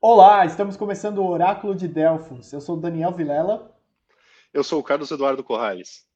[0.00, 2.52] Olá, estamos começando o Oráculo de Delfos.
[2.52, 3.74] Eu sou o Daniel Vilela.
[4.52, 6.06] Eu sou o Carlos Eduardo Corrales.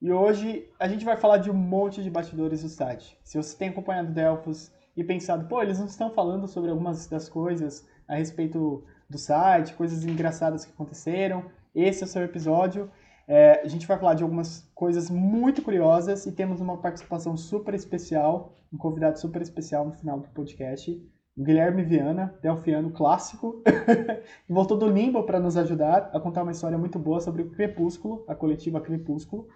[0.00, 3.18] E hoje a gente vai falar de um monte de bastidores do site.
[3.22, 7.28] Se você tem acompanhado Delfos e pensado, pô, eles não estão falando sobre algumas das
[7.28, 12.90] coisas a respeito do site, coisas engraçadas que aconteceram, esse é o seu episódio.
[13.26, 17.74] É, a gente vai falar de algumas coisas muito curiosas e temos uma participação super
[17.74, 20.90] especial, um convidado super especial no final do podcast,
[21.36, 23.62] o Guilherme Viana, delfiano clássico,
[24.46, 27.50] que voltou do limbo para nos ajudar a contar uma história muito boa sobre o
[27.50, 29.46] Crepúsculo, a coletiva Crepúsculo.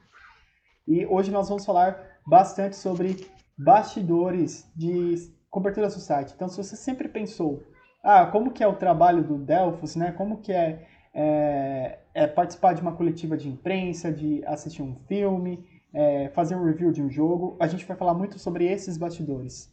[0.87, 3.27] E hoje nós vamos falar bastante sobre
[3.59, 5.17] bastidores de
[5.51, 6.33] cobertura do site.
[6.35, 7.63] Então, se você sempre pensou,
[8.03, 10.13] ah, como que é o trabalho do Delphos, né?
[10.13, 15.63] Como que é, é, é participar de uma coletiva de imprensa, de assistir um filme,
[15.93, 19.71] é, fazer um review de um jogo, a gente vai falar muito sobre esses bastidores.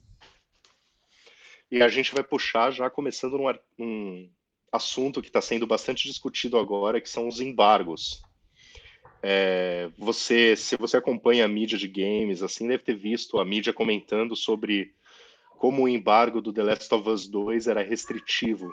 [1.71, 3.45] E a gente vai puxar já começando num,
[3.77, 4.29] num
[4.73, 8.21] assunto que está sendo bastante discutido agora, que são os embargos.
[9.21, 13.71] É, você, se você acompanha a mídia de games, assim, deve ter visto a mídia
[13.71, 14.93] comentando sobre
[15.57, 18.69] como o embargo do The Last of Us 2 era restritivo,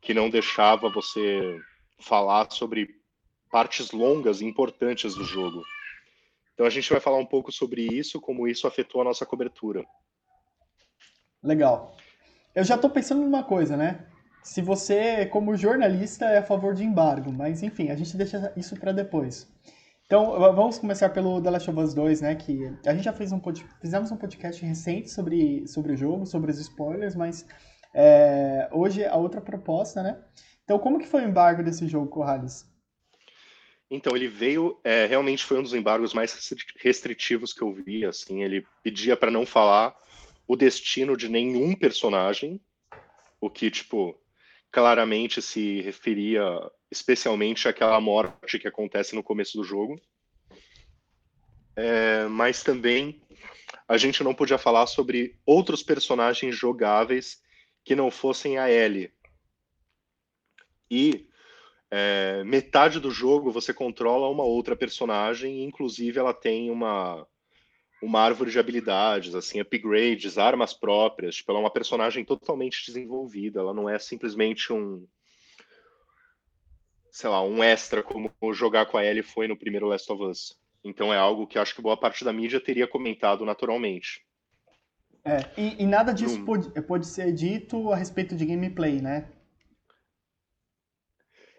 [0.00, 1.60] que não deixava você
[1.98, 2.88] falar sobre
[3.50, 5.62] partes longas e importantes do jogo.
[6.52, 9.84] Então a gente vai falar um pouco sobre isso, como isso afetou a nossa cobertura.
[11.42, 11.96] Legal.
[12.54, 14.06] Eu já estou pensando numa coisa, né?
[14.42, 18.76] Se você, como jornalista, é a favor de embargo, mas enfim, a gente deixa isso
[18.76, 19.50] para depois.
[20.06, 22.34] Então, vamos começar pelo The Last of Us 2, né?
[22.34, 23.40] Que a gente já fez um
[23.80, 27.46] fizemos um podcast recente sobre, sobre o jogo, sobre os spoilers, mas
[27.94, 30.18] é, hoje a outra proposta, né?
[30.64, 32.66] Então, como que foi o embargo desse jogo, Corrales?
[33.90, 36.32] Então, ele veio, é, realmente foi um dos embargos mais
[36.76, 39.94] restritivos que eu vi, assim, ele pedia para não falar
[40.48, 42.60] o destino de nenhum personagem,
[43.40, 44.18] o que, tipo,
[44.72, 46.42] claramente se referia
[46.90, 50.00] especialmente àquela morte que acontece no começo do jogo.
[51.76, 53.20] É, mas também
[53.86, 57.42] a gente não podia falar sobre outros personagens jogáveis
[57.84, 59.12] que não fossem a Ellie.
[60.94, 61.26] E
[61.90, 67.26] é, metade do jogo você controla uma outra personagem, e inclusive ela tem uma
[68.02, 71.36] uma árvore de habilidades, assim, upgrades, armas próprias.
[71.36, 73.60] Tipo, ela é uma personagem totalmente desenvolvida.
[73.60, 75.06] Ela não é simplesmente um,
[77.10, 80.58] sei lá, um extra como jogar com a Ellie foi no primeiro Last of Us.
[80.84, 84.22] Então é algo que acho que boa parte da mídia teria comentado naturalmente.
[85.24, 89.32] É, e, e nada disso pode, pode ser dito a respeito de gameplay, né?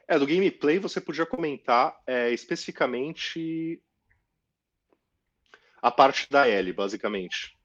[0.08, 3.82] É, do gameplay você podia comentar é, especificamente
[5.82, 7.56] a parte da L, basicamente.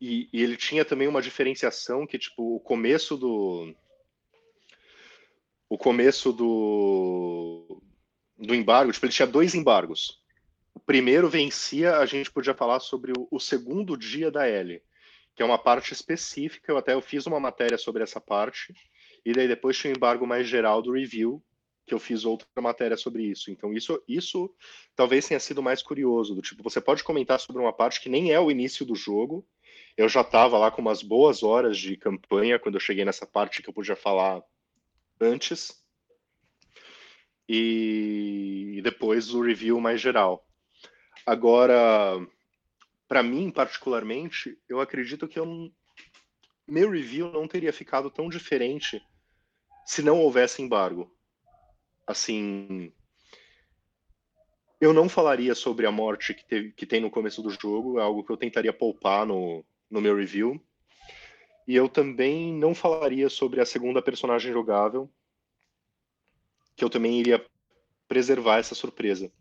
[0.00, 3.74] E, e, ele tinha também uma diferenciação que, tipo, o começo do.
[5.68, 7.82] O começo do.
[8.38, 10.22] Do embargo, tipo, ele tinha dois embargos.
[10.74, 14.82] O primeiro vencia, a gente podia falar sobre o, o segundo dia da L,
[15.36, 16.72] que é uma parte específica.
[16.72, 18.74] Eu até eu fiz uma matéria sobre essa parte.
[19.24, 21.42] E daí depois tinha o embargo mais geral do review,
[21.86, 23.50] que eu fiz outra matéria sobre isso.
[23.50, 24.54] Então, isso, isso
[24.94, 26.34] talvez tenha sido mais curioso.
[26.34, 29.46] Do tipo, você pode comentar sobre uma parte que nem é o início do jogo.
[29.96, 33.62] Eu já estava lá com umas boas horas de campanha quando eu cheguei nessa parte
[33.62, 34.42] que eu podia falar
[35.20, 35.74] antes.
[37.48, 40.46] E depois o review mais geral.
[41.26, 42.24] Agora,
[43.08, 45.72] para mim, particularmente, eu acredito que eu,
[46.68, 49.02] meu review não teria ficado tão diferente
[49.90, 51.12] se não houvesse embargo
[52.06, 52.92] assim,
[54.80, 58.02] eu não falaria sobre a morte que, teve, que tem no começo do jogo, é
[58.02, 60.64] algo que eu tentaria poupar no, no meu review.
[61.66, 65.10] E eu também não falaria sobre a segunda personagem jogável,
[66.76, 67.44] que eu também iria
[68.06, 69.32] preservar essa surpresa.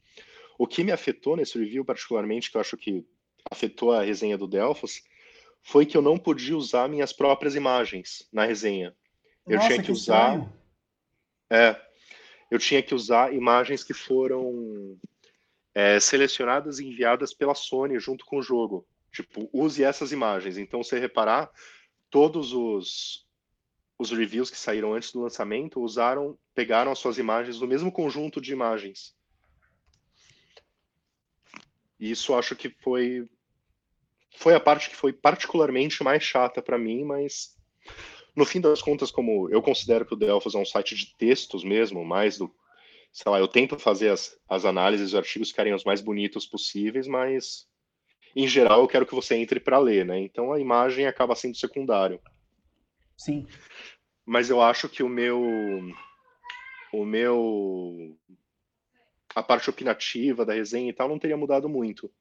[0.58, 3.06] O que me afetou nesse review, particularmente, que eu acho que
[3.52, 5.04] afetou a resenha do Delphos,
[5.62, 8.96] foi que eu não podia usar minhas próprias imagens na resenha.
[9.48, 10.52] Eu Nossa, tinha que, que usar.
[11.50, 11.80] É,
[12.52, 14.98] eu tinha que usar imagens que foram
[15.74, 18.88] é, selecionadas e enviadas pela Sony junto com o jogo.
[19.12, 20.58] Tipo, use essas imagens.
[20.58, 21.50] Então, se reparar,
[22.10, 23.28] todos os,
[23.98, 28.40] os reviews que saíram antes do lançamento usaram, pegaram as suas imagens do mesmo conjunto
[28.40, 29.16] de imagens.
[32.00, 33.30] E isso acho que foi
[34.38, 37.58] foi a parte que foi particularmente mais chata para mim, mas
[38.36, 41.64] no fim das contas, como eu considero que o Delphos é um site de textos
[41.64, 42.54] mesmo, mais do
[43.12, 47.08] sei lá, eu tento fazer as, as análises, os artigos ficarem os mais bonitos possíveis,
[47.08, 47.68] mas
[48.36, 50.20] em geral eu quero que você entre para ler, né?
[50.20, 52.20] Então a imagem acaba sendo secundário.
[53.18, 53.48] Sim.
[54.26, 55.42] Mas eu acho que o meu
[56.94, 58.18] o meu
[59.36, 62.12] a parte opinativa da resenha e tal não teria mudado muito.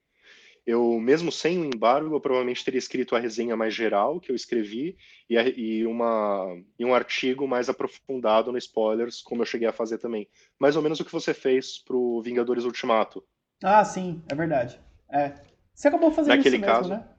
[0.69, 4.37] Eu, mesmo sem o embargo, eu provavelmente teria escrito a resenha mais geral que eu
[4.37, 9.67] escrevi e, a, e, uma, e um artigo mais aprofundado no spoilers, como eu cheguei
[9.67, 10.29] a fazer também.
[10.59, 13.25] Mais ou menos o que você fez pro Vingadores Ultimato.
[13.65, 14.79] Ah, sim, é verdade.
[15.11, 15.41] É.
[15.75, 16.91] Você acabou fazendo Naquele isso caso...
[16.91, 17.11] mesmo, né?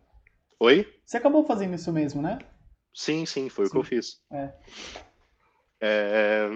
[0.60, 0.94] Oi?
[1.04, 2.38] Você acabou fazendo isso mesmo, né?
[2.94, 3.70] Sim, sim, foi sim.
[3.70, 4.22] o que eu fiz.
[4.32, 4.54] É.
[5.82, 6.50] é.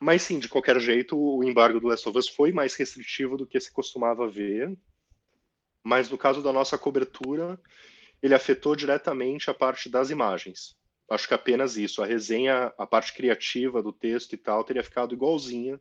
[0.00, 3.46] Mas sim, de qualquer jeito, o embargo do Last of Us foi mais restritivo do
[3.46, 4.76] que se costumava ver.
[5.82, 7.58] Mas no caso da nossa cobertura,
[8.22, 10.76] ele afetou diretamente a parte das imagens.
[11.10, 12.02] Acho que apenas isso.
[12.02, 15.80] A resenha, a parte criativa do texto e tal, teria ficado igualzinha,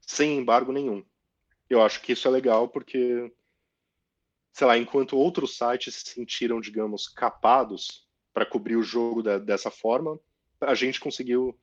[0.00, 1.04] sem embargo nenhum.
[1.68, 3.32] Eu acho que isso é legal porque,
[4.52, 9.70] sei lá, enquanto outros sites se sentiram, digamos, capados para cobrir o jogo da, dessa
[9.70, 10.18] forma,
[10.60, 11.58] a gente conseguiu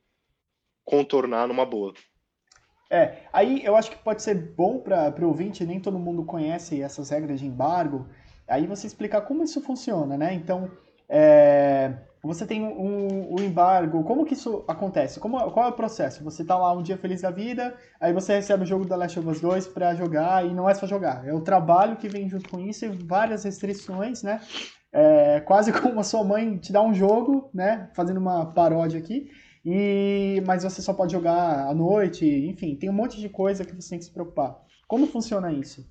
[0.84, 1.94] contornar numa boa.
[2.90, 6.82] É, aí eu acho que pode ser bom para o ouvinte, nem todo mundo conhece
[6.82, 8.08] essas regras de embargo,
[8.48, 10.34] aí você explicar como isso funciona, né?
[10.34, 10.68] Então,
[11.08, 15.20] é, você tem um, um, embargo, como que isso acontece?
[15.20, 16.24] Como, qual é o processo?
[16.24, 19.18] Você tá lá um dia feliz da vida, aí você recebe o jogo da Last
[19.20, 22.28] of Us 2 para jogar, e não é só jogar, é o trabalho que vem
[22.28, 24.40] junto com isso e várias restrições, né?
[24.92, 27.88] É, quase como a sua mãe te dá um jogo, né?
[27.94, 29.30] Fazendo uma paródia aqui,
[29.64, 33.74] e mas você só pode jogar à noite, enfim, tem um monte de coisa que
[33.74, 34.64] você tem que se preocupar.
[34.86, 35.88] Como funciona isso?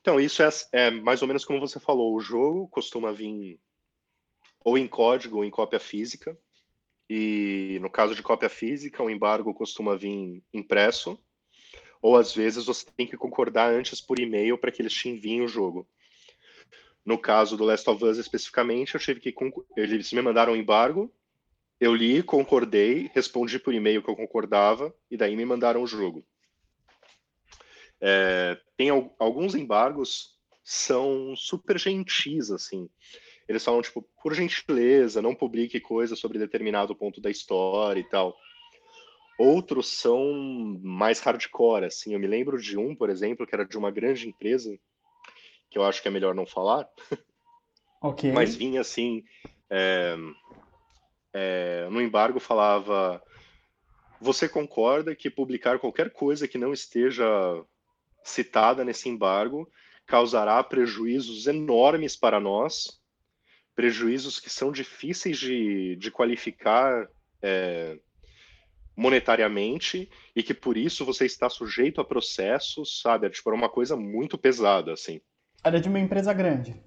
[0.00, 3.60] Então, isso é, é mais ou menos como você falou, o jogo costuma vir
[4.64, 6.36] ou em código ou em cópia física,
[7.08, 11.18] e no caso de cópia física, o embargo costuma vir impresso,
[12.00, 15.42] ou às vezes você tem que concordar antes por e-mail para que eles te enviem
[15.42, 15.86] o jogo.
[17.04, 19.34] No caso do Last of Us especificamente, eu tive que
[19.76, 21.12] eles me mandaram um embargo,
[21.82, 26.24] eu li, concordei, respondi por e-mail que eu concordava, e daí me mandaram o jogo.
[28.00, 28.88] É, tem
[29.18, 32.88] alguns embargos são super gentis, assim.
[33.48, 38.36] Eles falam, tipo, por gentileza, não publique coisas sobre determinado ponto da história e tal.
[39.36, 42.14] Outros são mais hardcore, assim.
[42.14, 44.72] Eu me lembro de um, por exemplo, que era de uma grande empresa,
[45.68, 46.88] que eu acho que é melhor não falar.
[48.00, 48.30] Ok.
[48.30, 49.24] Mas vinha assim.
[49.68, 50.16] É
[51.32, 53.22] é, no embargo falava:
[54.20, 57.26] você concorda que publicar qualquer coisa que não esteja
[58.22, 59.68] citada nesse embargo
[60.06, 63.00] causará prejuízos enormes para nós,
[63.74, 67.08] prejuízos que são difíceis de, de qualificar
[67.40, 67.98] é,
[68.96, 73.26] monetariamente e que por isso você está sujeito a processos, sabe?
[73.26, 75.20] É, tipo, era uma coisa muito pesada, assim.
[75.64, 76.80] Era de uma empresa grande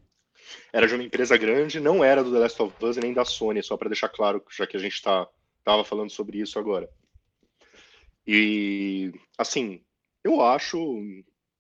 [0.71, 3.25] era de uma empresa grande, não era do The Last of Us e nem da
[3.25, 5.27] Sony, só para deixar claro, já que a gente está
[5.63, 6.89] tava falando sobre isso agora.
[8.25, 9.81] E assim,
[10.24, 11.01] eu acho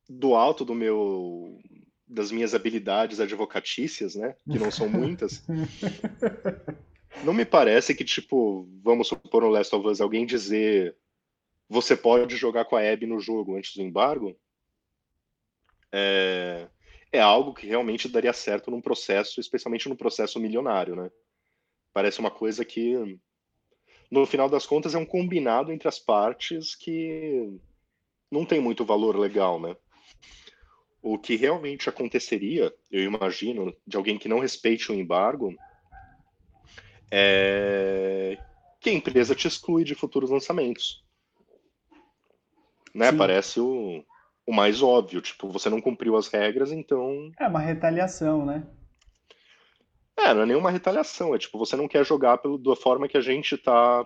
[0.07, 1.59] do alto do meu
[2.07, 5.43] das minhas habilidades advocatícias, né, que não são muitas.
[7.23, 10.95] não me parece que tipo, vamos supor no Last of Us alguém dizer
[11.67, 14.37] você pode jogar com a Abby no jogo antes do embargo,
[15.91, 16.67] é,
[17.11, 21.09] é algo que realmente daria certo num processo, especialmente num processo milionário, né?
[21.93, 23.17] Parece uma coisa que,
[24.11, 27.57] no final das contas, é um combinado entre as partes que
[28.29, 29.75] não tem muito valor legal, né?
[31.01, 35.55] O que realmente aconteceria, eu imagino, de alguém que não respeite o embargo,
[37.11, 38.37] é
[38.85, 41.03] que a empresa te exclui de futuros lançamentos.
[42.93, 43.11] Né?
[43.11, 44.05] Parece o,
[44.45, 47.31] o mais óbvio, tipo, você não cumpriu as regras, então.
[47.39, 48.63] É uma retaliação, né?
[50.17, 53.17] É, não é nenhuma retaliação, é tipo, você não quer jogar pelo, da forma que
[53.17, 54.05] a gente tá,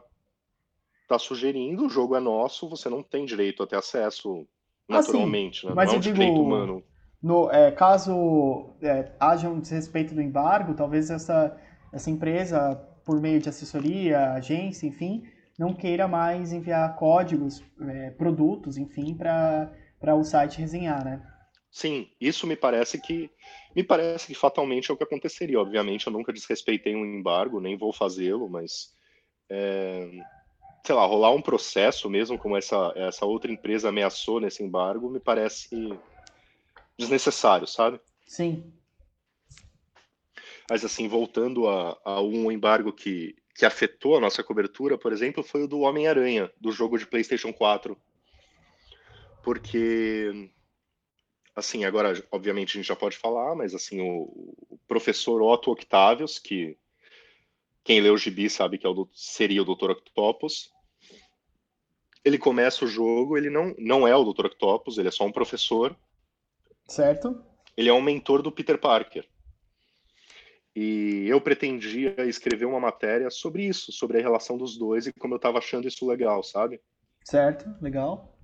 [1.08, 4.48] tá sugerindo, o jogo é nosso, você não tem direito a ter acesso
[4.88, 5.76] naturalmente, ah, né?
[5.76, 6.84] Mas não é um digo, direito humano.
[7.22, 11.56] No, é, caso é, haja um desrespeito do embargo, talvez essa,
[11.94, 15.24] essa empresa, por meio de assessoria, agência, enfim,
[15.60, 21.22] não queira mais enviar códigos, é, produtos, enfim, para para o site resenhar, né?
[21.72, 23.30] Sim, isso me parece que
[23.76, 25.60] me parece que fatalmente é o que aconteceria.
[25.60, 28.92] Obviamente, eu nunca desrespeitei um embargo, nem vou fazê-lo, mas
[29.50, 30.10] é,
[30.84, 35.20] sei lá, rolar um processo mesmo como essa essa outra empresa ameaçou nesse embargo, me
[35.20, 35.70] parece
[36.98, 38.00] desnecessário, sabe?
[38.26, 38.74] Sim.
[40.70, 45.44] Mas assim, voltando a, a um embargo que que afetou a nossa cobertura, por exemplo,
[45.44, 47.98] foi o do Homem-Aranha, do jogo de PlayStation 4.
[49.50, 50.52] Porque,
[51.56, 56.38] assim, agora, obviamente, a gente já pode falar, mas, assim, o, o professor Otto Octavius,
[56.38, 56.78] que
[57.84, 59.90] quem leu o gibi sabe que é o, seria o Dr.
[59.90, 60.70] Octopus,
[62.24, 64.46] ele começa o jogo, ele não, não é o Dr.
[64.46, 65.98] Octopus, ele é só um professor.
[66.88, 67.44] Certo.
[67.76, 69.28] Ele é um mentor do Peter Parker.
[70.76, 75.34] E eu pretendia escrever uma matéria sobre isso, sobre a relação dos dois e como
[75.34, 76.80] eu estava achando isso legal, sabe?
[77.26, 78.39] Certo, legal.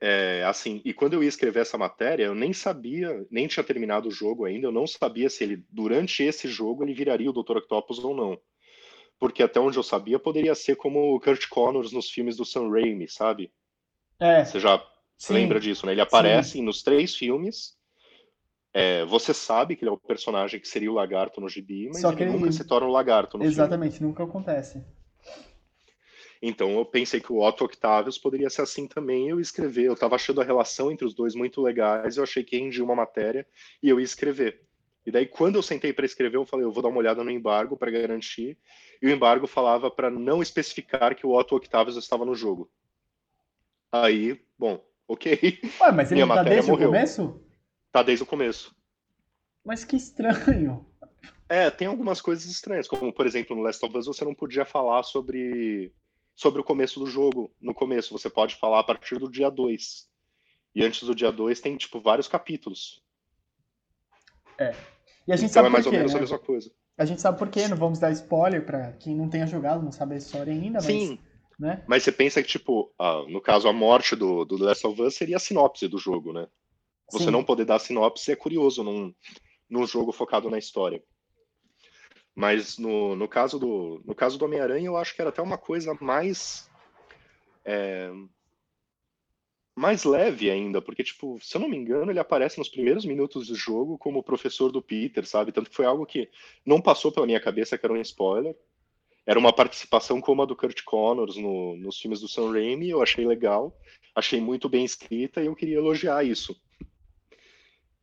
[0.00, 4.08] É, assim, e quando eu ia escrever essa matéria, eu nem sabia, nem tinha terminado
[4.08, 7.58] o jogo ainda, eu não sabia se ele, durante esse jogo, ele viraria o Dr.
[7.58, 8.38] Octopus ou não.
[9.18, 12.68] Porque até onde eu sabia, poderia ser como o Kurt Connors nos filmes do Sam
[12.70, 13.52] Raimi, sabe?
[14.18, 14.44] É.
[14.44, 14.84] Você já
[15.16, 15.34] sim.
[15.34, 15.92] lembra disso, né?
[15.92, 16.62] Ele aparece sim.
[16.62, 17.76] nos três filmes,
[18.74, 22.02] é, você sabe que ele é o personagem que seria o lagarto no gibi, mas
[22.02, 24.08] ele, ele nunca se torna o lagarto no Exatamente, filme.
[24.08, 24.84] nunca acontece.
[26.46, 29.30] Então eu pensei que o Otto Octavius poderia ser assim também.
[29.30, 32.18] Eu escrever, eu estava achando a relação entre os dois muito legais.
[32.18, 33.46] Eu achei que rendia uma matéria
[33.82, 34.60] e eu ia escrever.
[35.06, 37.30] E daí quando eu sentei para escrever, eu falei, eu vou dar uma olhada no
[37.30, 38.58] embargo para garantir.
[39.00, 42.70] E o embargo falava para não especificar que o Otto Octavius estava no jogo.
[43.90, 45.60] Aí, bom, ok.
[45.80, 46.88] Ué, mas ele Minha tá desde morreu.
[46.88, 47.42] o começo?
[47.90, 48.76] Tá desde o começo.
[49.64, 50.84] Mas que estranho.
[51.48, 54.66] É, tem algumas coisas estranhas, como por exemplo no Last of Us você não podia
[54.66, 55.90] falar sobre
[56.34, 57.50] sobre o começo do jogo.
[57.60, 60.08] No começo você pode falar a partir do dia 2.
[60.74, 63.02] E antes do dia 2 tem tipo vários capítulos.
[64.58, 64.74] É.
[65.26, 66.18] E a gente então sabe é mais por quê, ou menos né?
[66.18, 66.70] a mesma coisa.
[66.96, 69.90] A gente sabe por quê, não vamos dar spoiler para quem não tenha jogado, não
[69.90, 71.18] sabe a história ainda, mas Sim.
[71.58, 71.84] Né?
[71.86, 72.92] Mas você pensa que, tipo,
[73.28, 76.32] no caso, a morte do, do The Last of Us seria a sinopse do jogo,
[76.32, 76.48] né?
[77.10, 77.30] Você Sim.
[77.30, 79.14] não poder dar sinopse é curioso num,
[79.68, 81.02] num jogo focado na história.
[82.34, 85.56] Mas no, no caso do no caso do Homem-Aranha, eu acho que era até uma
[85.56, 86.68] coisa mais
[87.64, 88.10] é,
[89.74, 93.48] mais leve ainda, porque tipo, se eu não me engano, ele aparece nos primeiros minutos
[93.48, 95.52] do jogo como professor do Peter, sabe?
[95.52, 96.30] Tanto que foi algo que
[96.64, 98.56] não passou pela minha cabeça que era um spoiler.
[99.26, 103.02] Era uma participação como a do Kurt Connors no, nos filmes do Sam Raimi, eu
[103.02, 103.74] achei legal,
[104.14, 106.54] achei muito bem escrita e eu queria elogiar isso.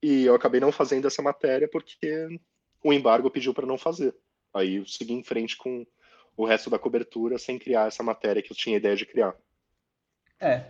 [0.02, 2.28] E eu acabei não fazendo essa matéria porque
[2.84, 4.16] o embargo pediu para não fazer.
[4.54, 5.86] Aí eu segui em frente com
[6.36, 9.36] o resto da cobertura sem criar essa matéria que eu tinha ideia de criar.
[10.40, 10.66] É.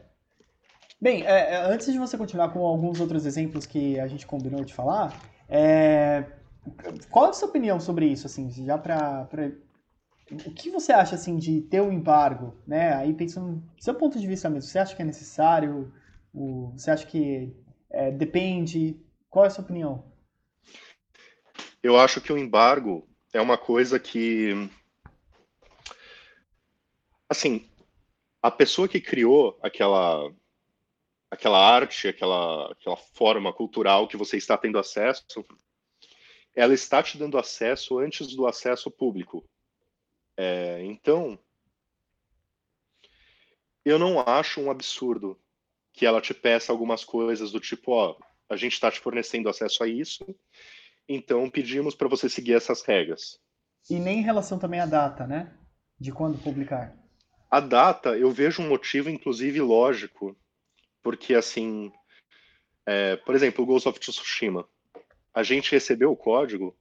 [0.99, 4.63] Bem, é, é antes de você continuar com alguns outros exemplos que a gente combinou
[4.63, 6.25] de falar, é...
[7.09, 9.51] qual é a sua opinião sobre isso, assim, já para pra...
[10.29, 12.93] o que você acha assim de ter um embargo, né?
[12.93, 15.91] Aí pensando do seu ponto de vista mesmo, você acha que é necessário?
[16.75, 17.51] Você acha que
[17.89, 18.99] é, depende?
[19.29, 20.10] Qual é a sua opinião?
[21.83, 24.51] Eu acho que o embargo é uma coisa que.
[27.29, 27.69] Assim,
[28.41, 30.31] a pessoa que criou aquela
[31.31, 35.23] aquela arte, aquela, aquela forma cultural que você está tendo acesso,
[36.53, 39.49] ela está te dando acesso antes do acesso público.
[40.35, 41.39] É, então,
[43.85, 45.39] eu não acho um absurdo
[45.93, 48.17] que ela te peça algumas coisas do tipo, ó,
[48.49, 50.25] a gente está te fornecendo acesso a isso,
[51.07, 53.39] então pedimos para você seguir essas regras.
[53.89, 55.53] E nem em relação também à data, né?
[55.99, 56.95] De quando publicar.
[57.49, 60.35] A data, eu vejo um motivo, inclusive, lógico,
[61.03, 61.91] porque, assim,
[62.85, 64.67] é, por exemplo, o Ghost of Tsushima,
[65.33, 66.75] a gente recebeu o código,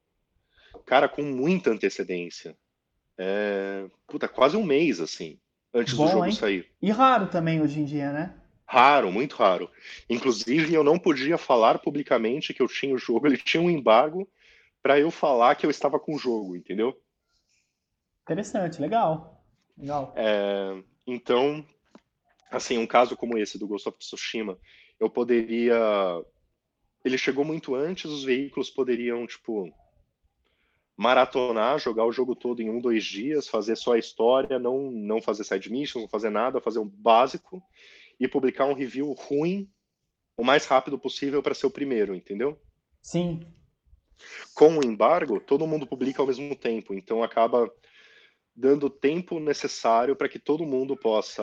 [0.87, 2.57] cara, com muita antecedência.
[3.19, 5.39] É, puta, quase um mês, assim,
[5.75, 6.33] antes Bom, do jogo hein?
[6.33, 6.71] sair.
[6.81, 8.40] E raro também hoje em dia, né?
[8.73, 9.69] Raro, muito raro.
[10.09, 14.31] Inclusive, eu não podia falar publicamente que eu tinha o jogo, ele tinha um embargo
[14.81, 16.97] para eu falar que eu estava com o jogo, entendeu?
[18.23, 19.45] Interessante, legal.
[19.77, 20.13] Legal.
[20.15, 21.67] É, então,
[22.49, 24.57] assim, um caso como esse do Ghost of Tsushima,
[25.01, 25.77] eu poderia.
[27.05, 29.69] Ele chegou muito antes, os veículos poderiam, tipo,
[30.97, 35.21] maratonar, jogar o jogo todo em um, dois dias, fazer só a história, não, não
[35.21, 37.61] fazer side missions, não fazer nada, fazer um básico
[38.21, 39.69] e publicar um review ruim
[40.37, 42.61] o mais rápido possível para ser o primeiro, entendeu?
[43.03, 43.41] Sim.
[44.55, 47.73] Com o embargo, todo mundo publica ao mesmo tempo, então acaba
[48.55, 51.43] dando o tempo necessário para que todo mundo possa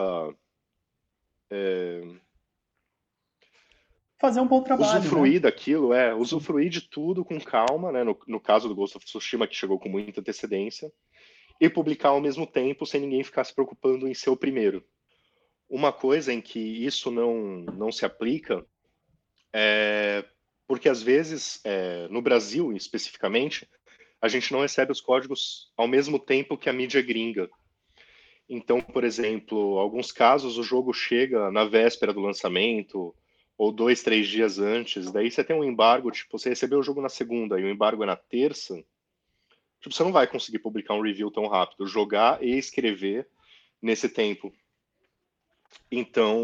[1.50, 2.00] é,
[4.18, 5.00] fazer um bom trabalho.
[5.00, 5.40] Usufruir né?
[5.40, 8.04] daquilo, é, usufruir de tudo com calma, né?
[8.04, 10.92] No, no caso do Ghost of Tsushima, que chegou com muita antecedência,
[11.60, 14.84] e publicar ao mesmo tempo sem ninguém ficar se preocupando em ser o primeiro.
[15.68, 18.64] Uma coisa em que isso não, não se aplica
[19.52, 20.24] é
[20.68, 23.66] porque, às vezes, é, no Brasil especificamente,
[24.20, 27.48] a gente não recebe os códigos ao mesmo tempo que a mídia gringa.
[28.46, 33.14] Então, por exemplo, alguns casos o jogo chega na véspera do lançamento
[33.56, 35.10] ou dois, três dias antes.
[35.10, 38.02] Daí você tem um embargo, tipo, você recebeu o jogo na segunda e o embargo
[38.02, 38.74] é na terça.
[39.80, 43.26] Tipo, você não vai conseguir publicar um review tão rápido, jogar e escrever
[43.80, 44.52] nesse tempo.
[45.90, 46.42] Então,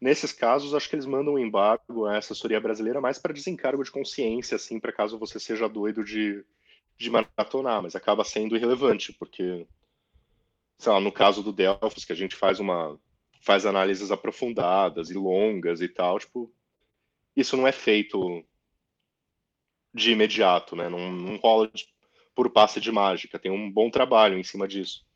[0.00, 3.90] nesses casos, acho que eles mandam um embargo à assessoria brasileira mais para desencargo de
[3.90, 6.44] consciência, assim, para caso você seja doido de,
[6.96, 9.66] de maratonar, mas acaba sendo irrelevante, porque
[10.78, 12.98] sei lá, no caso do Delphos, que a gente faz uma
[13.40, 16.52] faz análises aprofundadas e longas e tal, tipo,
[17.36, 18.44] isso não é feito
[19.94, 20.88] de imediato, né?
[20.88, 21.86] Não, não rola de,
[22.34, 25.06] por passe de mágica, tem um bom trabalho em cima disso.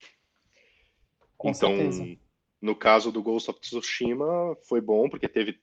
[1.37, 2.19] Com então, certeza.
[2.63, 5.61] No caso do Ghost of Tsushima, foi bom porque teve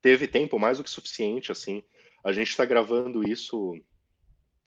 [0.00, 1.82] teve tempo mais do que suficiente, assim.
[2.22, 3.74] A gente está gravando isso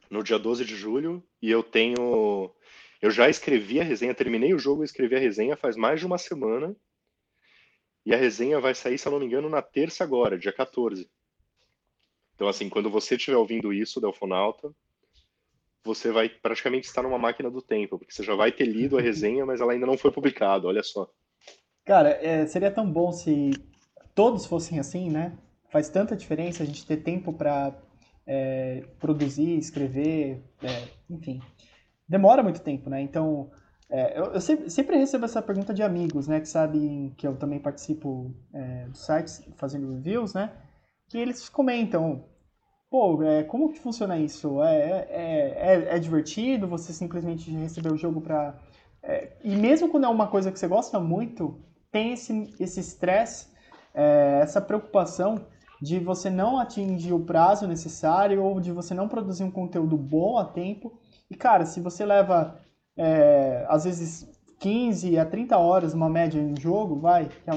[0.09, 2.53] no dia 12 de julho e eu tenho
[3.01, 6.05] eu já escrevi a resenha, terminei o jogo e escrevi a resenha faz mais de
[6.05, 6.75] uma semana.
[8.05, 11.09] E a resenha vai sair, se eu não me engano, na terça agora, dia 14.
[12.35, 14.73] Então, assim, quando você estiver ouvindo isso, Delfonauta,
[15.83, 19.01] você vai praticamente estar numa máquina do tempo, porque você já vai ter lido a
[19.01, 21.09] resenha, mas ela ainda não foi publicada, olha só.
[21.89, 23.51] Cara, é, seria tão bom se
[24.13, 25.33] todos fossem assim, né?
[25.69, 27.73] Faz tanta diferença a gente ter tempo para
[28.27, 31.41] é, produzir, escrever, é, enfim
[32.09, 32.99] demora muito tempo, né?
[33.01, 33.51] Então,
[33.87, 36.39] é, eu, eu sempre, sempre, recebo essa pergunta de amigos, né?
[36.39, 40.51] Que sabem que eu também participo é, dos sites fazendo reviews, né?
[41.07, 42.25] Que eles comentam,
[42.89, 44.61] pô, é, como que funciona isso?
[44.63, 46.67] É, é, é, é divertido?
[46.67, 48.57] Você simplesmente recebeu o jogo para...
[49.03, 51.57] É, e mesmo quando é uma coisa que você gosta muito,
[51.91, 53.47] tem esse estresse,
[53.93, 55.45] é, essa preocupação
[55.81, 60.37] de você não atingir o prazo necessário ou de você não produzir um conteúdo bom
[60.37, 62.59] a tempo e, cara, se você leva,
[62.97, 64.27] é, às vezes,
[64.59, 67.51] 15 a 30 horas, uma média em jogo, vai, é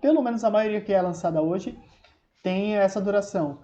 [0.00, 1.78] pelo menos a maioria que é lançada hoje,
[2.42, 3.60] tem essa duração.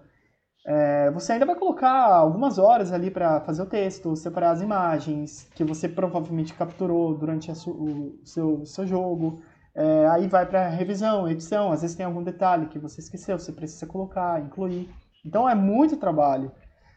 [0.64, 5.48] É, você ainda vai colocar algumas horas ali para fazer o texto, separar as imagens
[5.54, 9.42] que você provavelmente capturou durante o seu, seu jogo.
[9.76, 11.70] É, aí vai para revisão, edição.
[11.70, 14.88] Às vezes tem algum detalhe que você esqueceu, você precisa colocar, incluir.
[15.24, 16.50] Então é muito trabalho.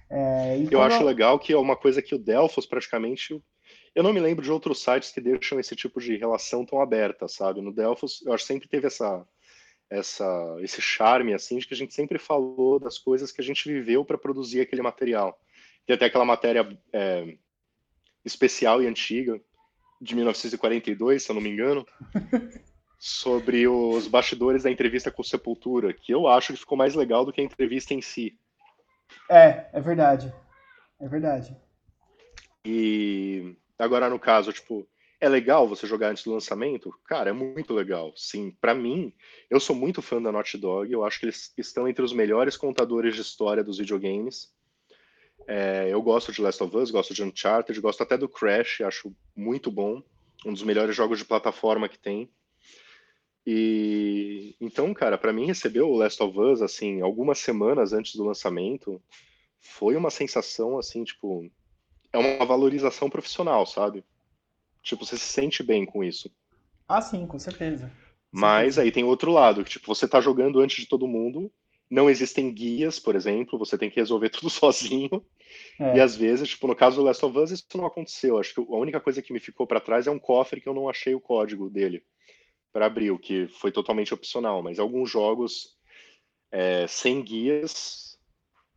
[0.09, 3.43] É, eu acho legal que é uma coisa que o Delphos praticamente.
[3.93, 7.27] Eu não me lembro de outros sites que deixam esse tipo de relação tão aberta,
[7.27, 7.61] sabe?
[7.61, 9.27] No Delphos, eu acho que sempre teve essa,
[9.89, 13.71] essa, esse charme, assim, de que a gente sempre falou das coisas que a gente
[13.71, 15.37] viveu para produzir aquele material.
[15.85, 17.35] Tem até aquela matéria é,
[18.23, 19.41] especial e antiga,
[20.01, 21.85] de 1942, se eu não me engano,
[22.99, 27.31] sobre os bastidores da entrevista com Sepultura, que eu acho que ficou mais legal do
[27.31, 28.37] que a entrevista em si.
[29.29, 30.33] É, é verdade.
[30.99, 31.55] É verdade.
[32.65, 34.85] E agora no caso, tipo,
[35.21, 36.93] é legal você jogar antes do lançamento?
[37.05, 38.11] Cara, é muito legal.
[38.17, 39.13] Sim, para mim,
[39.49, 40.91] eu sou muito fã da Naughty Dog.
[40.91, 44.53] Eu acho que eles estão entre os melhores contadores de história dos videogames.
[45.47, 49.15] É, eu gosto de Last of Us, gosto de Uncharted, gosto até do Crash, acho
[49.35, 50.03] muito bom.
[50.45, 52.29] Um dos melhores jogos de plataforma que tem.
[53.51, 58.23] E então, cara, para mim receber o Last of Us assim, algumas semanas antes do
[58.23, 59.01] lançamento,
[59.59, 61.49] foi uma sensação assim, tipo,
[62.13, 64.05] é uma valorização profissional, sabe?
[64.83, 66.29] Tipo, você se sente bem com isso.
[66.87, 67.91] Ah, sim, com certeza.
[68.31, 71.51] Mas aí tem outro lado, que tipo, você tá jogando antes de todo mundo,
[71.89, 75.25] não existem guias, por exemplo, você tem que resolver tudo sozinho.
[75.79, 75.97] É.
[75.97, 78.37] E às vezes, tipo, no caso do Last of Us, isso não aconteceu.
[78.37, 80.73] Acho que a única coisa que me ficou para trás é um cofre que eu
[80.75, 82.03] não achei o código dele
[82.71, 85.77] para abrir, o que foi totalmente opcional, mas alguns jogos
[86.51, 88.17] é, sem guias,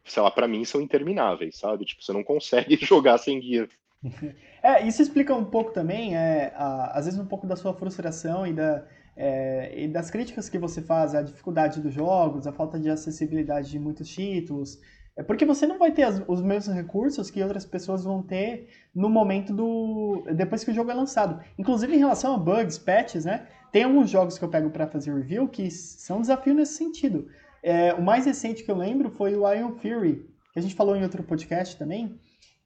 [0.04, 1.84] sei lá, para mim são intermináveis, sabe?
[1.84, 3.68] Tipo, você não consegue jogar sem guia.
[4.64, 8.46] É, isso explica um pouco também, é, a, às vezes um pouco da sua frustração
[8.46, 12.78] e, da, é, e das críticas que você faz, a dificuldade dos jogos, a falta
[12.78, 14.78] de acessibilidade de muitos títulos,
[15.16, 18.68] é porque você não vai ter as, os mesmos recursos que outras pessoas vão ter
[18.94, 20.24] no momento do.
[20.34, 21.42] depois que o jogo é lançado.
[21.58, 23.46] Inclusive em relação a bugs, patches, né?
[23.70, 27.26] Tem alguns jogos que eu pego para fazer review que são um desafio nesse sentido.
[27.62, 30.96] É, o mais recente que eu lembro foi o Iron Fury, que a gente falou
[30.96, 32.18] em outro podcast também.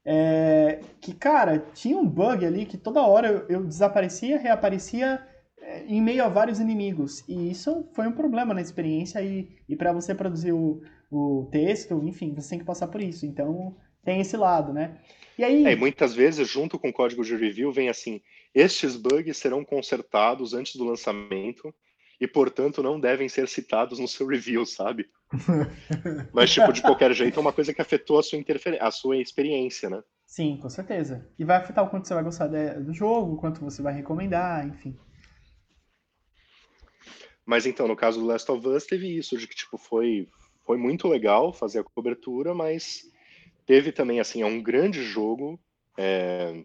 [0.04, 5.20] É, que, cara, tinha um bug ali que toda hora eu, eu desaparecia, reaparecia
[5.60, 7.24] é, em meio a vários inimigos.
[7.28, 9.20] E isso foi um problema na experiência.
[9.20, 10.80] E, e para você produzir o,
[11.10, 13.26] o texto, enfim, você tem que passar por isso.
[13.26, 15.00] Então, tem esse lado, né?
[15.38, 15.64] E aí...
[15.66, 18.20] É, muitas vezes, junto com o código de review, vem assim,
[18.54, 21.74] estes bugs serão consertados antes do lançamento
[22.20, 25.08] e, portanto, não devem ser citados no seu review, sabe?
[26.32, 28.82] Mas, tipo, de qualquer jeito, é uma coisa que afetou a sua, interfer...
[28.82, 30.02] a sua experiência, né?
[30.24, 31.28] Sim, com certeza.
[31.38, 34.96] E vai afetar o quanto você vai gostar do jogo, quanto você vai recomendar, enfim.
[37.44, 40.28] Mas então, no caso do Last of Us, teve isso, de que tipo, foi,
[40.66, 43.10] foi muito legal fazer a cobertura, mas
[43.64, 45.58] teve também, assim, é um grande jogo.
[45.96, 46.62] É,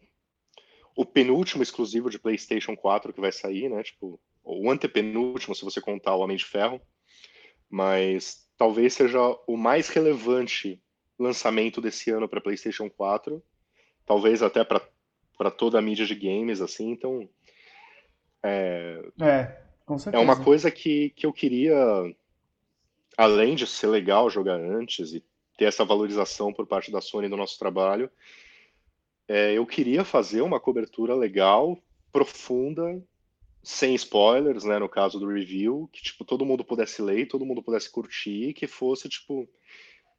[0.95, 3.83] o penúltimo exclusivo de PlayStation 4 que vai sair, né?
[3.83, 6.81] Tipo, o antepenúltimo, se você contar o Homem de Ferro.
[7.69, 10.81] Mas talvez seja o mais relevante
[11.17, 13.41] lançamento desse ano para PlayStation 4
[14.11, 17.29] talvez até para toda a mídia de games, assim, então.
[18.43, 20.21] É, é, com certeza.
[20.21, 21.75] É uma coisa que, que eu queria,
[23.21, 25.23] além de ser legal jogar antes e
[25.55, 28.09] ter essa valorização por parte da Sony do nosso trabalho,
[29.27, 31.77] é, eu queria fazer uma cobertura legal,
[32.11, 32.99] profunda,
[33.61, 37.61] sem spoilers, né, no caso do review, que tipo todo mundo pudesse ler, todo mundo
[37.61, 39.47] pudesse curtir, que fosse tipo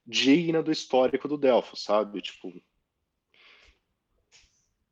[0.07, 2.23] digna do histórico do Delphos, sabe?
[2.23, 2.53] Tipo,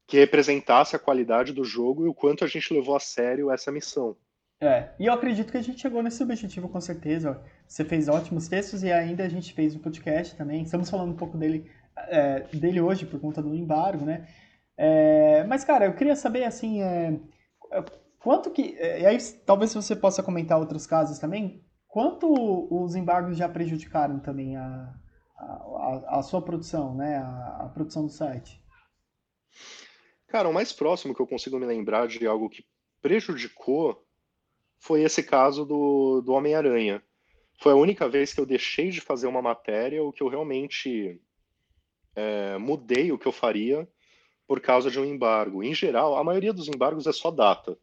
[0.08, 3.70] que representasse a qualidade do jogo e o quanto a gente levou a sério essa
[3.70, 4.16] missão.
[4.62, 7.42] É, e eu acredito que a gente chegou nesse objetivo com certeza.
[7.66, 10.62] Você fez ótimos textos e ainda a gente fez o um podcast também.
[10.62, 14.28] Estamos falando um pouco dele, é, dele hoje por conta do embargo, né?
[14.76, 17.18] É, mas, cara, eu queria saber, assim, é,
[18.18, 18.76] quanto que...
[18.78, 21.64] É, e aí, talvez você possa comentar outros casos também.
[21.88, 22.28] Quanto
[22.70, 24.94] os embargos já prejudicaram também a,
[25.38, 27.16] a, a sua produção, né?
[27.16, 28.62] A, a produção do site?
[30.28, 32.62] Cara, o mais próximo que eu consigo me lembrar de algo que
[33.00, 34.06] prejudicou
[34.80, 37.02] foi esse caso do, do Homem-Aranha.
[37.58, 41.20] Foi a única vez que eu deixei de fazer uma matéria ou que eu realmente
[42.16, 43.86] é, mudei o que eu faria
[44.48, 45.62] por causa de um embargo.
[45.62, 47.78] Em geral, a maioria dos embargos é só data.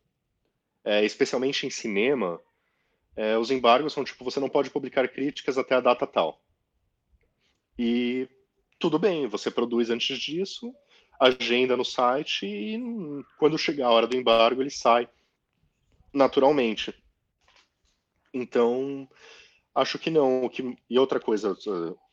[0.83, 2.41] É, especialmente em cinema,
[3.15, 6.41] é, os embargos são tipo, você não pode publicar críticas até a data tal.
[7.77, 8.27] E
[8.79, 10.73] tudo bem, você produz antes disso,
[11.19, 12.79] agenda no site e
[13.37, 15.07] quando chegar a hora do embargo ele sai
[16.13, 16.93] naturalmente.
[18.33, 19.07] Então,
[19.73, 20.49] acho que não.
[20.89, 21.57] E outra coisa,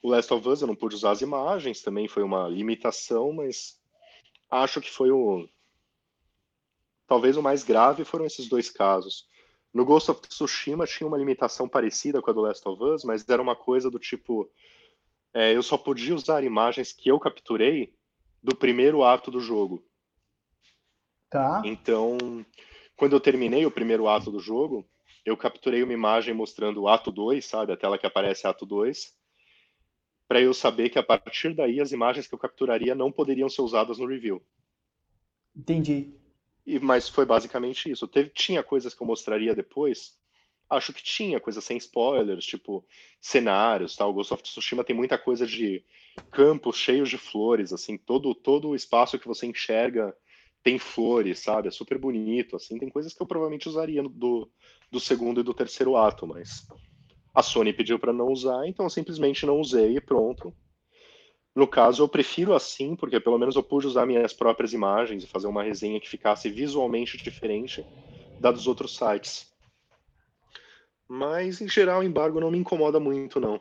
[0.02, 3.80] o Last of Us eu não pude usar as imagens, também foi uma limitação, mas
[4.50, 5.48] acho que foi o.
[7.07, 9.26] Talvez o mais grave foram esses dois casos.
[9.72, 13.28] No Ghost of Tsushima tinha uma limitação parecida com a do Last of Us, mas
[13.28, 14.48] era uma coisa do tipo:
[15.33, 17.92] é, eu só podia usar imagens que eu capturei
[18.42, 19.85] do primeiro ato do jogo.
[21.28, 21.61] Tá.
[21.64, 22.46] Então,
[22.96, 24.88] quando eu terminei o primeiro ato do jogo,
[25.24, 27.72] eu capturei uma imagem mostrando o ato 2, sabe?
[27.72, 29.14] A tela que aparece ato 2,
[30.28, 33.62] para eu saber que a partir daí as imagens que eu capturaria não poderiam ser
[33.62, 34.42] usadas no review.
[35.57, 36.14] Entendi.
[36.66, 38.09] E, mas foi basicamente isso.
[38.09, 40.16] Teve, tinha coisas que eu mostraria depois.
[40.68, 42.85] Acho que tinha coisa sem spoilers, tipo
[43.20, 44.11] cenários, tal.
[44.11, 45.85] O Ghost of Tsushima tem muita coisa de
[46.30, 50.16] campos cheios de flores, assim, todo todo o espaço que você enxerga
[50.64, 51.68] tem flores, sabe?
[51.68, 54.50] É super bonito, assim, tem coisas que eu provavelmente usaria do,
[54.90, 56.66] do segundo e do terceiro ato, mas
[57.35, 60.55] a Sony pediu para não usar, então eu simplesmente não usei e pronto.
[61.55, 65.29] No caso, eu prefiro assim, porque pelo menos eu pude usar minhas próprias imagens e
[65.29, 67.87] fazer uma resenha que ficasse visualmente diferente
[68.40, 69.46] da dos outros sites.
[71.07, 73.61] Mas, em geral, o embargo não me incomoda muito, não.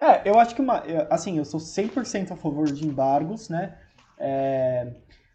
[0.00, 3.78] É, eu acho que, uma, assim, eu sou 100% a favor de embargos, né?
[4.18, 4.92] É,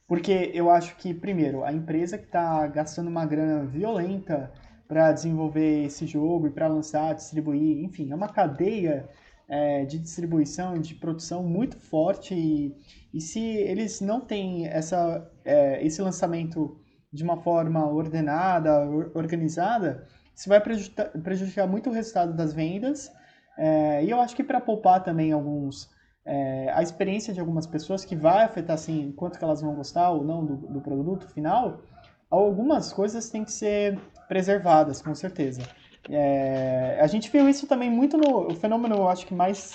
[0.10, 4.52] porque eu acho que, primeiro, a empresa que está gastando uma grana violenta
[4.88, 9.08] para desenvolver esse jogo e para lançar, distribuir, enfim, é uma cadeia
[9.48, 12.76] é, de distribuição de produção muito forte e,
[13.14, 16.76] e se eles não têm essa, é, esse lançamento
[17.14, 23.12] de uma forma ordenada, organizada, isso vai prejudicar, prejudicar muito o resultado das vendas
[23.60, 25.88] é, e eu acho que para poupar também alguns
[26.26, 30.12] é, a experiência de algumas pessoas que vai afetar assim quanto que elas vão gostar
[30.12, 31.82] ou não do, do produto final,
[32.30, 35.62] algumas coisas têm que ser preservadas com certeza.
[36.10, 39.74] É, a gente viu isso também muito no o fenômeno, eu acho que mais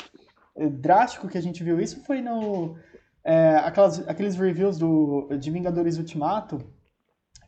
[0.56, 2.76] é, drástico que a gente viu isso foi no
[3.24, 6.58] é, aquelas, aqueles reviews do, de Vingadores Ultimato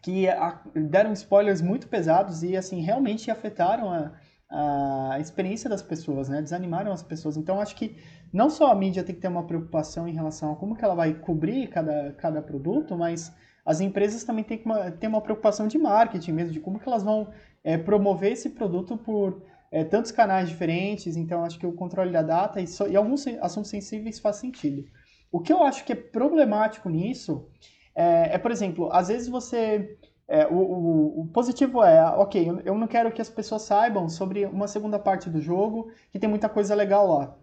[0.03, 4.13] que a, deram spoilers muito pesados e assim realmente afetaram a,
[4.49, 6.41] a experiência das pessoas, né?
[6.41, 7.37] Desanimaram as pessoas.
[7.37, 7.97] Então, acho que
[8.33, 10.95] não só a mídia tem que ter uma preocupação em relação a como que ela
[10.95, 15.67] vai cobrir cada, cada produto, mas as empresas também têm que uma, ter uma preocupação
[15.67, 17.29] de marketing mesmo, de como que elas vão
[17.65, 21.17] é, promover esse produto por é, tantos canais diferentes.
[21.17, 24.85] Então, acho que o controle da data e, so, e alguns assuntos sensíveis faz sentido.
[25.33, 27.49] O que eu acho que é problemático nisso
[27.97, 32.75] é, é por exemplo, às vezes você é, o, o, o, positivo é, ok, eu
[32.75, 36.49] não quero que as pessoas saibam sobre uma segunda parte do jogo, que tem muita
[36.49, 37.37] coisa legal lá.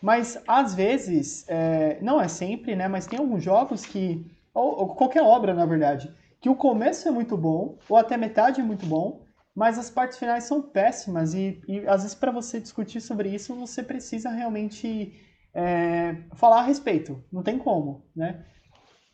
[0.00, 2.88] Mas às vezes, é, não é sempre, né?
[2.88, 7.10] Mas tem alguns jogos que, ou, ou, qualquer obra, na verdade, que o começo é
[7.10, 9.22] muito bom, ou até metade é muito bom,
[9.54, 13.54] mas as partes finais são péssimas e, e às vezes para você discutir sobre isso
[13.54, 15.12] você precisa realmente
[15.52, 17.22] é, falar a respeito.
[17.30, 18.44] Não tem como, né?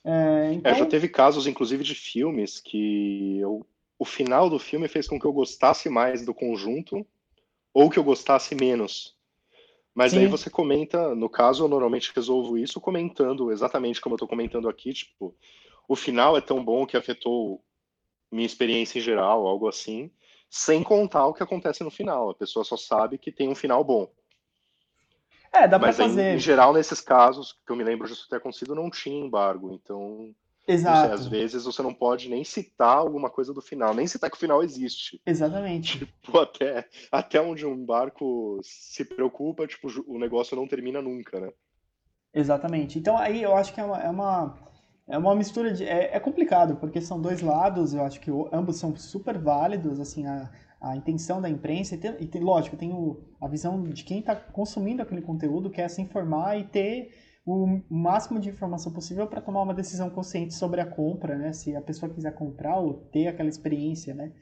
[0.06, 0.70] É, então...
[0.70, 3.66] é, já então teve casos, inclusive, de filmes que eu,
[3.98, 7.04] o final do filme fez com que eu gostasse mais do conjunto
[7.74, 9.16] ou que eu gostasse menos.
[9.92, 10.20] Mas Sim.
[10.20, 14.68] aí você comenta, no caso, eu normalmente resolvo isso comentando exatamente como eu estou comentando
[14.68, 15.34] aqui, tipo,
[15.88, 17.60] o final é tão bom que afetou
[18.30, 20.10] minha experiência em geral, algo assim,
[20.48, 22.30] sem contar o que acontece no final.
[22.30, 24.08] A pessoa só sabe que tem um final bom.
[25.62, 26.32] É, dá para fazer.
[26.32, 29.24] Em, em, geral, nesses casos, que eu me lembro de isso ter acontecido, não tinha
[29.24, 29.72] embargo.
[29.72, 30.34] Então,
[30.68, 31.06] Exato.
[31.06, 34.36] Sei, às vezes você não pode nem citar alguma coisa do final, nem citar que
[34.36, 35.20] o final existe.
[35.24, 36.04] Exatamente.
[36.26, 41.52] Tipo, até, até onde um barco se preocupa, tipo, o negócio não termina nunca, né?
[42.34, 42.98] Exatamente.
[42.98, 44.58] Então aí eu acho que é uma, é uma,
[45.06, 45.84] é uma mistura de.
[45.84, 50.26] É, é complicado, porque são dois lados, eu acho que ambos são super válidos, assim,
[50.26, 54.04] a, a intenção da imprensa, e, tem, e tem, lógico, tem o, a visão de
[54.04, 57.10] quem está consumindo aquele conteúdo, quer se informar e ter
[57.46, 61.52] o máximo de informação possível para tomar uma decisão consciente sobre a compra, né?
[61.52, 64.32] Se a pessoa quiser comprar ou ter aquela experiência, né?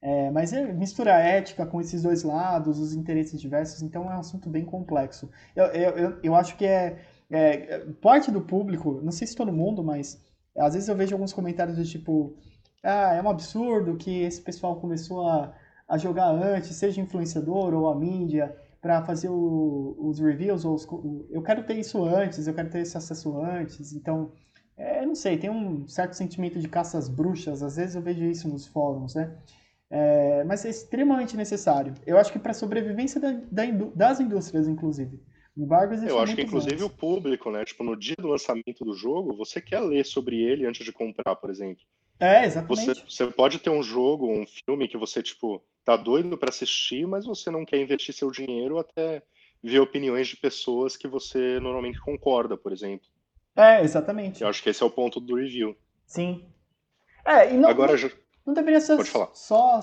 [0.00, 4.20] É, mas é, mistura ética com esses dois lados, os interesses diversos, então é um
[4.20, 5.30] assunto bem complexo.
[5.54, 6.98] Eu, eu, eu acho que é,
[7.30, 10.20] é, parte do público, não sei se todo mundo, mas
[10.56, 12.36] às vezes eu vejo alguns comentários do tipo,
[12.82, 15.54] ah, é um absurdo que esse pessoal começou a,
[15.92, 20.88] a jogar antes, seja influenciador ou a mídia, para fazer o, os reviews, ou os,
[21.30, 24.32] eu quero ter isso antes, eu quero ter esse acesso antes, então,
[24.74, 28.48] é, não sei, tem um certo sentimento de caças bruxas, às vezes eu vejo isso
[28.48, 29.36] nos fóruns, né?
[29.90, 31.92] É, mas é extremamente necessário.
[32.06, 35.20] Eu acho que para a sobrevivência da, da, das indústrias, inclusive.
[35.54, 37.62] Embargos, eu acho que inclusive o público, né?
[37.66, 41.36] Tipo, no dia do lançamento do jogo, você quer ler sobre ele antes de comprar,
[41.36, 41.84] por exemplo.
[42.22, 42.86] É, exatamente.
[42.86, 47.04] Você, você pode ter um jogo, um filme que você, tipo, tá doido para assistir,
[47.04, 49.24] mas você não quer investir seu dinheiro até
[49.60, 53.08] ver opiniões de pessoas que você normalmente concorda, por exemplo.
[53.56, 54.40] É, exatamente.
[54.40, 55.76] Eu acho que esse é o ponto do review.
[56.06, 56.44] Sim.
[57.24, 58.10] É, e não, Agora, não,
[58.46, 58.96] não deveria ser
[59.34, 59.80] só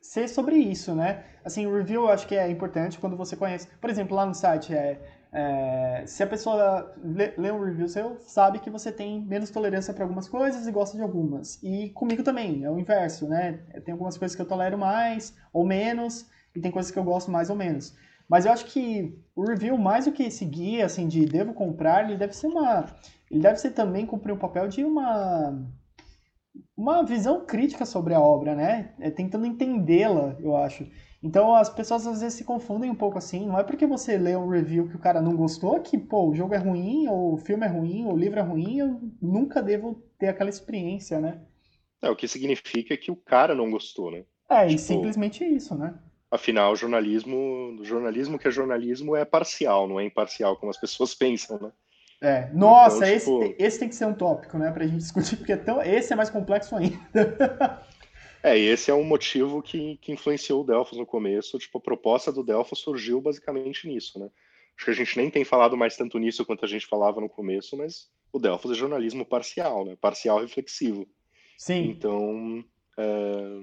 [0.00, 1.24] ser sobre isso, né?
[1.44, 3.66] Assim, o review eu acho que é importante quando você conhece.
[3.80, 5.00] Por exemplo, lá no site é
[5.32, 9.92] é, se a pessoa lê, lê, um review seu, sabe que você tem menos tolerância
[9.92, 11.62] para algumas coisas e gosta de algumas.
[11.62, 13.60] E comigo também, é o inverso, né?
[13.84, 17.30] Tem algumas coisas que eu tolero mais ou menos, e tem coisas que eu gosto
[17.30, 17.94] mais ou menos.
[18.28, 22.04] Mas eu acho que o review, mais do que esse guia, assim, de devo comprar,
[22.04, 22.86] ele deve ser uma...
[23.30, 25.66] Ele deve ser também cumprir o um papel de uma...
[26.76, 28.92] Uma visão crítica sobre a obra, né?
[28.98, 30.86] É, tentando entendê-la, eu acho.
[31.22, 33.46] Então as pessoas às vezes se confundem um pouco assim.
[33.46, 36.34] Não é porque você lê um review que o cara não gostou que, pô, o
[36.34, 39.62] jogo é ruim, ou o filme é ruim, ou o livro é ruim, eu nunca
[39.62, 41.40] devo ter aquela experiência, né?
[42.00, 44.24] É, o que significa que o cara não gostou, né?
[44.48, 45.94] É, tipo, e simplesmente isso, né?
[46.30, 51.58] Afinal, jornalismo, jornalismo que é jornalismo é parcial, não é imparcial, como as pessoas pensam,
[51.58, 51.72] né?
[52.20, 53.62] É, nossa, então, esse, tipo...
[53.62, 56.16] esse tem que ser um tópico, né, pra gente discutir, porque é tão, esse é
[56.16, 56.98] mais complexo ainda.
[58.42, 61.58] É, e esse é um motivo que, que influenciou o Delphos no começo.
[61.58, 64.30] Tipo, a proposta do Delphos surgiu basicamente nisso, né?
[64.76, 67.28] Acho que a gente nem tem falado mais tanto nisso quanto a gente falava no
[67.28, 69.96] começo, mas o Delphos é jornalismo parcial, né?
[70.00, 71.06] Parcial reflexivo.
[71.56, 71.88] Sim.
[71.88, 72.64] Então,
[72.96, 73.60] é...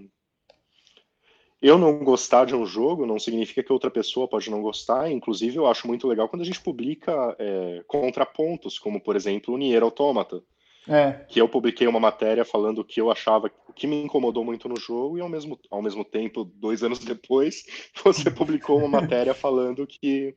[1.61, 5.09] eu não gostar de um jogo não significa que outra pessoa pode não gostar.
[5.09, 9.57] Inclusive, eu acho muito legal quando a gente publica é, contrapontos, como, por exemplo, o
[9.57, 10.43] Nier Automata
[10.87, 11.25] é.
[11.27, 14.69] Que eu publiquei uma matéria falando o que eu achava, o que me incomodou muito
[14.69, 17.63] no jogo, e ao mesmo, ao mesmo tempo, dois anos depois,
[18.03, 20.35] você publicou uma matéria falando que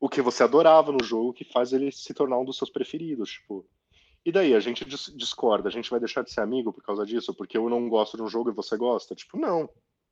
[0.00, 3.30] o que você adorava no jogo que faz ele se tornar um dos seus preferidos,
[3.30, 3.66] tipo.
[4.24, 7.32] E daí, a gente discorda, a gente vai deixar de ser amigo por causa disso?
[7.32, 9.14] Porque eu não gosto de um jogo e você gosta?
[9.14, 9.68] Tipo, não.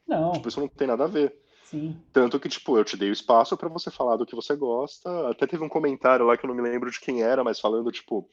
[0.06, 0.32] Não.
[0.32, 1.34] Tipo, isso não tem nada a ver.
[1.64, 1.94] Sim.
[2.10, 5.28] Tanto que, tipo, eu te dei o espaço para você falar do que você gosta.
[5.28, 7.92] Até teve um comentário lá que eu não me lembro de quem era, mas falando,
[7.92, 8.26] tipo,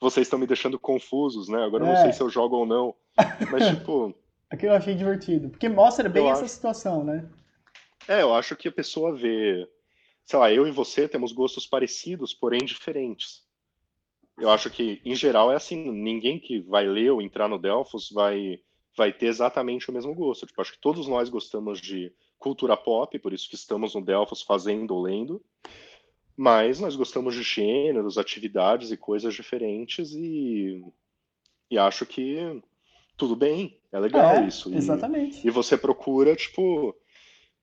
[0.00, 1.64] vocês estão me deixando confusos, né?
[1.64, 2.12] Agora eu não sei é.
[2.12, 2.94] se eu jogo ou não.
[3.50, 4.14] Mas, tipo.
[4.50, 5.48] Aquilo eu achei divertido.
[5.48, 6.54] Porque mostra bem essa acho...
[6.54, 7.28] situação, né?
[8.06, 9.68] É, eu acho que a pessoa vê.
[10.24, 13.44] Sei lá, eu e você temos gostos parecidos, porém diferentes.
[14.38, 18.10] Eu acho que, em geral, é assim: ninguém que vai ler ou entrar no Delphos
[18.10, 18.58] vai,
[18.96, 20.46] vai ter exatamente o mesmo gosto.
[20.46, 24.42] Tipo, acho que todos nós gostamos de cultura pop, por isso que estamos no Delphos
[24.42, 25.42] fazendo ou lendo
[26.36, 30.84] mas nós gostamos de gêneros, atividades e coisas diferentes e,
[31.70, 32.62] e acho que
[33.16, 34.70] tudo bem, é legal é, isso.
[34.72, 35.46] E, exatamente.
[35.46, 36.94] E você procura, tipo,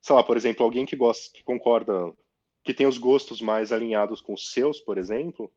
[0.02, 2.12] sei lá, por exemplo, alguém que gosta, que concorda
[2.64, 5.52] que tem os gostos mais alinhados com os seus, por exemplo,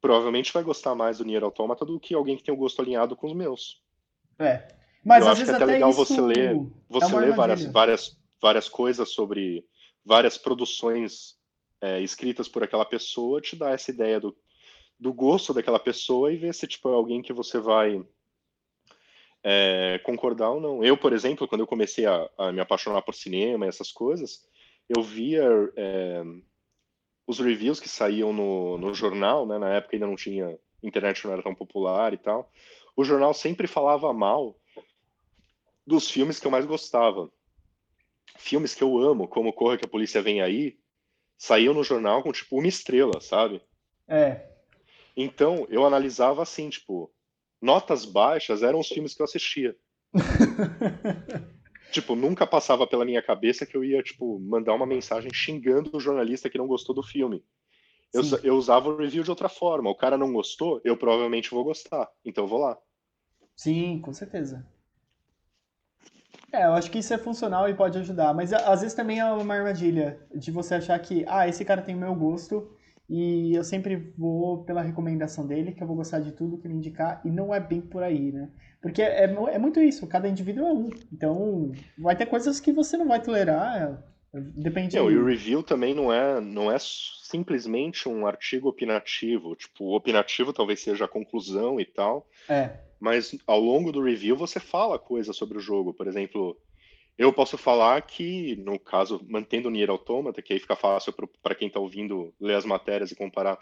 [0.00, 3.16] provavelmente vai gostar mais do Nier Automata do que alguém que tem o gosto alinhado
[3.16, 3.82] com os meus.
[4.38, 4.68] É.
[5.04, 8.18] Mas eu acho que é até legal você ler, é você uma ler várias, várias,
[8.40, 9.66] várias coisas sobre
[10.04, 11.37] várias produções
[11.80, 14.36] é, escritas por aquela pessoa, te dá essa ideia do,
[14.98, 18.04] do gosto daquela pessoa e ver se tipo, é alguém que você vai
[19.42, 20.84] é, concordar ou não.
[20.84, 24.46] Eu, por exemplo, quando eu comecei a, a me apaixonar por cinema e essas coisas,
[24.88, 25.44] eu via
[25.76, 26.22] é,
[27.26, 29.58] os reviews que saíam no, no jornal, né?
[29.58, 32.50] Na época ainda não tinha internet, não era tão popular e tal.
[32.96, 34.56] O jornal sempre falava mal
[35.86, 37.30] dos filmes que eu mais gostava.
[38.36, 40.78] Filmes que eu amo, como Corra que a Polícia Vem Aí,
[41.38, 43.62] saíam no jornal com tipo uma estrela, sabe?
[44.06, 44.46] É.
[45.16, 47.10] Então eu analisava assim, tipo,
[47.62, 49.74] notas baixas eram os filmes que eu assistia.
[51.90, 56.00] Tipo, nunca passava pela minha cabeça que eu ia, tipo, mandar uma mensagem xingando o
[56.00, 57.42] jornalista que não gostou do filme.
[58.12, 59.90] Eu, eu usava o review de outra forma.
[59.90, 62.08] O cara não gostou, eu provavelmente vou gostar.
[62.24, 62.78] Então eu vou lá.
[63.56, 64.66] Sim, com certeza.
[66.52, 69.24] É, eu acho que isso é funcional e pode ajudar, mas às vezes também é
[69.24, 72.70] uma armadilha de você achar que, ah, esse cara tem o meu gosto
[73.08, 76.74] e eu sempre vou pela recomendação dele, que eu vou gostar de tudo que ele
[76.74, 78.50] indicar, e não é bem por aí, né?
[78.80, 80.90] Porque é, mu- é muito isso, cada indivíduo é um.
[81.12, 84.02] Então, vai ter coisas que você não vai tolerar,
[84.34, 84.96] é, depende.
[84.96, 89.56] Não, e o review também não é, não é simplesmente um artigo opinativo.
[89.56, 92.26] Tipo, o opinativo talvez seja a conclusão e tal.
[92.48, 95.94] É, Mas ao longo do review você fala coisas sobre o jogo.
[95.94, 96.56] Por exemplo,
[97.16, 101.54] eu posso falar que, no caso, mantendo o Nier Automata, que aí fica fácil para
[101.54, 103.58] quem está ouvindo ler as matérias e comparar.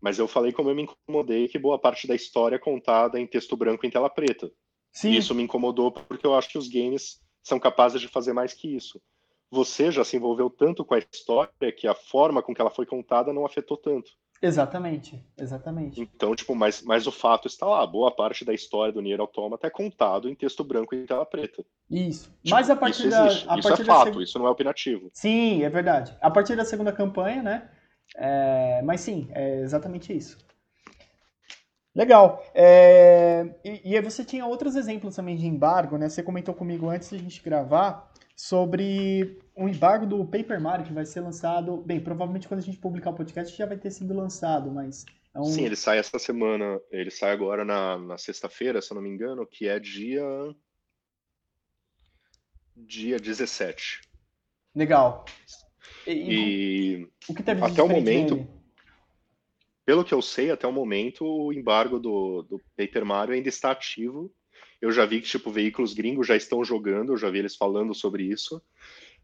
[0.00, 3.26] Mas eu falei como eu me incomodei que boa parte da história é contada em
[3.26, 4.52] texto branco em tela preta.
[4.92, 8.34] sim, E isso me incomodou porque eu acho que os games são capazes de fazer
[8.34, 9.00] mais que isso.
[9.50, 12.84] Você já se envolveu tanto com a história que a forma com que ela foi
[12.84, 14.10] contada não afetou tanto.
[14.42, 16.00] Exatamente, exatamente.
[16.00, 17.86] Então, tipo, mas, mas o fato está lá.
[17.86, 21.64] Boa parte da história do Nier Automata é contado em texto branco e tela preta.
[21.90, 22.30] Isso.
[22.42, 23.46] Tipo, Mas a partir isso da, existe.
[23.48, 25.10] a isso partir é fato, seg- isso não é opinativo.
[25.12, 26.16] Sim, é verdade.
[26.20, 27.70] A partir da segunda campanha, né?
[28.16, 30.38] É, mas sim, é exatamente isso.
[31.94, 32.44] Legal.
[32.54, 36.08] É, e, e aí você tinha outros exemplos também de embargo, né?
[36.08, 40.92] Você comentou comigo antes de a gente gravar sobre o embargo do Paper Mario que
[40.92, 41.78] vai ser lançado.
[41.78, 45.40] Bem, provavelmente quando a gente publicar o podcast já vai ter sido lançado, mas é
[45.40, 45.44] um.
[45.44, 49.10] Sim, ele sai essa semana, ele sai agora na, na sexta-feira, se eu não me
[49.10, 50.22] engano, que é dia.
[52.76, 54.00] Dia 17.
[54.74, 55.24] Legal.
[56.06, 58.64] E, e o que teve de até o momento- nele?
[59.84, 63.70] pelo que eu sei, até o momento, o embargo do, do Paper Mario ainda está
[63.70, 64.34] ativo.
[64.80, 67.94] Eu já vi que, tipo, veículos gringos já estão jogando, eu já vi eles falando
[67.94, 68.62] sobre isso,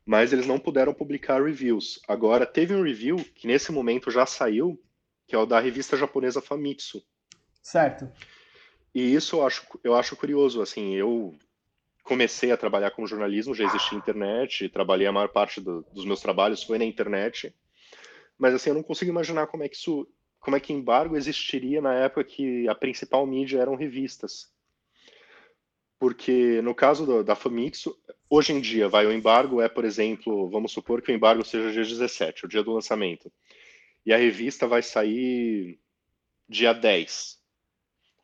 [0.07, 2.01] mas eles não puderam publicar reviews.
[2.09, 4.81] Agora, teve um review que nesse momento já saiu,
[5.27, 7.03] que é o da revista japonesa Famitsu.
[7.63, 8.11] Certo.
[8.95, 11.35] E isso eu acho, eu acho curioso, assim, eu
[12.03, 16.21] comecei a trabalhar com jornalismo, já existia internet, trabalhei a maior parte do- dos meus
[16.21, 17.55] trabalhos foi na internet,
[18.37, 20.09] mas assim, eu não consigo imaginar como é que isso,
[20.41, 24.51] como é que embargo existiria na época que a principal mídia eram revistas.
[26.01, 27.95] Porque no caso do- da Famitsu,
[28.29, 31.71] hoje em dia, vai, o embargo é, por exemplo, vamos supor que o embargo seja
[31.71, 33.31] dia 17, o dia do lançamento,
[34.07, 35.79] e a revista vai sair
[36.49, 37.39] dia 10.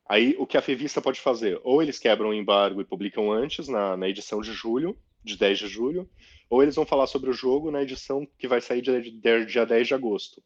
[0.08, 1.60] Aí, o que a revista pode fazer?
[1.64, 5.58] Ou eles quebram o embargo e publicam antes, na, na edição de julho, de 10
[5.58, 6.08] de julho,
[6.48, 9.02] ou eles vão falar sobre o jogo na edição que vai sair dia,
[9.44, 10.42] dia 10 de agosto.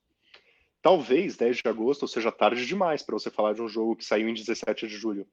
[0.82, 4.28] Talvez 10 de agosto seja tarde demais para você falar de um jogo que saiu
[4.28, 5.28] em 17 de julho.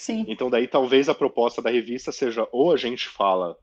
[0.00, 0.24] Sim.
[0.26, 3.54] Então, daí, talvez a proposta da revista seja ou a gente fala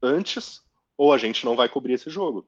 [0.00, 0.62] antes,
[0.96, 2.46] ou a gente não vai cobrir esse jogo.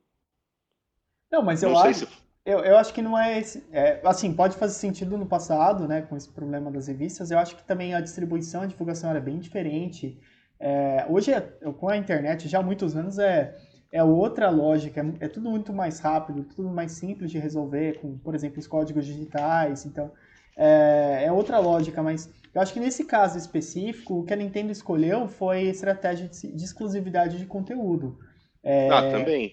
[1.33, 2.07] Não, mas eu não acho.
[2.07, 2.09] se.
[2.47, 3.67] Eu, eu acho que não é esse.
[3.73, 7.33] é, assim, pode fazer sentido no passado, né, com esse problema das revistas.
[7.33, 10.17] Eu acho que também a distribuição, a divulgação era bem diferente.
[10.61, 13.57] É, hoje, é- com a internet, já há muitos anos, é,
[13.91, 15.01] é outra lógica.
[15.21, 18.69] É, é tudo muito mais rápido, tudo mais simples de resolver, com, por exemplo, os
[18.69, 19.85] códigos digitais.
[19.87, 20.13] Então,
[20.57, 24.71] é, é outra lógica, mas eu acho que nesse caso específico, o que a Nintendo
[24.73, 28.19] escolheu foi estratégia de, de exclusividade de conteúdo.
[28.63, 29.53] É, Ah, também.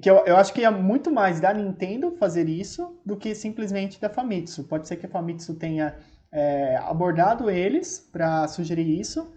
[0.00, 4.00] que eu, eu acho que é muito mais da Nintendo fazer isso do que simplesmente
[4.00, 4.64] da Famitsu.
[4.64, 5.96] Pode ser que a Famitsu tenha
[6.32, 9.32] é, abordado eles para sugerir isso,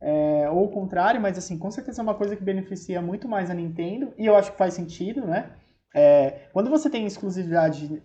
[0.00, 3.50] é, ou o contrário, mas assim, com certeza é uma coisa que beneficia muito mais
[3.50, 5.52] a Nintendo, e eu acho que faz sentido, né?
[5.94, 8.02] É, quando você tem exclusividade,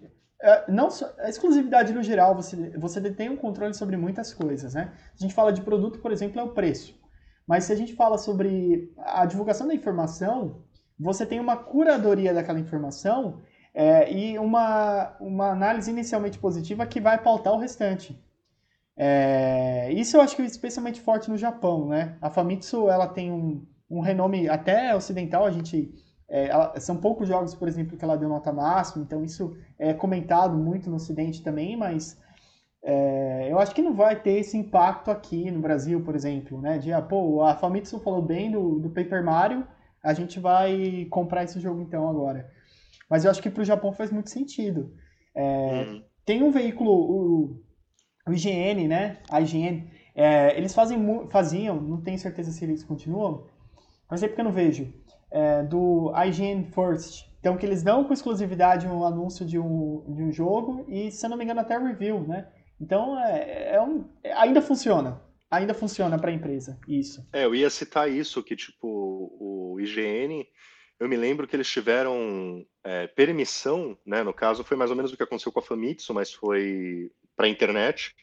[0.68, 4.94] não só, a exclusividade no geral, você, você detém um controle sobre muitas coisas, né?
[5.14, 6.98] A gente fala de produto, por exemplo, é o preço.
[7.48, 10.64] Mas se a gente fala sobre a divulgação da informação,
[11.00, 13.42] você tem uma curadoria daquela informação
[13.74, 18.22] é, e uma, uma análise inicialmente positiva que vai pautar o restante.
[18.96, 22.18] É, isso eu acho que é especialmente forte no Japão, né?
[22.22, 25.94] A Famitsu, ela tem um, um renome até ocidental, a gente...
[26.30, 29.94] É, ela, são poucos jogos, por exemplo, que ela deu nota máxima, então isso é
[29.94, 32.20] comentado muito no ocidente também, mas
[32.84, 36.78] é, eu acho que não vai ter esse impacto aqui no Brasil, por exemplo, né?
[36.78, 39.68] De, ah, pô, a Famitsu falou bem do, do Paper Mario,
[40.04, 42.50] a gente vai comprar esse jogo então agora.
[43.10, 44.94] Mas eu acho que para o Japão faz muito sentido.
[45.36, 46.04] É, uhum.
[46.26, 47.62] Tem um veículo, o,
[48.28, 49.18] o IGN, né?
[49.30, 53.48] A IGN, é, eles fazem, faziam, não tenho certeza se eles continuam,
[54.10, 54.94] mas é porque eu não vejo,
[55.32, 57.28] é, do IGN First.
[57.40, 61.26] Então, que eles dão com exclusividade um anúncio de um, de um jogo e, se
[61.26, 62.48] eu não me engano, até review, né?
[62.82, 64.06] Então, é, é um,
[64.36, 65.22] ainda funciona.
[65.50, 67.28] Ainda funciona para a empresa, isso.
[67.34, 68.88] É, eu ia citar isso, que, tipo,
[69.40, 70.46] o IGN,
[71.00, 74.22] eu me lembro que eles tiveram é, permissão, né?
[74.22, 77.48] No caso, foi mais ou menos o que aconteceu com a Famitsu, mas foi para
[77.48, 78.14] a internet.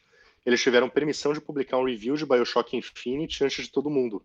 [0.45, 4.23] Eles tiveram permissão de publicar um review de Bioshock Infinite antes de todo mundo.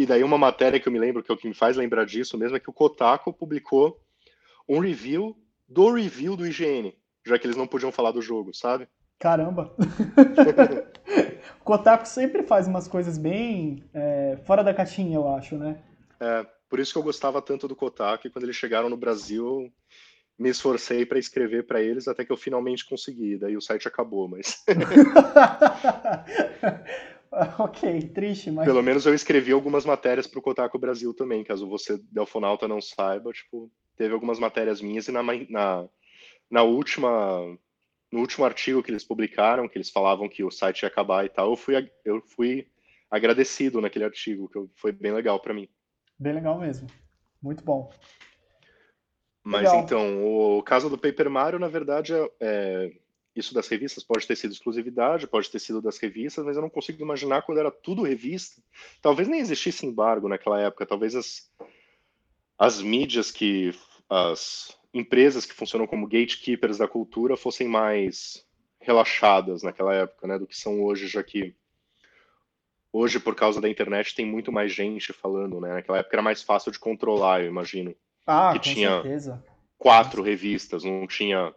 [0.00, 2.06] E daí uma matéria que eu me lembro, que é o que me faz lembrar
[2.06, 4.00] disso mesmo, é que o Kotaku publicou
[4.68, 5.36] um review
[5.68, 6.94] do review do IGN
[7.26, 8.88] já que eles não podiam falar do jogo, sabe?
[9.18, 9.74] Caramba!
[11.60, 15.82] o Kotaku sempre faz umas coisas bem é, fora da caixinha, eu acho, né?
[16.18, 19.70] É, por isso que eu gostava tanto do Kotaku e quando eles chegaram no Brasil,
[20.38, 23.36] me esforcei para escrever para eles até que eu finalmente consegui.
[23.36, 24.64] Daí o site acabou, mas.
[27.58, 28.66] ok, triste, mas.
[28.66, 32.80] Pelo menos eu escrevi algumas matérias para o Kotaku Brasil também, caso você, Delfonauta, não
[32.80, 33.32] saiba.
[33.32, 35.88] Tipo, teve algumas matérias minhas e na, na,
[36.50, 37.58] na última
[38.12, 41.28] no último artigo que eles publicaram, que eles falavam que o site ia acabar e
[41.28, 42.66] tal, eu fui eu fui
[43.10, 45.68] agradecido naquele artigo, que foi bem legal para mim.
[46.18, 46.88] Bem legal mesmo.
[47.42, 47.90] Muito bom.
[49.42, 49.80] Mas legal.
[49.80, 52.92] então, o caso do Paper Mario, na verdade, é, é,
[53.34, 56.70] isso das revistas pode ter sido exclusividade, pode ter sido das revistas, mas eu não
[56.70, 58.60] consigo imaginar quando era tudo revista.
[59.00, 61.50] Talvez nem existisse embargo naquela época, talvez as,
[62.58, 63.72] as mídias que
[64.08, 68.44] as empresas que funcionam como gatekeepers da cultura fossem mais
[68.80, 71.54] relaxadas naquela época, né, do que são hoje, já que
[72.92, 75.74] hoje por causa da internet tem muito mais gente falando, né?
[75.74, 77.94] Naquela época era mais fácil de controlar, eu imagino.
[78.26, 79.44] Ah, que com tinha certeza.
[79.78, 81.54] quatro revistas, não tinha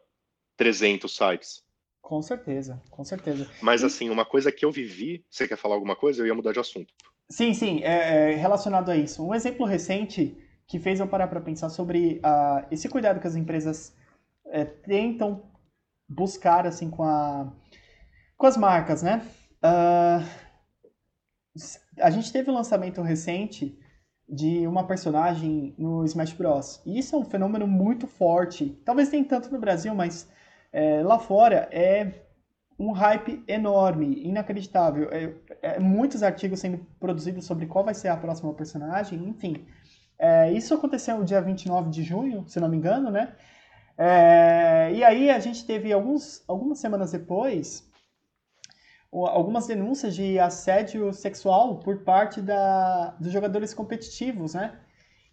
[0.57, 1.63] 300 sites.
[2.01, 3.49] Com certeza, com certeza.
[3.61, 6.21] Mas assim, uma coisa que eu vivi, você quer falar alguma coisa?
[6.21, 6.93] Eu ia mudar de assunto.
[7.29, 9.25] Sim, sim, é, é relacionado a isso.
[9.25, 10.37] Um exemplo recente
[10.67, 13.95] que fez eu parar para pensar sobre uh, esse cuidado que as empresas
[14.47, 15.43] é, tentam
[16.07, 17.51] buscar assim com, a,
[18.37, 19.25] com as marcas, né?
[19.63, 20.43] Uh,
[21.99, 23.79] a gente teve um lançamento recente
[24.27, 26.81] de uma personagem no Smash Bros.
[26.85, 28.81] E isso é um fenômeno muito forte.
[28.83, 30.27] Talvez nem tanto no Brasil, mas
[30.73, 32.25] é, lá fora é
[32.77, 35.09] um hype enorme, inacreditável.
[35.11, 39.65] É, é, muitos artigos sendo produzidos sobre qual vai ser a próxima personagem, enfim.
[40.17, 43.35] É, isso aconteceu no dia 29 de junho, se não me engano, né?
[43.97, 47.87] É, e aí a gente teve alguns, algumas semanas depois
[49.13, 54.79] algumas denúncias de assédio sexual por parte da, dos jogadores competitivos, né?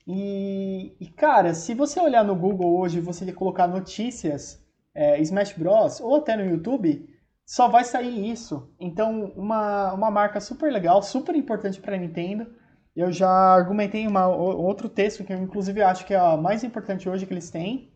[0.06, 4.62] E, e, cara, se você olhar no Google hoje, você colocar notícias
[5.00, 5.98] é, Smash Bros.
[5.98, 7.08] ou até no YouTube,
[7.46, 8.70] só vai sair isso.
[8.78, 12.46] Então, uma, uma marca super legal, super importante para Nintendo,
[12.94, 17.08] eu já argumentei uma, outro texto que eu inclusive acho que é a mais importante
[17.08, 17.90] hoje que eles têm.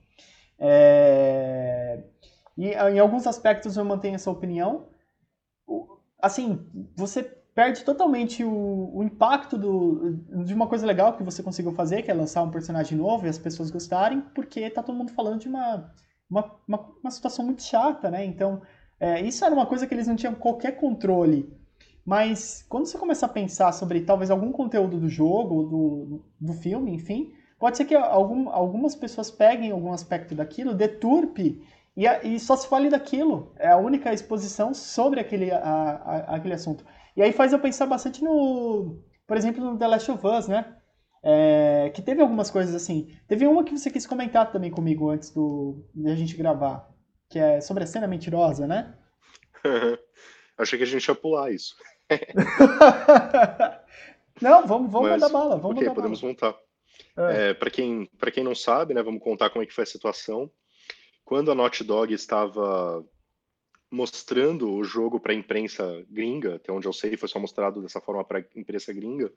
[0.59, 2.05] É...
[2.57, 4.89] E em alguns aspectos eu mantenho essa opinião.
[6.23, 11.73] Assim, você perde totalmente o, o impacto do, de uma coisa legal que você conseguiu
[11.73, 15.13] fazer, que é lançar um personagem novo e as pessoas gostarem, porque tá todo mundo
[15.13, 15.93] falando de uma,
[16.31, 18.25] uma, uma, uma situação muito chata, né?
[18.25, 18.63] Então,
[18.99, 21.53] é, isso era uma coisa que eles não tinham qualquer controle.
[22.05, 26.95] Mas quando você começa a pensar sobre talvez algum conteúdo do jogo, do, do filme,
[26.95, 31.63] enfim, pode ser que algum, algumas pessoas peguem algum aspecto daquilo, deturpe
[31.97, 33.53] e, e, só se fale daquilo.
[33.57, 36.85] É a única exposição sobre aquele, a, a, aquele assunto.
[37.17, 40.77] E aí faz eu pensar bastante no, por exemplo, no The Last of Us, né?
[41.27, 43.17] É, que teve algumas coisas assim.
[43.27, 46.87] Teve uma que você quis comentar também comigo antes do, de a gente gravar,
[47.31, 48.95] que é sobre a cena mentirosa, né?
[50.59, 51.75] Achei que a gente ia pular isso.
[54.43, 55.57] não, vamos, vamos Mas, mandar bala.
[55.57, 56.33] Vamos ok, podemos bala.
[56.33, 56.55] montar.
[57.17, 57.51] É.
[57.51, 60.51] É, para quem, quem não sabe, né, vamos contar como é que foi a situação.
[61.25, 63.03] Quando a Naughty Dog estava
[63.91, 68.01] mostrando o jogo para a imprensa gringa, até onde eu sei foi só mostrado dessa
[68.01, 69.33] forma para a imprensa gringa,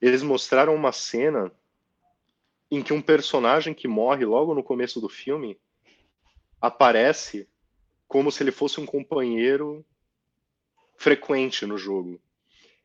[0.00, 1.52] eles mostraram uma cena
[2.70, 5.58] em que um personagem que morre logo no começo do filme
[6.60, 7.48] aparece
[8.08, 9.84] como se ele fosse um companheiro
[10.96, 12.20] frequente no jogo.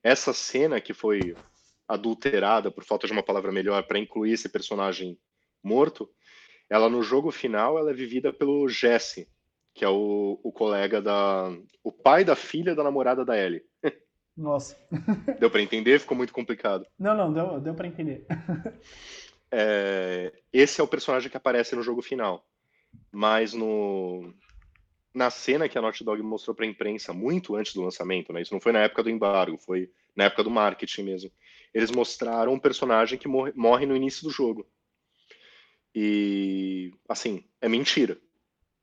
[0.04, 1.36] Essa cena que foi
[1.88, 5.20] adulterada, por falta de uma palavra melhor, para incluir esse personagem
[5.64, 6.10] morto,
[6.70, 9.28] ela no jogo final ela é vivida pelo Jesse,
[9.74, 11.52] que é o, o colega da.
[11.84, 13.64] o pai da filha da namorada da Ellie.
[14.42, 14.76] Nossa.
[15.40, 16.00] deu para entender?
[16.00, 16.86] Ficou muito complicado.
[16.98, 18.26] Não, não, deu, deu para entender.
[19.52, 22.44] é, esse é o personagem que aparece no jogo final.
[23.12, 24.34] Mas no,
[25.14, 28.42] na cena que a Naughty Dog mostrou para a imprensa muito antes do lançamento, né?
[28.42, 31.32] Isso não foi na época do embargo, foi na época do marketing mesmo.
[31.72, 34.68] Eles mostraram um personagem que morre, morre no início do jogo.
[35.94, 38.18] E assim, é mentira.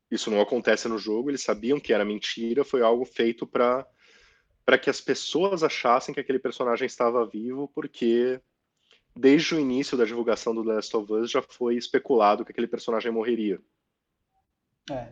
[0.09, 3.85] Isso não acontece no jogo, eles sabiam que era mentira, foi algo feito para
[4.69, 8.39] para que as pessoas achassem que aquele personagem estava vivo, porque
[9.15, 12.67] desde o início da divulgação do The Last of Us já foi especulado que aquele
[12.67, 13.59] personagem morreria.
[14.91, 15.07] É.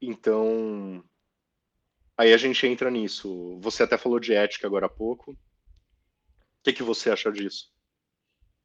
[0.00, 1.04] Então,
[2.16, 3.58] aí a gente entra nisso.
[3.60, 5.32] Você até falou de ética agora há pouco.
[5.32, 5.36] O
[6.62, 7.70] que, que você acha disso?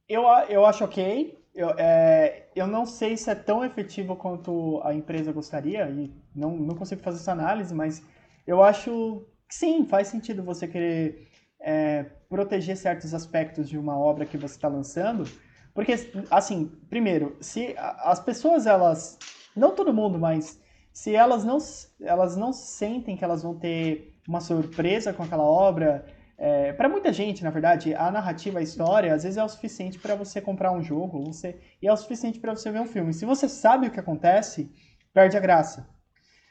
[0.08, 1.38] Eu, eu acho ok.
[1.54, 6.56] Eu, é, eu não sei se é tão efetivo quanto a empresa gostaria, e não,
[6.56, 8.02] não consigo fazer essa análise, mas
[8.48, 11.28] eu acho sim, faz sentido você querer
[11.60, 15.26] é, proteger certos aspectos de uma obra que você está lançando.
[15.74, 15.94] Porque,
[16.32, 19.18] assim, primeiro, se as pessoas, elas.
[19.56, 20.60] Não todo mundo, mas
[20.94, 21.58] se elas não,
[22.02, 26.06] elas não sentem que elas vão ter uma surpresa com aquela obra,
[26.38, 29.98] é, para muita gente, na verdade, a narrativa, a história, às vezes é o suficiente
[29.98, 33.14] para você comprar um jogo, você, e é o suficiente para você ver um filme.
[33.14, 34.72] Se você sabe o que acontece,
[35.14, 35.88] perde a graça.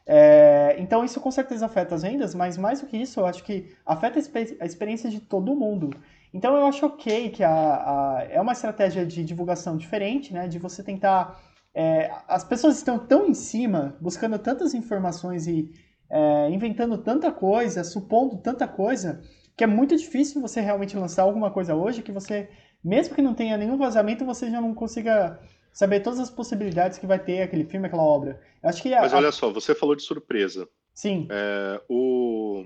[0.08, 3.42] É, então isso com certeza afeta as vendas, mas mais do que isso, eu acho
[3.42, 4.20] que afeta
[4.60, 5.90] a experiência de todo mundo.
[6.32, 10.46] Então eu acho ok que a, a, é uma estratégia de divulgação diferente, né?
[10.46, 11.40] De você tentar
[11.74, 15.70] é, as pessoas estão tão em cima, buscando tantas informações e
[16.08, 19.20] é, inventando tanta coisa, supondo tanta coisa,
[19.54, 22.48] que é muito difícil você realmente lançar alguma coisa hoje que você,
[22.82, 25.38] mesmo que não tenha nenhum vazamento, você já não consiga
[25.76, 28.40] saber todas as possibilidades que vai ter aquele filme, aquela obra.
[28.62, 30.66] Eu acho que a, Mas olha só, você falou de surpresa.
[30.94, 31.28] Sim.
[31.30, 32.64] É, o...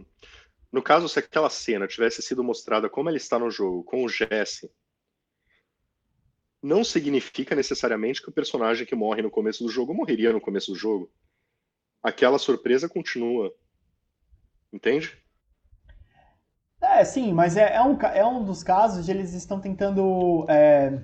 [0.71, 4.09] No caso, se aquela cena tivesse sido mostrada como ela está no jogo, com o
[4.09, 4.71] Jesse,
[6.63, 10.71] não significa necessariamente que o personagem que morre no começo do jogo morreria no começo
[10.71, 11.11] do jogo.
[12.01, 13.53] Aquela surpresa continua.
[14.73, 15.19] Entende?
[16.81, 21.03] É, sim, mas é, é, um, é um dos casos de eles estão tentando é,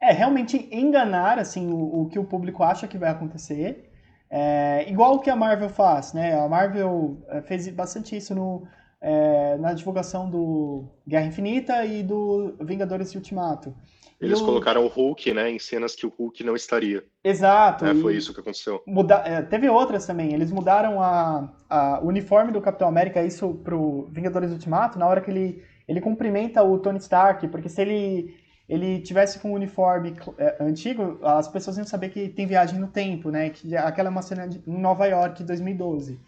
[0.00, 3.90] é realmente enganar assim o, o, que o público acha que vai acontecer.
[4.30, 6.38] É, igual o que a Marvel faz, né?
[6.38, 8.66] A Marvel é, fez bastante isso no,
[9.00, 13.74] é, na divulgação do Guerra Infinita e do Vingadores Ultimato.
[14.20, 17.02] Eles colocaram o Hulk, né, em cenas que o Hulk não estaria.
[17.24, 17.86] Exato.
[17.86, 18.82] É, foi isso que aconteceu.
[18.86, 19.22] Muda...
[19.24, 20.34] É, teve outras também.
[20.34, 25.22] Eles mudaram a, a, o uniforme do Capitão América, isso pro Vingadores Ultimato, na hora
[25.22, 28.34] que ele, ele cumprimenta o Tony Stark, porque se ele
[28.70, 32.86] ele tivesse com um uniforme é, antigo, as pessoas iam saber que tem viagem no
[32.86, 33.50] tempo, né?
[33.50, 36.20] Que aquela é uma cena de, em Nova York, 2012.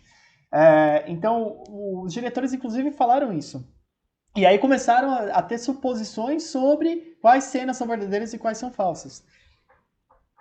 [0.53, 3.65] É, então, os diretores, inclusive, falaram isso.
[4.35, 8.73] E aí começaram a, a, ter suposições sobre quais cenas são verdadeiras e quais são
[8.73, 9.25] falsas.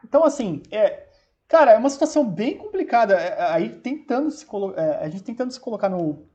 [0.03, 1.07] Então, assim, é,
[1.47, 3.13] cara, é uma situação bem complicada.
[3.13, 6.27] É, é aí tentando se é, a gente tentando se colocar no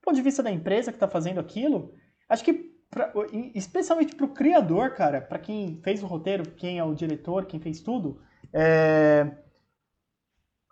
[0.00, 1.92] ponto de vista da empresa que está fazendo aquilo,
[2.26, 3.12] acho que pra,
[3.54, 7.60] especialmente para o criador, cara, para quem fez o roteiro, quem é o diretor, quem
[7.60, 8.20] fez tudo,
[8.52, 9.30] é,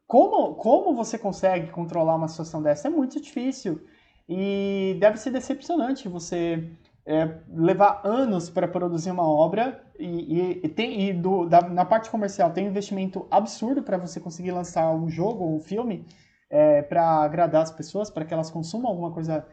[0.07, 2.89] como, como você consegue controlar uma situação dessa?
[2.89, 3.87] É muito difícil.
[4.29, 6.71] E deve ser decepcionante você
[7.07, 11.85] é, levar anos para produzir uma obra e, e, e tem, e do, da, na
[11.85, 16.07] parte comercial tem um investimento absurdo para você conseguir lançar um jogo ou um filme
[16.51, 19.47] é, para agradar as pessoas, para que elas consumam alguma coisa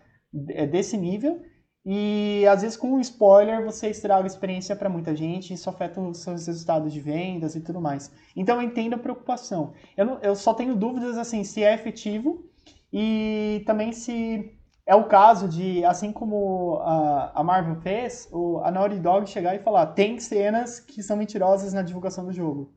[0.50, 1.42] é, desse nível.
[1.86, 6.02] E às vezes com um spoiler você estraga a experiência para muita gente, isso afeta
[6.02, 8.12] os seus resultados de vendas e tudo mais.
[8.36, 9.74] Então eu entendo a preocupação.
[9.96, 12.50] Eu, não, eu só tenho dúvidas assim se é efetivo
[12.92, 14.52] e também se
[14.86, 19.56] é o caso de, assim como a, a Marvel fez, o, a Naughty Dog chegar
[19.56, 22.74] e falar: tem cenas que são mentirosas na divulgação do jogo.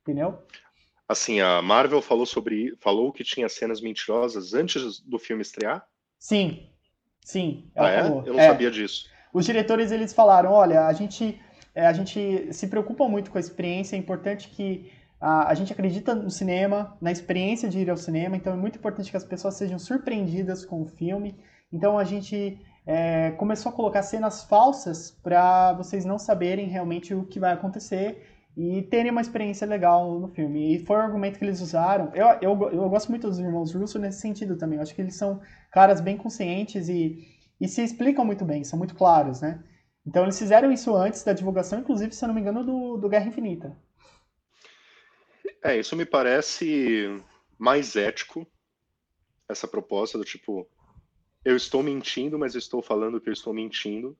[0.00, 0.38] Entendeu?
[1.06, 2.74] Assim, a Marvel falou sobre.
[2.80, 5.86] falou que tinha cenas mentirosas antes do filme estrear?
[6.18, 6.71] Sim.
[7.24, 7.64] Sim.
[7.76, 8.00] ah, é?
[8.00, 8.48] Eu não é.
[8.48, 9.06] sabia disso.
[9.32, 11.40] Os diretores eles falaram: olha, a gente,
[11.74, 15.72] é, a gente se preocupa muito com a experiência, é importante que a, a gente
[15.72, 19.24] acredita no cinema, na experiência de ir ao cinema, então é muito importante que as
[19.24, 21.36] pessoas sejam surpreendidas com o filme.
[21.72, 27.24] Então a gente é, começou a colocar cenas falsas para vocês não saberem realmente o
[27.24, 30.74] que vai acontecer e terem uma experiência legal no filme.
[30.74, 32.12] E foi o argumento que eles usaram.
[32.14, 34.76] Eu, eu, eu gosto muito dos irmãos Russo nesse sentido também.
[34.76, 35.40] Eu acho que eles são
[35.70, 37.26] caras bem conscientes e,
[37.60, 39.62] e se explicam muito bem, são muito claros, né?
[40.06, 43.08] Então eles fizeram isso antes da divulgação, inclusive, se eu não me engano, do, do
[43.08, 43.76] Guerra Infinita.
[45.62, 47.08] É, isso me parece
[47.56, 48.44] mais ético,
[49.48, 50.68] essa proposta do tipo,
[51.44, 54.16] eu estou mentindo, mas estou falando que eu estou mentindo.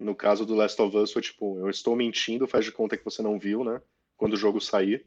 [0.00, 3.04] No caso do Last of Us, foi tipo, eu estou mentindo, faz de conta que
[3.04, 3.82] você não viu, né?
[4.16, 5.04] Quando o jogo sair.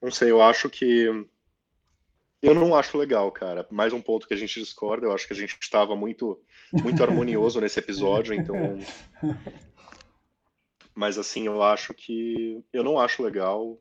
[0.00, 1.06] Não sei, eu acho que.
[2.40, 3.66] Eu não acho legal, cara.
[3.70, 5.06] Mais um ponto que a gente discorda.
[5.06, 6.40] Eu acho que a gente estava muito,
[6.72, 8.56] muito harmonioso nesse episódio, então.
[10.94, 12.64] Mas assim, eu acho que.
[12.72, 13.78] Eu não acho legal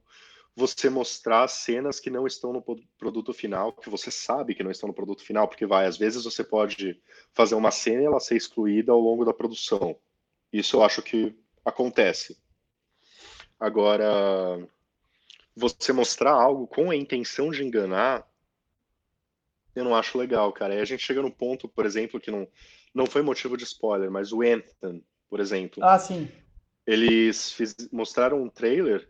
[0.58, 2.64] você mostrar cenas que não estão no
[2.98, 6.24] produto final, que você sabe que não estão no produto final, porque vai, às vezes
[6.24, 7.00] você pode
[7.32, 9.96] fazer uma cena e ela ser excluída ao longo da produção.
[10.52, 12.36] Isso eu acho que acontece.
[13.60, 14.68] Agora,
[15.56, 18.28] você mostrar algo com a intenção de enganar,
[19.76, 20.74] eu não acho legal, cara.
[20.74, 22.48] E a gente chega no ponto, por exemplo, que não,
[22.96, 25.84] não foi motivo de spoiler, mas o Anthem, por exemplo.
[25.84, 26.28] Ah, sim.
[26.84, 29.08] Eles fiz, mostraram um trailer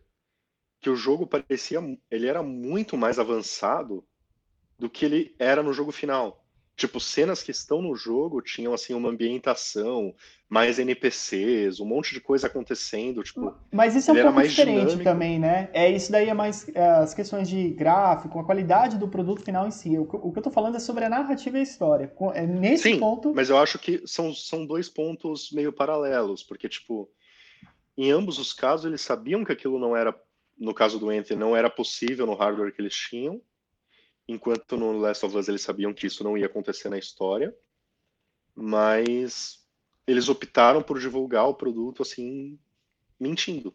[0.80, 4.04] que o jogo parecia, ele era muito mais avançado
[4.78, 6.44] do que ele era no jogo final.
[6.78, 10.14] Tipo, cenas que estão no jogo tinham assim uma ambientação,
[10.48, 13.52] mais NPCs, um monte de coisa acontecendo, tipo.
[13.72, 15.04] Mas isso é um pouco diferente dinâmico.
[15.04, 15.72] também, né?
[15.74, 19.66] É isso daí é mais é, as questões de gráfico, a qualidade do produto final
[19.66, 19.98] em si.
[19.98, 22.14] O, o, que eu tô falando é sobre a narrativa e a história.
[22.36, 23.34] É nesse Sim, ponto.
[23.34, 27.10] Mas eu acho que são, são dois pontos meio paralelos, porque tipo,
[27.98, 30.16] em ambos os casos eles sabiam que aquilo não era
[30.58, 33.42] no caso do Enter, não era possível no hardware que eles tinham,
[34.28, 37.56] enquanto no Last of Us eles sabiam que isso não ia acontecer na história,
[38.56, 39.60] mas
[40.06, 42.58] eles optaram por divulgar o produto assim,
[43.20, 43.74] mentindo.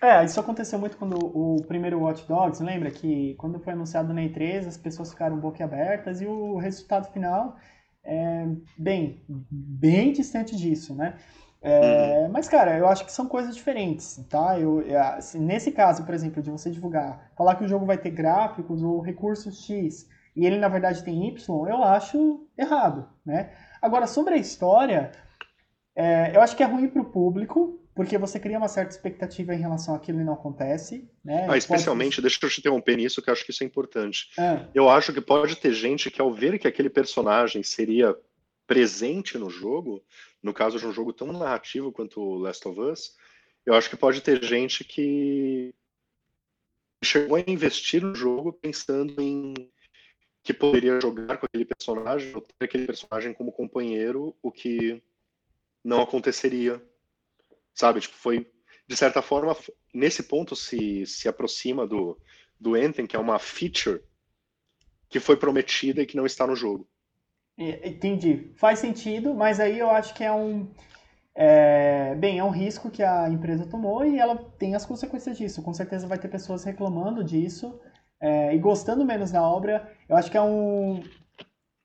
[0.00, 4.22] É, isso aconteceu muito quando o primeiro Watch Dogs, lembra que quando foi anunciado na
[4.22, 7.56] E3 as pessoas ficaram boquiabertas e o resultado final
[8.04, 11.18] é bem, bem distante disso, né?
[11.60, 12.32] É, uhum.
[12.32, 14.58] Mas, cara, eu acho que são coisas diferentes, tá?
[14.58, 17.98] Eu, é, assim, nesse caso, por exemplo, de você divulgar, falar que o jogo vai
[17.98, 23.50] ter gráficos ou recursos X e ele, na verdade, tem Y, eu acho errado, né?
[23.82, 25.10] Agora, sobre a história,
[25.96, 29.52] é, eu acho que é ruim para o público, porque você cria uma certa expectativa
[29.52, 31.48] em relação àquilo e não acontece, né?
[31.50, 32.22] Ah, especialmente, pode...
[32.22, 34.28] deixa eu te interromper nisso, que eu acho que isso é importante.
[34.38, 34.60] É.
[34.72, 38.16] Eu acho que pode ter gente que, ao ver que aquele personagem seria
[38.68, 40.04] presente no jogo,
[40.42, 43.16] no caso de um jogo tão narrativo quanto Last of Us,
[43.64, 45.74] eu acho que pode ter gente que
[47.02, 49.54] chegou a investir no jogo pensando em
[50.42, 55.02] que poderia jogar com aquele personagem, ou ter aquele personagem como companheiro, o que
[55.82, 56.82] não aconteceria.
[57.74, 58.46] Sabe, tipo, foi
[58.86, 59.56] de certa forma,
[59.94, 62.20] nesse ponto se se aproxima do
[62.60, 64.02] do Anthem, que é uma feature
[65.08, 66.88] que foi prometida e que não está no jogo.
[67.58, 68.52] Entendi.
[68.56, 70.70] Faz sentido, mas aí eu acho que é um.
[71.34, 75.62] É, bem, é um risco que a empresa tomou e ela tem as consequências disso.
[75.62, 77.80] Com certeza vai ter pessoas reclamando disso
[78.20, 79.90] é, e gostando menos da obra.
[80.08, 81.02] Eu acho que é um,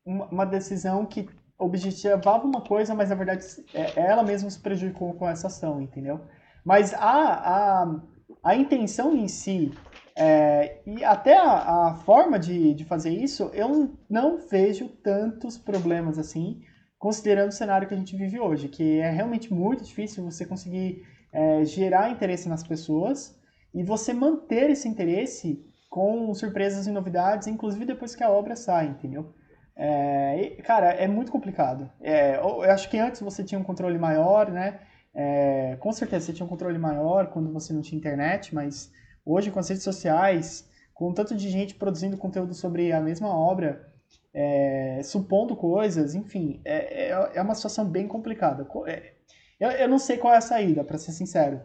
[0.05, 5.28] uma decisão que objetivava uma coisa, mas na verdade é, ela mesma se prejudicou com
[5.28, 6.21] essa ação, entendeu?
[6.63, 8.01] Mas a, a,
[8.43, 9.71] a intenção em si
[10.16, 16.20] é, e até a, a forma de, de fazer isso, eu não vejo tantos problemas
[16.20, 16.61] assim,
[16.99, 21.03] considerando o cenário que a gente vive hoje, que é realmente muito difícil você conseguir
[21.32, 23.38] é, gerar interesse nas pessoas
[23.74, 28.88] e você manter esse interesse com surpresas e novidades, inclusive depois que a obra sai,
[28.88, 29.34] entendeu?
[29.76, 31.89] É, cara, é muito complicado.
[31.99, 34.80] É, eu acho que antes você tinha um controle maior, né?
[35.14, 38.91] É, com certeza você tinha um controle maior quando você não tinha internet, mas
[39.26, 43.91] Hoje, com as redes sociais, com tanto de gente produzindo conteúdo sobre a mesma obra,
[44.34, 48.67] é, supondo coisas, enfim, é, é, é, uma situação bem complicada.
[48.88, 49.13] É,
[49.59, 51.61] eu, eu não sei qual é a saída, para ser sincero.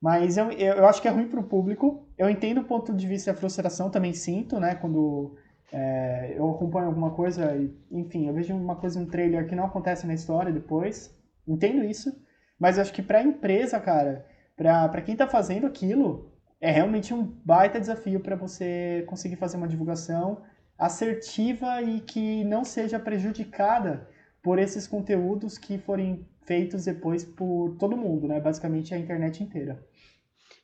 [0.00, 2.08] Mas eu, eu acho que é ruim para o público.
[2.18, 4.74] Eu entendo o ponto de vista da frustração, também sinto, né?
[4.74, 5.36] Quando
[5.72, 7.56] é, eu acompanho alguma coisa,
[7.90, 11.14] enfim, eu vejo uma coisa, um trailer que não acontece na história depois.
[11.46, 12.12] Entendo isso.
[12.58, 16.31] Mas eu acho que para a empresa, cara, para quem está fazendo aquilo,
[16.62, 20.44] é realmente um baita desafio para você conseguir fazer uma divulgação
[20.78, 24.08] assertiva e que não seja prejudicada
[24.40, 28.40] por esses conteúdos que forem feitos depois por todo mundo, né?
[28.40, 29.84] Basicamente a internet inteira.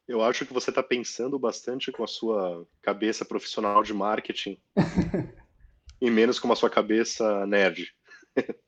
[0.07, 4.57] Eu acho que você está pensando bastante com a sua cabeça profissional de marketing
[6.01, 7.92] e menos com a sua cabeça nerd.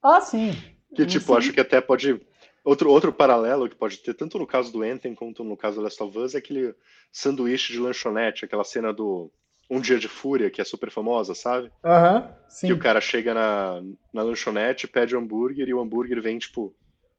[0.02, 0.50] Ah, sim.
[0.96, 1.38] que, tipo, sim.
[1.38, 2.20] acho que até pode.
[2.62, 5.82] Outro, outro paralelo que pode ter, tanto no caso do Anthem quanto no caso do
[5.82, 6.74] Last of Us, é aquele
[7.10, 9.30] sanduíche de lanchonete, aquela cena do
[9.70, 11.72] Um Dia de Fúria, que é super famosa, sabe?
[11.82, 12.66] Aham, uhum, sim.
[12.66, 13.82] Que o cara chega na,
[14.12, 16.74] na lanchonete, pede um hambúrguer e o hambúrguer vem, tipo,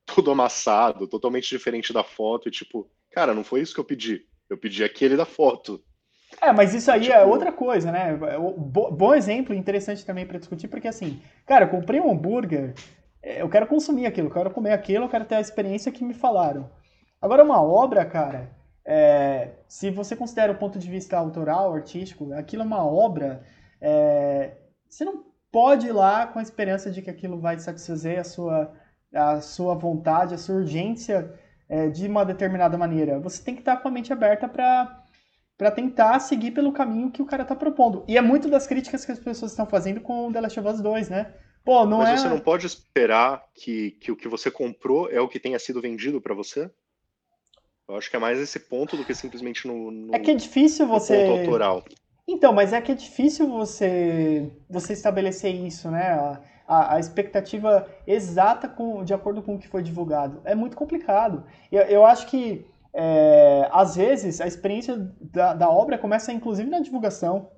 [0.05, 4.25] todo amassado, totalmente diferente da foto, e tipo, cara, não foi isso que eu pedi.
[4.49, 5.81] Eu pedi aquele da foto.
[6.41, 7.15] É, mas isso aí é tipo...
[7.15, 8.17] é outra coisa, né?
[8.17, 12.73] Bom exemplo, interessante também para discutir, porque assim, cara, eu comprei um hambúrguer,
[13.23, 16.13] eu quero consumir aquilo, eu quero comer aquilo, eu quero ter a experiência que me
[16.13, 16.69] falaram.
[17.21, 18.49] Agora, uma obra, cara,
[18.85, 23.43] é, se você considera o ponto de vista autoral, artístico, aquilo é uma obra,
[23.79, 24.57] é,
[24.89, 28.73] você não pode ir lá com a esperança de que aquilo vai satisfazer a sua,
[29.13, 31.33] a sua vontade, a sua urgência
[31.69, 33.19] é, de uma determinada maneira.
[33.19, 34.97] Você tem que estar com a mente aberta para
[35.57, 38.03] para tentar seguir pelo caminho que o cara tá propondo.
[38.07, 40.81] E é muito das críticas que as pessoas estão fazendo com The Last of Us
[40.81, 41.35] 2, né?
[41.63, 42.17] Pô, não Mas é...
[42.17, 45.81] você não pode esperar que, que o que você comprou é o que tenha sido
[45.81, 46.69] vendido para você?
[47.87, 50.35] Eu acho que é mais esse ponto do que simplesmente no, no É que é
[50.35, 51.83] difícil você ponto autoral.
[52.27, 56.11] Então, mas é que é difícil você você estabelecer isso, né?
[56.11, 60.41] A, a, a expectativa exata com, de acordo com o que foi divulgado.
[60.45, 61.43] É muito complicado.
[61.69, 66.79] Eu, eu acho que é, às vezes a experiência da, da, obra começa inclusive na
[66.79, 67.49] divulgação,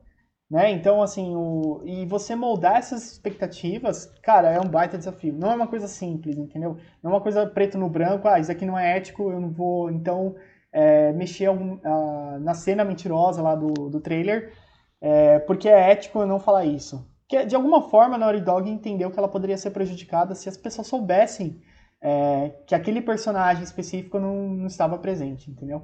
[0.54, 0.70] né?
[0.70, 5.34] Então, assim, o, e você moldar essas expectativas, cara, é um baita desafio.
[5.34, 6.78] Não é uma coisa simples, entendeu?
[7.02, 9.50] Não é uma coisa preto no branco, ah, isso aqui não é ético, eu não
[9.50, 10.36] vou, então,
[10.72, 14.54] é, mexer algum, ah, na cena mentirosa lá do, do trailer,
[15.02, 17.04] é, porque é ético eu não falar isso.
[17.28, 20.56] Que, de alguma forma, a Naughty Dog entendeu que ela poderia ser prejudicada se as
[20.56, 21.64] pessoas soubessem
[22.00, 25.82] é, que aquele personagem específico não, não estava presente, entendeu?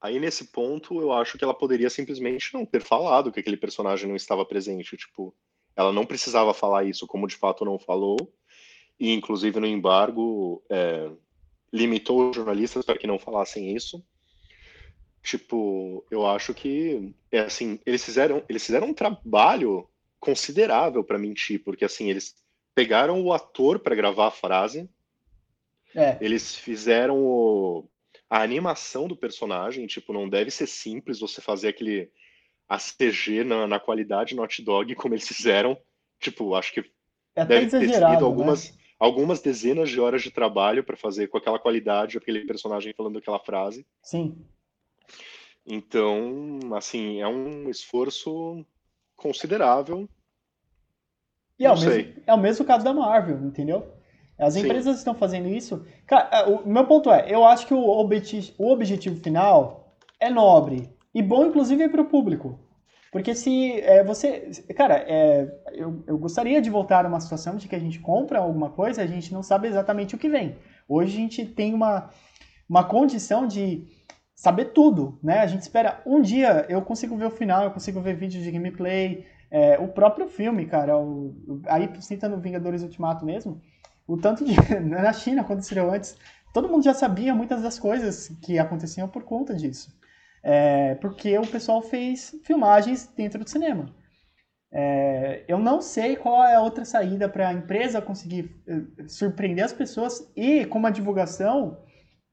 [0.00, 4.08] Aí nesse ponto eu acho que ela poderia simplesmente não ter falado que aquele personagem
[4.08, 5.34] não estava presente, tipo,
[5.74, 8.32] ela não precisava falar isso, como de fato não falou,
[8.98, 11.10] e inclusive no embargo é,
[11.72, 14.04] limitou os jornalistas para que não falassem isso.
[15.22, 19.88] Tipo, eu acho que é assim, eles fizeram, eles fizeram um trabalho
[20.20, 22.36] considerável para mentir, porque assim, eles
[22.74, 24.88] pegaram o ator para gravar a frase.
[25.94, 26.16] É.
[26.20, 27.88] Eles fizeram o,
[28.30, 32.10] a animação do personagem, tipo, não deve ser simples você fazer aquele
[32.68, 35.78] ACG na, na qualidade Naughty Dog como eles fizeram.
[36.20, 36.84] Tipo, acho que
[37.34, 38.20] é deve ter sido né?
[38.20, 38.78] algumas, né?
[38.98, 43.38] algumas dezenas de horas de trabalho para fazer com aquela qualidade aquele personagem falando aquela
[43.38, 43.86] frase.
[44.02, 44.44] Sim.
[45.64, 48.64] Então, assim, é um esforço
[49.16, 50.08] considerável
[51.58, 53.92] e é o, mesmo, é o mesmo caso da Marvel, entendeu?
[54.38, 54.60] As Sim.
[54.60, 55.84] empresas estão fazendo isso.
[56.06, 60.30] Cara, é, o meu ponto é, eu acho que o, objetivo, o objetivo final é
[60.30, 62.58] nobre e bom, inclusive, para o público.
[63.10, 64.50] Porque se é, você.
[64.76, 68.38] Cara, é, eu, eu gostaria de voltar a uma situação de que a gente compra
[68.38, 70.56] alguma coisa, a gente não sabe exatamente o que vem.
[70.86, 72.10] Hoje a gente tem uma,
[72.68, 73.86] uma condição de
[74.34, 75.40] saber tudo, né?
[75.40, 78.50] A gente espera um dia eu consigo ver o final, eu consigo ver vídeo de
[78.50, 81.34] gameplay, é, o próprio filme, cara, o,
[81.66, 83.60] aí citando Vingadores Ultimato mesmo,
[84.08, 84.54] o tanto de.
[84.80, 86.16] Na China aconteceu antes,
[86.52, 89.96] todo mundo já sabia muitas das coisas que aconteciam por conta disso.
[90.42, 93.94] É, porque o pessoal fez filmagens dentro do cinema.
[94.72, 99.64] É, eu não sei qual é a outra saída para a empresa conseguir eh, surpreender
[99.64, 101.78] as pessoas e com uma divulgação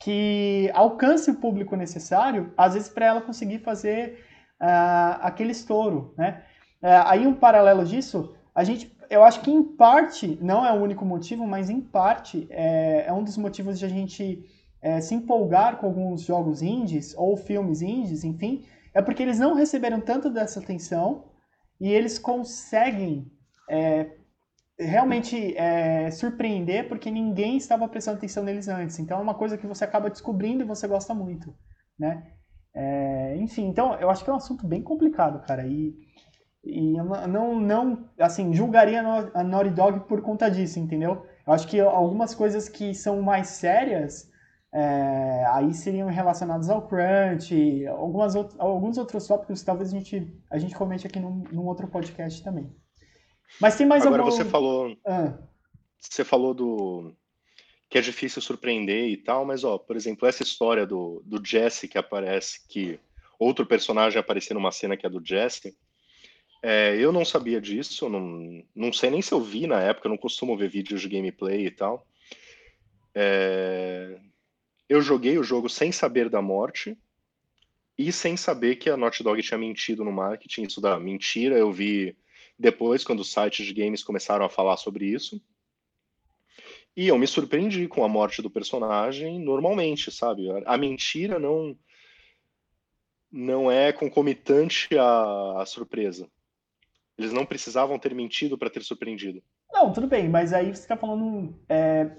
[0.01, 4.19] que alcance o público necessário, às vezes para ela conseguir fazer
[4.61, 6.43] uh, aquele estouro, né?
[6.82, 10.82] É, aí um paralelo disso, a gente, eu acho que em parte, não é o
[10.82, 14.49] único motivo, mas em parte é, é um dos motivos de a gente
[14.82, 19.56] é, se empolgar com alguns jogos indies ou filmes indies, enfim, é porque eles não
[19.56, 21.26] receberam tanto dessa atenção
[21.82, 23.30] e eles conseguem
[23.70, 24.12] é,
[24.80, 28.99] realmente é, surpreender porque ninguém estava prestando atenção neles antes.
[28.99, 31.53] Então é uma coisa que você acaba descobrindo e você gosta muito,
[31.99, 32.32] né?
[32.74, 35.68] É, enfim, então eu acho que é um assunto bem complicado, cara.
[35.68, 36.05] E
[36.66, 39.01] e eu não, não, assim, julgaria
[39.34, 41.26] a Naughty Dog por conta disso, entendeu?
[41.45, 44.32] Eu acho que algumas coisas que são mais sérias,
[44.74, 50.76] é, aí seriam relacionadas ao crunch, algumas alguns outros tópicos talvez a gente, a gente
[50.76, 52.70] comente aqui num, num outro podcast também.
[53.61, 54.36] Mas tem mais Agora algum...
[54.36, 54.97] você falou...
[55.05, 55.34] Ah.
[55.99, 57.13] Você falou do...
[57.89, 61.88] que é difícil surpreender e tal, mas, ó, por exemplo, essa história do, do Jesse
[61.88, 62.99] que aparece, que
[63.39, 65.76] outro personagem aparecer numa cena que é do Jesse
[66.68, 70.09] é, eu não sabia disso, não, não sei nem se eu vi na época, eu
[70.09, 72.07] não costumo ver vídeos de gameplay e tal.
[73.13, 74.20] É,
[74.89, 76.97] eu joguei o jogo sem saber da morte
[77.95, 80.63] e sem saber que a Naughty Dog tinha mentido no marketing.
[80.63, 82.18] Isso da mentira, eu vi
[82.57, 85.39] depois, quando os sites de games começaram a falar sobre isso.
[86.97, 90.47] E eu me surpreendi com a morte do personagem normalmente, sabe?
[90.66, 91.78] A mentira não
[93.32, 96.28] não é concomitante à, à surpresa.
[97.18, 99.41] Eles não precisavam ter mentido para ter surpreendido.
[99.72, 102.09] Não, tudo bem, mas aí você está falando é,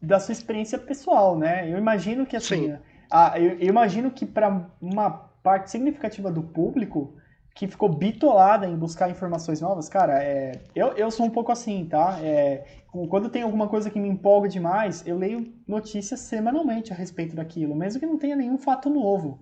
[0.00, 1.70] da sua experiência pessoal, né?
[1.70, 2.78] Eu imagino que assim, Sim.
[3.10, 7.14] A, eu, eu imagino que para uma parte significativa do público
[7.54, 11.84] que ficou bitolada em buscar informações novas, cara, é, eu, eu sou um pouco assim,
[11.84, 12.18] tá?
[12.22, 12.64] É,
[13.10, 17.74] quando tem alguma coisa que me empolga demais, eu leio notícias semanalmente a respeito daquilo,
[17.74, 19.40] mesmo que não tenha nenhum fato novo.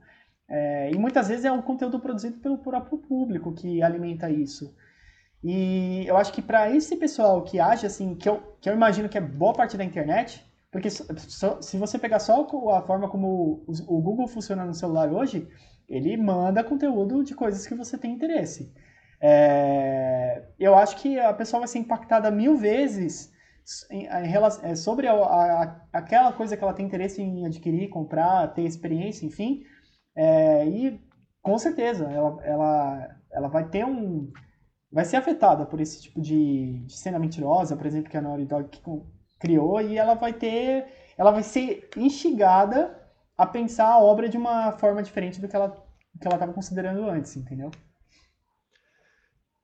[0.48, 4.74] É, e muitas vezes é um conteúdo produzido pelo próprio público que alimenta isso.
[5.42, 9.08] E eu acho que para esse pessoal que age assim, que eu, que eu imagino
[9.08, 14.00] que é boa parte da internet, porque se você pegar só a forma como o
[14.00, 15.48] Google funciona no celular hoje,
[15.88, 18.72] ele manda conteúdo de coisas que você tem interesse.
[19.20, 23.30] É, eu acho que a pessoa vai ser impactada mil vezes
[23.90, 28.48] em, em é, sobre a, a, aquela coisa que ela tem interesse em adquirir, comprar,
[28.54, 29.62] ter experiência, enfim.
[30.14, 31.00] É, e
[31.42, 34.32] com certeza ela, ela, ela vai ter um.
[34.92, 38.44] Vai ser afetada por esse tipo de, de cena mentirosa, por exemplo, que a Naughty
[38.44, 38.68] Dog
[39.38, 40.86] criou, e ela vai ter.
[41.16, 42.98] ela vai ser instigada
[43.36, 45.70] a pensar a obra de uma forma diferente do que ela
[46.20, 47.70] que ela estava considerando antes, entendeu?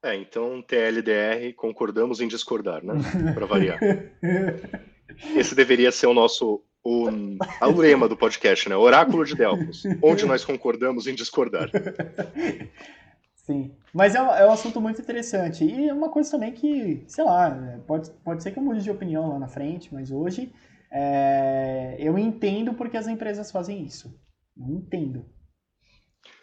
[0.03, 2.95] É, então TLDR concordamos em discordar, né?
[3.35, 3.79] Para variar.
[5.37, 8.77] Esse deveria ser o nosso o, o lema do podcast, né?
[8.77, 11.69] Oráculo de Delfos, onde nós concordamos em discordar.
[13.47, 15.65] Sim, mas é, é um assunto muito interessante.
[15.65, 18.91] E é uma coisa também que, sei lá, pode, pode ser que eu mude de
[18.91, 20.53] opinião lá na frente, mas hoje
[20.91, 24.21] é, eu entendo porque as empresas fazem isso.
[24.59, 25.25] Eu entendo.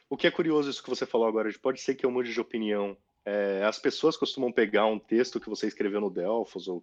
[0.10, 2.32] O que é curioso isso que você falou agora, de pode ser que eu mude
[2.32, 2.96] de opinião.
[3.26, 6.82] É, as pessoas costumam pegar um texto que você escreveu no Delfos, ou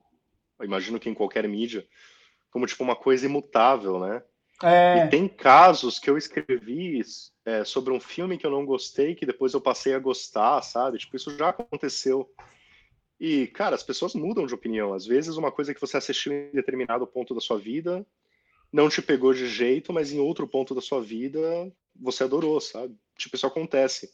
[0.62, 1.86] imagino que em qualquer mídia,
[2.50, 4.22] como tipo uma coisa imutável, né?
[4.62, 5.04] É...
[5.04, 7.00] E tem casos que eu escrevi
[7.44, 10.98] é, sobre um filme que eu não gostei, que depois eu passei a gostar, sabe?
[10.98, 12.30] Tipo, isso já aconteceu.
[13.18, 14.94] E, cara, as pessoas mudam de opinião.
[14.94, 18.06] Às vezes, uma coisa que você assistiu em determinado ponto da sua vida
[18.72, 22.94] não te pegou de jeito, mas em outro ponto da sua vida você adorou, sabe?
[23.18, 24.10] Tipo, isso acontece.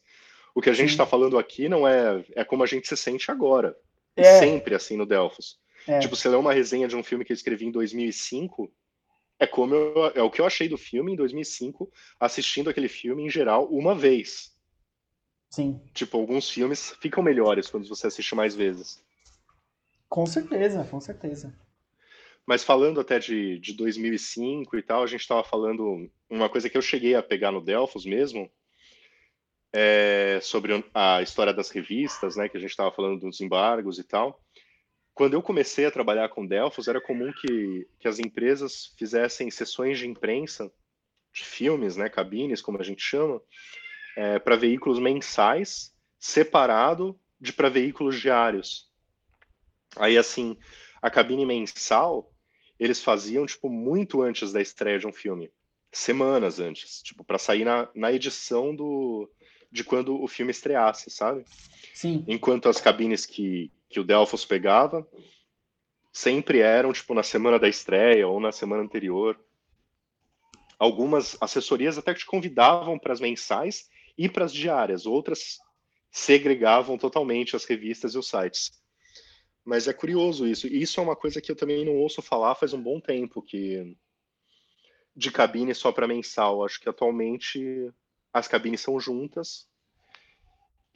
[0.55, 3.31] O que a gente está falando aqui não é é como a gente se sente
[3.31, 3.77] agora.
[4.17, 4.39] É.
[4.41, 5.59] Sempre assim no Delphos.
[5.87, 5.99] É.
[5.99, 8.73] Tipo, você lê uma resenha de um filme que eu escrevi em 2005,
[9.39, 13.25] é como eu, é o que eu achei do filme em 2005, assistindo aquele filme
[13.25, 14.55] em geral uma vez.
[15.51, 15.81] Sim.
[15.93, 19.05] Tipo, alguns filmes ficam melhores quando você assiste mais vezes.
[20.09, 21.55] Com certeza, com certeza.
[22.47, 26.77] Mas falando até de, de 2005 e tal, a gente estava falando uma coisa que
[26.77, 28.51] eu cheguei a pegar no Delphos mesmo,
[29.73, 34.05] é sobre a história das revistas, né, que a gente estava falando dos embargos e
[34.05, 34.41] tal
[35.17, 39.99] quando eu comecei a trabalhar com Delphos, era comum que, que as empresas fizessem sessões
[39.99, 40.71] de imprensa
[41.33, 43.41] de filmes, né, cabines, como a gente chama,
[44.15, 48.91] é, para veículos mensais, separado de para veículos diários.
[49.97, 50.55] Aí, assim,
[51.01, 52.31] a cabine mensal,
[52.79, 55.51] eles faziam, tipo, muito antes da estreia de um filme.
[55.91, 59.31] Semanas antes, tipo, para sair na, na edição do,
[59.73, 61.43] de quando o filme estreasse, sabe?
[61.95, 62.23] Sim.
[62.29, 65.07] Enquanto as cabines que, que o Delphos pegava
[66.17, 69.39] sempre eram tipo na semana da estreia ou na semana anterior.
[70.79, 75.59] Algumas assessorias até te convidavam para as mensais e para as diárias, outras
[76.11, 78.73] segregavam totalmente as revistas e os sites.
[79.63, 80.67] Mas é curioso isso.
[80.67, 83.43] E isso é uma coisa que eu também não ouço falar faz um bom tempo
[83.43, 83.95] que
[85.15, 86.65] de cabine só para mensal.
[86.65, 87.93] Acho que atualmente
[88.33, 89.69] as cabines são juntas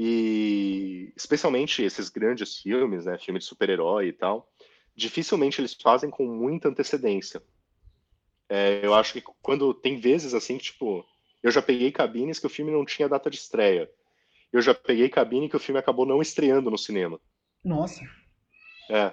[0.02, 4.50] e especialmente esses grandes filmes, né, filme de super-herói e tal,
[4.96, 7.42] dificilmente eles fazem com muita antecedência.
[8.48, 11.04] É, eu acho que quando tem vezes assim, tipo,
[11.42, 13.90] eu já peguei cabines que o filme não tinha data de estreia.
[14.50, 17.20] Eu já peguei cabine que o filme acabou não estreando no cinema.
[17.62, 18.02] Nossa.
[18.88, 19.12] É.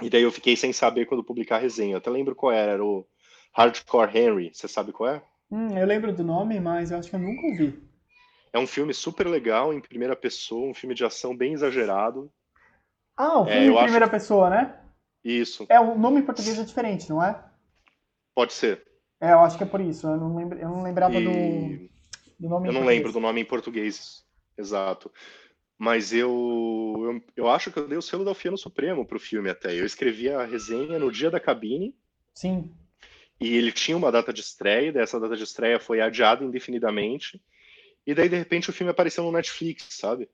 [0.00, 1.92] E daí eu fiquei sem saber quando publicar a resenha.
[1.92, 3.06] Eu até lembro qual era, era o
[3.52, 4.54] Hardcore Henry.
[4.54, 5.22] Você sabe qual é?
[5.50, 7.86] Hum, eu lembro do nome, mas eu acho que eu nunca ouvi.
[8.52, 12.30] É um filme super legal, em primeira pessoa, um filme de ação bem exagerado.
[13.16, 14.12] Ah, um filme é, em primeira acho...
[14.12, 14.80] pessoa, né?
[15.24, 15.66] Isso.
[15.68, 17.42] É, o nome em português é diferente, não é?
[18.34, 18.86] Pode ser.
[19.20, 20.06] É, eu acho que é por isso.
[20.06, 20.58] Eu não, lembra...
[20.58, 21.24] eu não lembrava e...
[21.24, 21.88] do...
[22.40, 24.24] do nome Eu não lembro do nome em português,
[24.56, 25.10] exato.
[25.76, 26.30] Mas eu,
[27.36, 29.72] eu, eu acho que eu dei o selo da Alfiano Supremo pro filme até.
[29.78, 31.94] Eu escrevi a resenha no dia da cabine.
[32.34, 32.72] Sim.
[33.40, 37.40] E ele tinha uma data de estreia, dessa data de estreia foi adiada indefinidamente.
[38.08, 40.30] E daí, de repente, o filme apareceu no Netflix, sabe?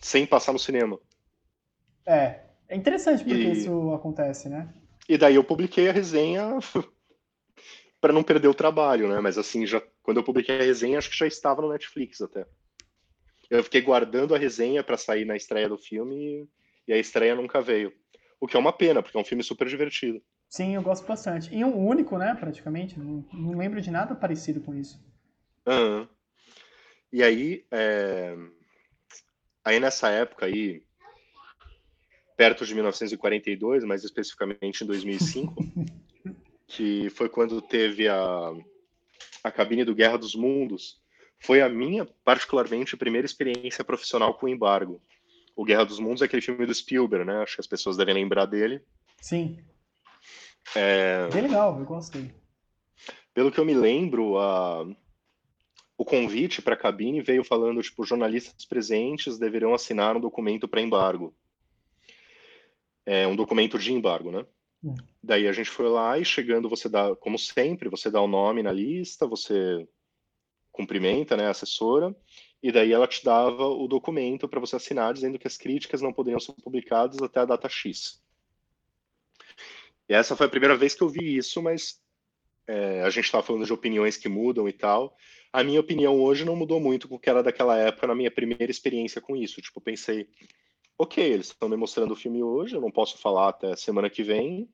[0.00, 0.96] Sem passar no cinema.
[2.06, 3.50] É, é interessante porque e...
[3.50, 4.72] isso acontece, né?
[5.08, 6.56] E daí eu publiquei a resenha
[8.00, 9.18] para não perder o trabalho, né?
[9.18, 12.46] Mas assim, já quando eu publiquei a resenha, acho que já estava no Netflix até.
[13.50, 16.48] Eu fiquei guardando a resenha para sair na estreia do filme
[16.86, 17.92] e a estreia nunca veio.
[18.40, 20.22] O que é uma pena, porque é um filme super divertido.
[20.48, 21.52] Sim, eu gosto bastante.
[21.52, 22.96] E um único, né, praticamente.
[23.00, 25.04] Não, não lembro de nada parecido com isso.
[25.66, 26.06] Uhum.
[27.12, 28.36] E aí, é...
[29.64, 30.82] aí nessa época aí,
[32.36, 35.54] perto de 1942, mais especificamente em 2005,
[36.68, 38.52] que foi quando teve a,
[39.42, 41.00] a cabine do Guerra dos Mundos,
[41.40, 45.00] foi a minha, particularmente, primeira experiência profissional com embargo.
[45.54, 47.42] O Guerra dos Mundos é aquele filme do Spielberg, né?
[47.42, 48.80] Acho que as pessoas devem lembrar dele.
[49.20, 49.58] Sim.
[50.74, 51.28] É...
[51.32, 52.30] Bem legal, eu gostei.
[53.34, 54.84] Pelo que eu me lembro, a...
[55.98, 60.80] o convite para a cabine veio falando, tipo, jornalistas presentes deverão assinar um documento para
[60.80, 61.34] embargo.
[63.04, 64.46] É um documento de embargo, né?
[64.82, 64.94] Hum.
[65.20, 68.62] Daí a gente foi lá e chegando, você dá, como sempre, você dá o nome
[68.62, 69.88] na lista, você
[70.70, 72.14] cumprimenta, né, a assessora,
[72.62, 76.12] e daí ela te dava o documento para você assinar dizendo que as críticas não
[76.12, 78.22] poderiam ser publicadas até a data X.
[80.08, 82.00] E essa foi a primeira vez que eu vi isso, mas
[82.68, 85.16] é, a gente estava falando de opiniões que mudam e tal.
[85.52, 88.30] A minha opinião hoje não mudou muito com o que era daquela época na minha
[88.30, 89.60] primeira experiência com isso.
[89.62, 90.28] Tipo, pensei,
[90.98, 94.22] ok, eles estão me mostrando o filme hoje, eu não posso falar até semana que
[94.22, 94.68] vem,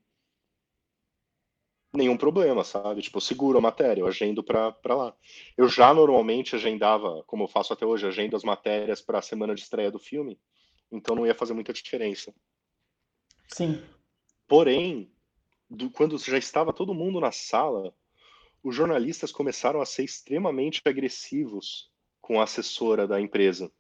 [1.95, 3.03] nenhum problema, sabe?
[3.03, 5.17] Tipo, eu seguro a matéria, eu agendo para lá.
[5.57, 9.55] Eu já normalmente agendava, como eu faço até hoje, agendo as matérias para a semana
[9.55, 10.39] de estreia do filme,
[10.91, 12.35] então não ia fazer muita diferença.
[13.49, 13.83] Sim.
[14.49, 15.11] Porém,
[15.71, 17.95] do, quando já estava todo mundo na sala,
[18.65, 21.91] os jornalistas começaram a ser extremamente agressivos
[22.21, 23.71] com a assessora da empresa.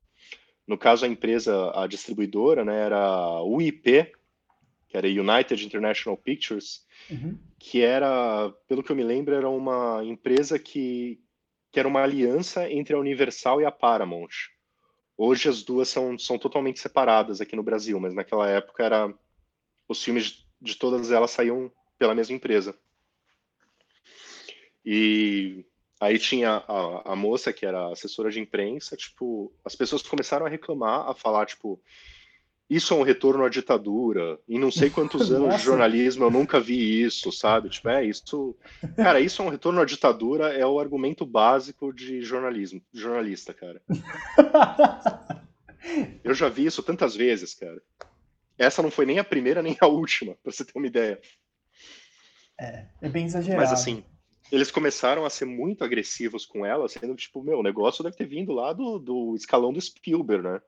[0.66, 4.12] No caso, a empresa, a distribuidora, né, era a UIP,
[4.86, 7.38] que era United International Pictures, uhum.
[7.58, 11.18] que era, pelo que eu me lembro, era uma empresa que,
[11.72, 14.50] que era uma aliança entre a Universal e a Paramount.
[15.16, 19.14] Hoje as duas são, são totalmente separadas aqui no Brasil, mas naquela época era
[19.88, 22.78] os filmes de todas elas saíam pela mesma empresa.
[24.84, 25.64] E
[26.00, 30.48] aí tinha a, a moça que era assessora de imprensa, tipo, as pessoas começaram a
[30.48, 31.80] reclamar, a falar, tipo,
[32.68, 34.38] isso é um retorno à ditadura.
[34.48, 37.68] Em não sei quantos anos de jornalismo eu nunca vi isso, sabe?
[37.68, 38.56] Tipo, é isso.
[38.96, 43.80] Cara, isso é um retorno à ditadura, é o argumento básico de jornalismo, jornalista, cara.
[46.24, 47.80] eu já vi isso tantas vezes, cara.
[48.56, 51.20] Essa não foi nem a primeira nem a última, pra você ter uma ideia.
[52.58, 53.60] É, é bem exagerado.
[53.60, 54.04] Mas assim,
[54.54, 58.26] eles começaram a ser muito agressivos com ela, sendo tipo, meu, o negócio deve ter
[58.26, 60.62] vindo lá do, do escalão do Spielberg, né?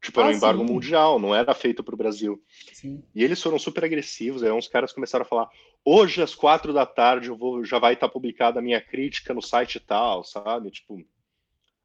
[0.00, 0.72] Tipo, era um ah, embargo sim.
[0.72, 2.42] mundial, não era feito para o Brasil.
[2.72, 3.02] Sim.
[3.14, 5.50] E eles foram super agressivos, aí uns caras começaram a falar,
[5.84, 9.42] hoje às quatro da tarde eu vou, já vai estar publicada a minha crítica no
[9.42, 10.70] site tal, sabe?
[10.70, 11.04] Tipo,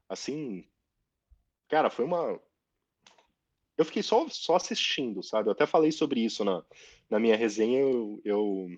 [0.08, 0.64] assim,
[1.68, 2.40] cara, foi uma...
[3.76, 5.48] Eu fiquei só, só assistindo, sabe?
[5.48, 6.62] Eu até falei sobre isso na,
[7.10, 8.68] na minha resenha, eu, eu,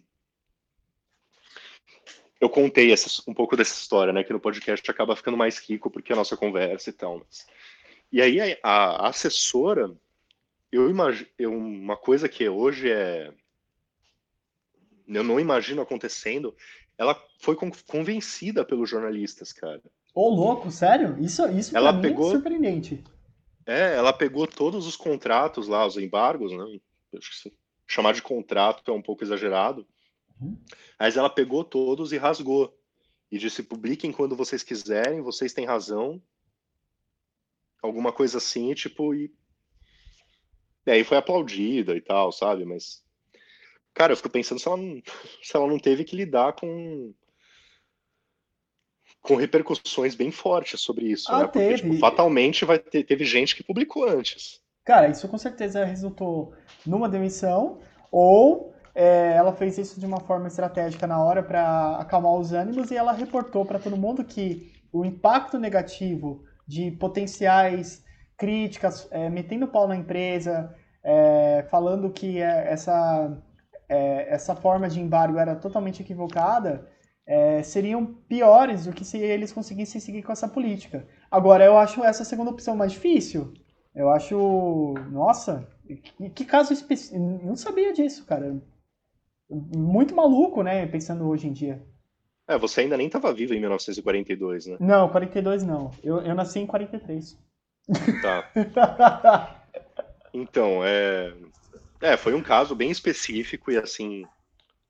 [2.45, 4.23] eu contei essa, um pouco dessa história, né?
[4.23, 7.47] Que no podcast acaba ficando mais rico porque a nossa conversa e tal, mas...
[8.13, 9.91] E aí a, a assessora,
[10.71, 13.33] eu imagino, uma coisa que hoje é,
[15.09, 16.55] eu não imagino acontecendo,
[16.97, 19.83] ela foi convencida pelos jornalistas, cara.
[20.15, 21.17] Ô, louco, sério?
[21.19, 23.03] Isso, isso ela pegou, é surpreendente.
[23.67, 26.79] É, ela pegou todos os contratos lá, os embargos, né?
[27.87, 29.87] chamar de contrato é um pouco exagerado.
[30.41, 30.59] Uhum.
[30.99, 32.77] Mas ela pegou todos e rasgou.
[33.31, 36.23] E disse: publiquem quando vocês quiserem, vocês têm razão,
[37.83, 39.33] alguma coisa assim, tipo, e.
[40.87, 42.65] E aí foi aplaudida e tal, sabe?
[42.65, 43.03] Mas.
[43.95, 45.03] Cara, eu fico pensando se ela não,
[45.43, 47.15] se ela não teve que lidar com.
[49.21, 51.45] Com repercussões bem fortes sobre isso, ah, né?
[51.45, 51.83] Porque, teve.
[51.83, 54.63] Tipo, fatalmente vai ter, teve gente que publicou antes.
[54.85, 56.55] Cara, isso com certeza resultou
[56.85, 57.81] numa demissão,
[58.11, 62.91] ou é, ela fez isso de uma forma estratégica na hora para acalmar os ânimos
[62.91, 68.05] e ela reportou para todo mundo que o impacto negativo de potenciais
[68.37, 73.37] críticas, é, metendo pau na empresa, é, falando que é, essa,
[73.89, 76.89] é, essa forma de embargo era totalmente equivocada,
[77.27, 81.07] é, seriam piores do que se eles conseguissem seguir com essa política.
[81.31, 83.53] Agora, eu acho essa segunda opção mais difícil.
[83.95, 84.95] Eu acho.
[85.11, 87.19] Nossa, que, que caso específico.
[87.19, 88.61] Não sabia disso, cara.
[89.49, 90.87] Muito maluco, né?
[90.87, 91.83] Pensando hoje em dia.
[92.47, 94.77] É, você ainda nem estava vivo em 1942, né?
[94.79, 95.91] Não, 42 não.
[96.03, 97.39] Eu, eu nasci em 43.
[98.23, 99.61] Tá.
[100.37, 101.33] Então, é...
[102.01, 104.27] é, foi um caso bem específico e assim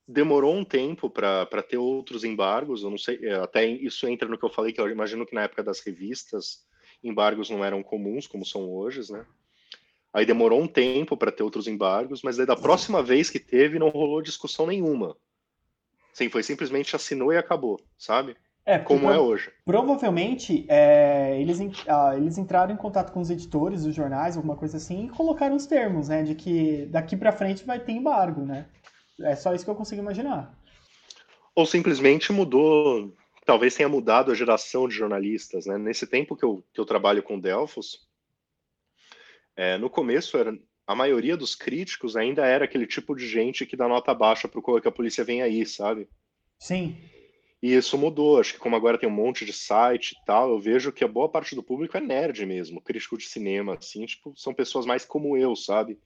[0.08, 2.82] demorou um tempo para ter outros embargos.
[2.82, 5.34] Eu não sei, é, até isso entra no que eu falei que eu imagino que
[5.34, 6.64] na época das revistas
[7.02, 9.26] embargos não eram comuns como são hoje, né?
[10.14, 13.80] Aí demorou um tempo para ter outros embargos, mas daí da próxima vez que teve
[13.80, 15.16] não rolou discussão nenhuma.
[16.12, 18.36] Sim, foi simplesmente assinou e acabou, sabe?
[18.64, 19.50] É, como é hoje.
[19.64, 21.58] Provavelmente é, eles,
[21.88, 25.56] ah, eles entraram em contato com os editores dos jornais, alguma coisa assim, e colocaram
[25.56, 26.22] os termos, né?
[26.22, 28.66] De que daqui para frente vai ter embargo, né?
[29.20, 30.56] É só isso que eu consigo imaginar.
[31.56, 33.12] Ou simplesmente mudou,
[33.44, 35.76] talvez tenha mudado a geração de jornalistas, né?
[35.76, 38.06] Nesse tempo que eu, que eu trabalho com Delfos,
[39.56, 43.76] é, no começo era a maioria dos críticos ainda era aquele tipo de gente que
[43.76, 46.08] dá nota baixa pro que a polícia vem aí, sabe?
[46.58, 46.96] Sim.
[47.62, 50.60] E isso mudou, acho que como agora tem um monte de site e tal, eu
[50.60, 54.34] vejo que a boa parte do público é nerd mesmo, crítico de cinema, assim, tipo,
[54.36, 55.98] são pessoas mais como eu, sabe?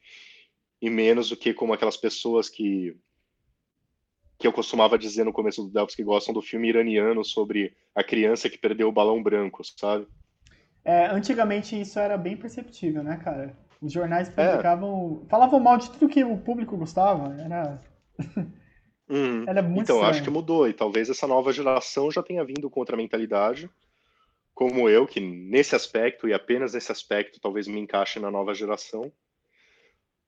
[0.80, 2.96] E menos do que como aquelas pessoas que
[4.38, 8.04] que eu costumava dizer no começo do Delphi que gostam do filme iraniano sobre a
[8.04, 10.06] criança que perdeu o balão branco, sabe?
[10.84, 13.56] É, antigamente isso era bem perceptível, né, cara?
[13.80, 14.32] Os jornais é.
[14.32, 15.22] publicavam.
[15.24, 15.28] É.
[15.28, 17.34] falavam mal de tudo que o público gostava.
[17.40, 17.80] Era.
[19.08, 19.44] Uhum.
[19.46, 20.10] era muito Então, estranho.
[20.10, 20.68] acho que mudou.
[20.68, 23.70] E talvez essa nova geração já tenha vindo com outra mentalidade.
[24.54, 29.12] Como eu, que nesse aspecto, e apenas nesse aspecto, talvez me encaixe na nova geração.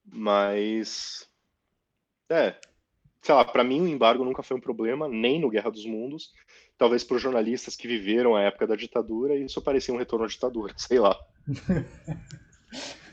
[0.05, 1.27] Mas.
[2.29, 2.55] É.
[3.21, 6.31] Sei lá, para mim o embargo nunca foi um problema, nem no Guerra dos Mundos
[6.81, 10.27] talvez para os jornalistas que viveram a época da ditadura, isso parecia um retorno à
[10.27, 11.15] ditadura, sei lá.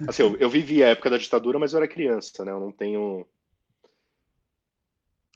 [0.09, 2.51] Assim, eu, eu vivi a época da ditadura, mas eu era criança, né?
[2.51, 3.27] Eu não tenho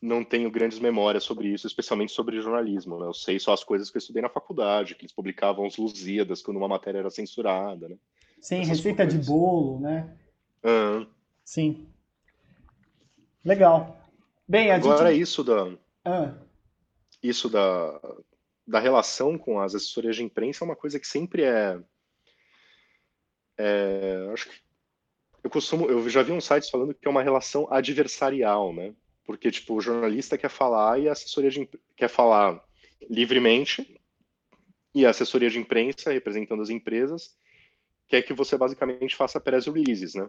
[0.00, 2.98] não tenho grandes memórias sobre isso, especialmente sobre jornalismo.
[2.98, 3.06] Né?
[3.06, 6.40] Eu sei só as coisas que eu estudei na faculdade, que eles publicavam os Lusíadas
[6.40, 7.96] quando uma matéria era censurada, né?
[8.40, 9.20] Sim, Essas receita coisas.
[9.20, 10.16] de bolo, né?
[10.64, 11.06] Uhum.
[11.44, 11.86] Sim.
[13.44, 14.00] Legal.
[14.48, 15.20] Bem, Agora gente...
[15.20, 15.70] isso da...
[16.02, 16.32] Ah
[17.22, 18.00] isso da,
[18.66, 21.78] da relação com as assessorias de imprensa é uma coisa que sempre é,
[23.58, 24.56] é acho que
[25.44, 28.94] eu costumo, eu já vi uns sites falando que é uma relação adversarial, né?
[29.24, 32.62] Porque tipo o jornalista quer falar e a assessoria de quer falar
[33.10, 34.00] livremente
[34.94, 37.36] e a assessoria de imprensa representando as empresas
[38.06, 40.28] quer que você basicamente faça press releases, né?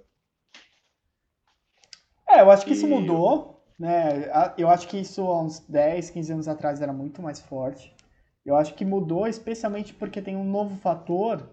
[2.28, 2.74] É, eu acho que e...
[2.74, 4.31] isso mudou né?
[4.57, 7.93] Eu acho que isso há uns 10, 15 anos atrás era muito mais forte.
[8.45, 11.49] Eu acho que mudou especialmente porque tem um novo fator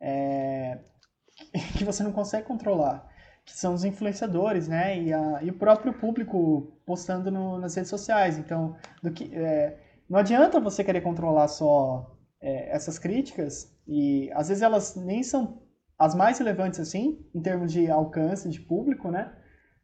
[0.00, 0.78] é,
[1.76, 3.04] que você não consegue controlar,
[3.44, 4.96] que são os influenciadores, né?
[5.02, 8.38] E, a, e o próprio público postando no, nas redes sociais.
[8.38, 9.76] Então, do que, é,
[10.08, 15.60] não adianta você querer controlar só é, essas críticas, e às vezes elas nem são
[15.98, 19.32] as mais relevantes assim, em termos de alcance de público, né?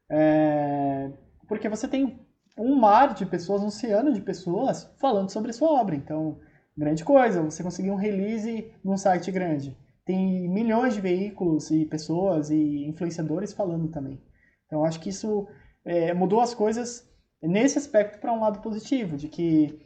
[0.09, 1.11] É,
[1.49, 2.21] porque você tem
[2.57, 5.97] um mar de pessoas, um oceano de pessoas falando sobre a sua obra.
[5.97, 6.39] Então,
[6.77, 9.77] grande coisa, você conseguir um release num site grande.
[10.05, 14.21] Tem milhões de veículos e pessoas e influenciadores falando também.
[14.67, 15.49] Então, acho que isso
[15.85, 17.09] é, mudou as coisas
[17.43, 19.81] nesse aspecto para um lado positivo, de que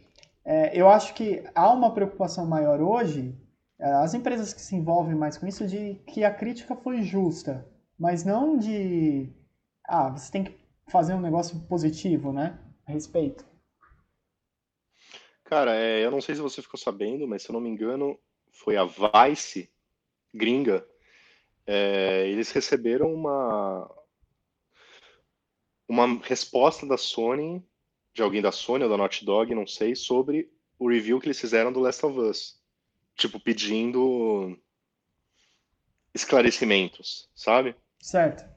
[0.44, 3.38] é, eu acho que há uma preocupação maior hoje,
[3.80, 7.66] é, as empresas que se envolvem mais com isso, de que a crítica foi justa,
[7.98, 9.32] mas não de,
[9.86, 12.58] ah, você tem que fazer um negócio positivo, né?
[12.86, 13.44] A respeito.
[15.44, 18.18] Cara, é, eu não sei se você ficou sabendo, mas se eu não me engano,
[18.50, 19.70] foi a Vice
[20.32, 20.86] gringa.
[21.66, 23.90] É, eles receberam uma
[25.88, 27.62] uma resposta da Sony,
[28.14, 31.38] de alguém da Sony ou da Naughty Dog, não sei, sobre o review que eles
[31.40, 32.58] fizeram do Last of Us.
[33.14, 34.58] Tipo, pedindo
[36.14, 37.76] esclarecimentos, sabe?
[38.00, 38.51] Certo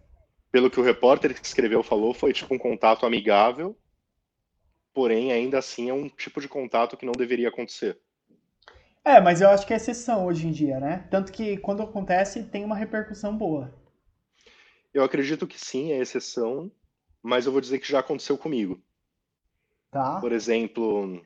[0.55, 3.77] pelo que o repórter que escreveu falou, foi tipo um contato amigável,
[4.93, 7.99] porém ainda assim é um tipo de contato que não deveria acontecer.
[9.03, 11.09] É, mas eu acho que é exceção hoje em dia, né?
[11.11, 13.75] Tanto que quando acontece tem uma repercussão boa.
[14.93, 16.71] Eu acredito que sim, é exceção,
[17.21, 18.81] mas eu vou dizer que já aconteceu comigo.
[19.91, 20.21] Tá.
[20.21, 21.21] Por exemplo,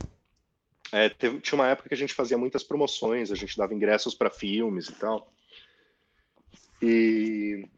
[0.92, 4.16] é, teve, tinha uma época que a gente fazia muitas promoções, a gente dava ingressos
[4.16, 5.32] para filmes e tal.
[6.82, 7.70] E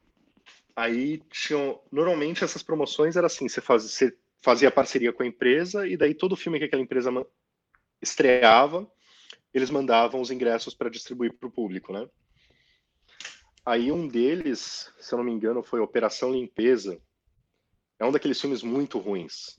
[0.76, 1.80] Aí tinham.
[1.92, 6.14] Normalmente essas promoções era assim: você fazia, você fazia parceria com a empresa, e daí
[6.14, 7.12] todo filme que aquela empresa
[8.02, 8.90] estreava,
[9.54, 12.08] eles mandavam os ingressos para distribuir para o público, né?
[13.66, 17.00] Aí um deles, se eu não me engano, foi Operação Limpeza.
[18.00, 19.56] É um daqueles filmes muito ruins.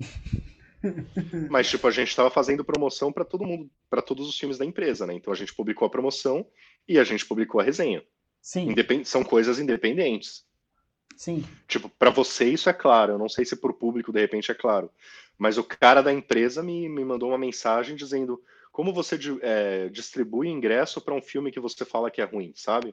[1.48, 4.64] Mas tipo, a gente estava fazendo promoção para todo mundo, para todos os filmes da
[4.64, 5.14] empresa, né?
[5.14, 6.44] Então a gente publicou a promoção
[6.89, 8.05] e a gente publicou a resenha.
[8.40, 8.70] Sim.
[8.70, 9.05] Independ...
[9.05, 10.44] São coisas independentes.
[11.23, 11.44] Sim.
[11.69, 14.51] Tipo, para você isso é claro, eu não sei se para o público de repente
[14.51, 14.90] é claro,
[15.39, 18.43] mas o cara da empresa me, me mandou uma mensagem dizendo
[18.73, 22.93] como você é, distribui ingresso para um filme que você fala que é ruim, sabe?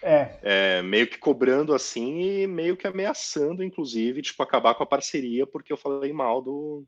[0.00, 0.38] É.
[0.42, 0.82] é.
[0.82, 5.70] Meio que cobrando assim e meio que ameaçando, inclusive, tipo, acabar com a parceria porque
[5.70, 6.86] eu falei mal do.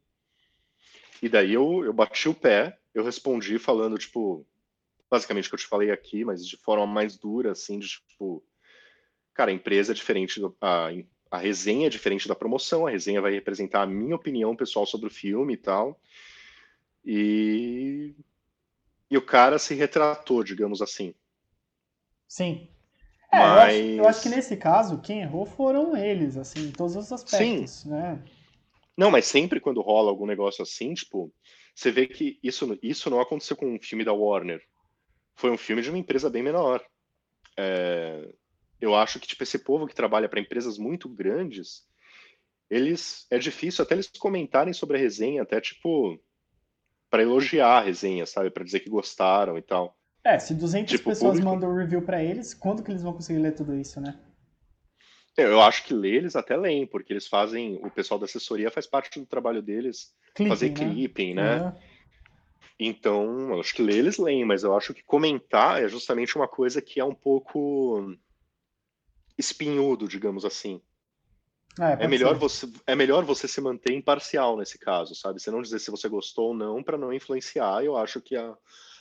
[1.20, 4.46] E daí eu, eu bati o pé, eu respondi falando, tipo,
[5.10, 8.42] basicamente o que eu te falei aqui, mas de forma mais dura, assim, de tipo,
[9.34, 10.88] cara, a empresa é diferente, do, a,
[11.30, 15.06] a resenha é diferente da promoção, a resenha vai representar a minha opinião pessoal sobre
[15.06, 16.00] o filme e tal.
[17.04, 18.14] E,
[19.10, 21.14] e o cara se retratou, digamos assim.
[22.28, 22.68] Sim.
[23.30, 23.48] É, Mas...
[23.48, 27.10] eu, acho, eu, acho, que nesse caso, quem errou foram eles, assim, em todos os
[27.10, 27.90] aspectos, Sim.
[27.90, 28.22] né?
[28.96, 31.32] Não, mas sempre quando rola algum negócio assim, tipo,
[31.74, 34.62] você vê que isso, isso não aconteceu com um filme da Warner.
[35.34, 36.84] Foi um filme de uma empresa bem menor.
[37.56, 38.28] É,
[38.82, 41.86] eu acho que tipo esse povo que trabalha para empresas muito grandes,
[42.68, 46.20] eles é difícil até eles comentarem sobre a resenha, até tipo
[47.08, 49.96] para elogiar a resenha, sabe, para dizer que gostaram e tal.
[50.24, 51.48] É, se 200 tipo, pessoas público...
[51.48, 54.18] mandam review para eles, quando que eles vão conseguir ler tudo isso, né?
[55.36, 58.70] É, eu acho que ler eles até leem, porque eles fazem, o pessoal da assessoria
[58.70, 60.74] faz parte do trabalho deles clipping, fazer né?
[60.74, 61.62] clipping, né?
[61.62, 61.72] Uhum.
[62.80, 66.82] Então, acho que ler eles leem, mas eu acho que comentar é justamente uma coisa
[66.82, 68.16] que é um pouco
[69.42, 70.80] espinhudo, digamos assim.
[71.80, 75.40] É, é melhor você é melhor você se manter imparcial nesse caso, sabe?
[75.40, 77.82] Você não dizer se você gostou ou não para não influenciar.
[77.82, 78.54] Eu acho que a,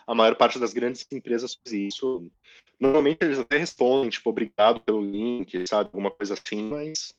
[0.07, 2.31] a maior parte das grandes empresas faz isso.
[2.79, 5.89] Normalmente eles até respondem, tipo, obrigado pelo link, sabe?
[5.93, 7.13] Alguma coisa assim, mas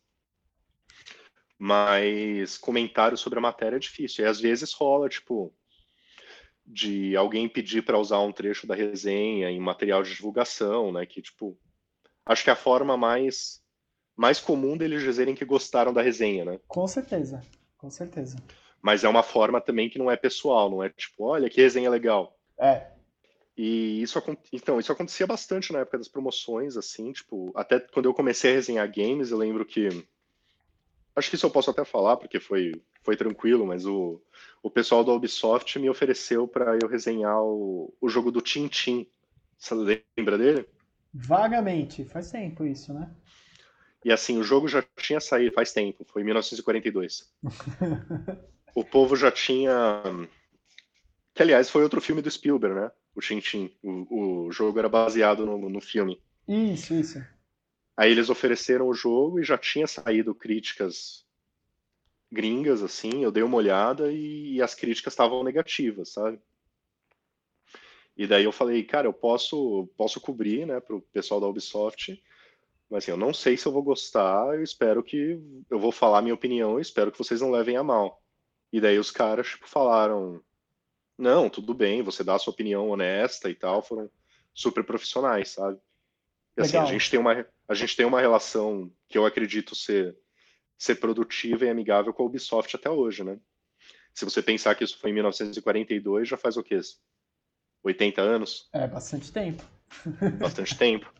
[1.58, 4.24] mas comentário sobre a matéria é difícil.
[4.24, 5.54] E às vezes rola, tipo,
[6.66, 11.06] de alguém pedir para usar um trecho da resenha em material de divulgação, né?
[11.06, 11.56] Que, tipo,
[12.26, 13.60] acho que é a forma mais
[14.16, 16.60] mais comum deles dizerem que gostaram da resenha, né?
[16.68, 17.42] Com certeza,
[17.78, 18.36] com certeza.
[18.80, 21.88] Mas é uma forma também que não é pessoal, não é tipo, olha que resenha
[21.88, 22.36] legal.
[22.58, 22.88] É.
[23.56, 24.22] E isso,
[24.52, 28.54] então, isso acontecia bastante na época das promoções, assim, tipo, até quando eu comecei a
[28.54, 29.88] resenhar games, eu lembro que
[31.14, 32.72] acho que isso eu posso até falar porque foi
[33.02, 34.22] foi tranquilo, mas o,
[34.62, 39.06] o pessoal da Ubisoft me ofereceu para eu resenhar o, o jogo do Tintin.
[39.58, 39.74] Você
[40.16, 40.68] lembra dele?
[41.12, 43.10] Vagamente, faz tempo isso, né?
[44.04, 47.32] E assim, o jogo já tinha saído faz tempo, foi em 1942.
[48.74, 50.02] o povo já tinha.
[51.34, 52.90] Que aliás foi outro filme do Spielberg, né?
[53.14, 53.70] O Tintin.
[53.82, 56.20] O, o jogo era baseado no, no filme.
[56.48, 57.24] Isso, isso.
[57.96, 61.24] Aí eles ofereceram o jogo e já tinha saído críticas
[62.30, 63.22] gringas, assim.
[63.22, 66.40] Eu dei uma olhada e, e as críticas estavam negativas, sabe?
[68.16, 72.20] E daí eu falei, cara, eu posso, posso cobrir, né, pro pessoal da Ubisoft
[72.92, 75.40] mas assim, eu não sei se eu vou gostar, eu espero que.
[75.70, 78.22] Eu vou falar minha opinião, eu espero que vocês não levem a mal.
[78.70, 80.44] E daí os caras, tipo, falaram:
[81.16, 84.10] não, tudo bem, você dá a sua opinião honesta e tal, foram
[84.52, 85.80] super profissionais, sabe?
[86.54, 90.14] E assim, a gente, tem uma, a gente tem uma relação que eu acredito ser,
[90.76, 93.40] ser produtiva e amigável com a Ubisoft até hoje, né?
[94.12, 96.78] Se você pensar que isso foi em 1942, já faz o quê?
[97.82, 98.68] 80 anos?
[98.72, 99.64] É, bastante tempo.
[100.38, 101.12] Bastante tempo.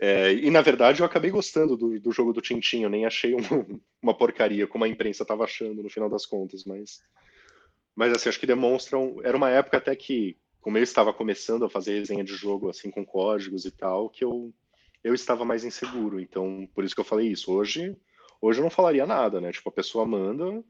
[0.00, 3.34] É, e na verdade eu acabei gostando do, do jogo do Tintin, eu nem achei
[3.34, 7.00] um, uma porcaria, como a imprensa estava achando no final das contas, mas,
[7.94, 9.16] mas assim, acho que demonstram.
[9.22, 12.90] Era uma época até que, como eu estava começando a fazer resenha de jogo assim
[12.90, 14.52] com códigos e tal, que eu,
[15.02, 16.20] eu estava mais inseguro.
[16.20, 17.52] Então, por isso que eu falei isso.
[17.52, 17.96] Hoje,
[18.42, 19.52] hoje eu não falaria nada, né?
[19.52, 20.62] Tipo, a pessoa manda,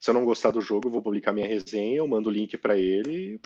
[0.00, 2.56] se eu não gostar do jogo, eu vou publicar minha resenha, eu mando o link
[2.56, 3.40] para ele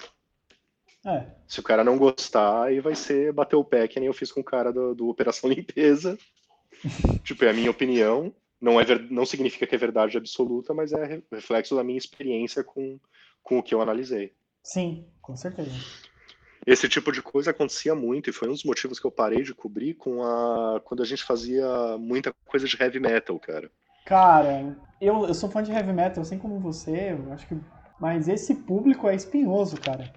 [1.04, 1.26] é.
[1.46, 4.32] Se o cara não gostar, aí vai ser bater o pé, que nem eu fiz
[4.32, 6.18] com o cara do, do Operação Limpeza.
[7.22, 8.34] tipo, é a minha opinião.
[8.60, 9.10] Não, é ver...
[9.10, 12.98] não significa que é verdade absoluta, mas é reflexo da minha experiência com,
[13.42, 14.32] com o que eu analisei.
[14.62, 15.70] Sim, com certeza.
[16.66, 19.52] Esse tipo de coisa acontecia muito, e foi um dos motivos que eu parei de
[19.52, 20.80] cobrir com a...
[20.82, 23.70] quando a gente fazia muita coisa de heavy metal, cara.
[24.04, 27.56] Cara, eu, eu sou fã de heavy metal, assim como você, acho que.
[27.98, 30.12] Mas esse público é espinhoso, cara.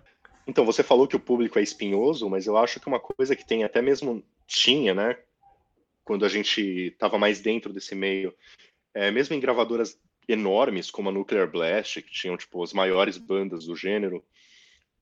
[0.45, 3.45] Então, você falou que o público é espinhoso, mas eu acho que uma coisa que
[3.45, 5.17] tem até mesmo tinha, né?
[6.03, 8.33] Quando a gente estava mais dentro desse meio,
[8.93, 13.65] é, mesmo em gravadoras enormes como a Nuclear Blast, que tinham tipo as maiores bandas
[13.65, 14.23] do gênero,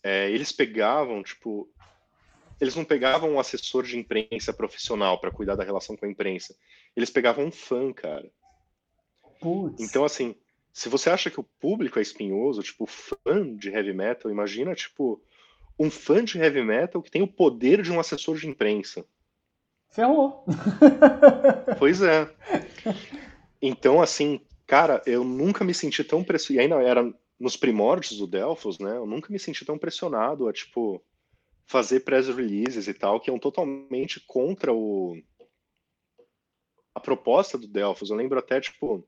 [0.04, 1.68] é, eles pegavam tipo,
[2.60, 6.56] eles não pegavam um assessor de imprensa profissional para cuidar da relação com a imprensa,
[6.96, 8.30] eles pegavam um fã, cara.
[9.46, 9.80] Putz.
[9.80, 10.36] Então assim,
[10.74, 15.22] se você acha que o público é espinhoso, tipo fã de heavy metal, imagina tipo
[15.78, 19.06] um fã de heavy metal que tem o poder de um assessor de imprensa.
[19.92, 20.44] Ferrou.
[21.78, 22.30] Pois é.
[23.62, 26.60] Então, assim, cara, eu nunca me senti tão pressionado.
[26.60, 28.98] E ainda era nos primórdios do Delphos, né?
[28.98, 31.02] Eu nunca me senti tão pressionado a, tipo,
[31.66, 35.18] fazer press releases e tal, que é um totalmente contra o
[36.94, 38.10] a proposta do Delphos.
[38.10, 39.06] Eu lembro até, tipo,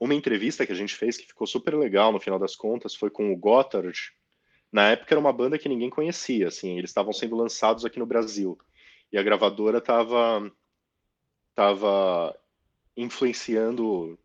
[0.00, 3.10] uma entrevista que a gente fez que ficou super legal no final das contas foi
[3.10, 4.12] com o Gotthard.
[4.72, 8.06] Na época era uma banda que ninguém conhecia, assim, eles estavam sendo lançados aqui no
[8.06, 8.58] Brasil.
[9.12, 10.50] E a gravadora estava
[11.54, 12.34] tava
[12.96, 14.18] influenciando,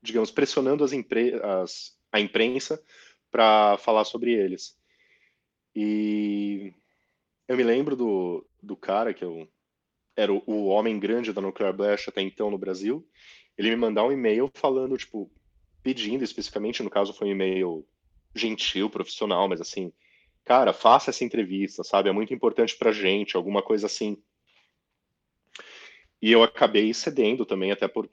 [0.00, 0.92] digamos, pressionando as,
[1.42, 2.82] as a imprensa
[3.30, 4.78] para falar sobre eles.
[5.74, 6.72] E
[7.46, 9.46] eu me lembro do, do cara que eu
[10.16, 13.06] era o, o homem grande da Nuclear Blast até então no Brasil.
[13.58, 15.28] Ele me mandar um e-mail falando, tipo,
[15.82, 17.86] pedindo especificamente, no caso foi um e-mail
[18.34, 19.92] gentil, profissional, mas assim,
[20.44, 22.08] cara, faça essa entrevista, sabe?
[22.08, 24.16] É muito importante pra gente, alguma coisa assim.
[26.22, 28.08] E eu acabei cedendo também, até por,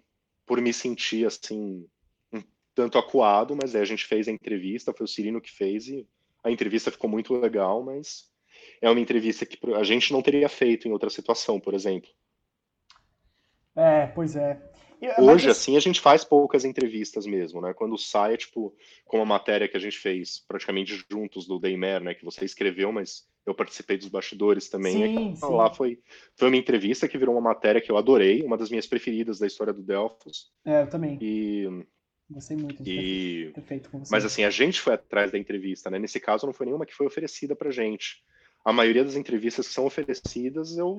[0.46, 1.88] por me sentir assim,
[2.34, 2.42] um
[2.74, 6.08] tanto acuado, mas aí a gente fez a entrevista, foi o Cirino que fez e
[6.44, 8.32] a entrevista ficou muito legal, mas
[8.82, 12.10] é uma entrevista que a gente não teria feito em outra situação, por exemplo.
[13.76, 14.62] É, pois é.
[15.20, 17.74] Hoje, assim, a gente faz poucas entrevistas mesmo, né?
[17.74, 22.04] Quando sai, é, tipo, como a matéria que a gente fez praticamente juntos do Daymer,
[22.04, 22.14] né?
[22.14, 24.94] Que você escreveu, mas eu participei dos bastidores também.
[24.94, 25.46] Sim, é.
[25.48, 26.00] Lá foi,
[26.36, 29.48] foi uma entrevista que virou uma matéria que eu adorei, uma das minhas preferidas da
[29.48, 30.52] história do Delphos.
[30.66, 31.18] É, eu também.
[31.22, 31.86] E
[32.30, 33.52] Gostei muito de e...
[33.54, 34.12] ter feito com você.
[34.12, 36.00] Mas assim, a gente foi atrás da entrevista, né?
[36.00, 38.24] Nesse caso, não foi nenhuma que foi oferecida pra gente.
[38.64, 40.98] A maioria das entrevistas que são oferecidas, eu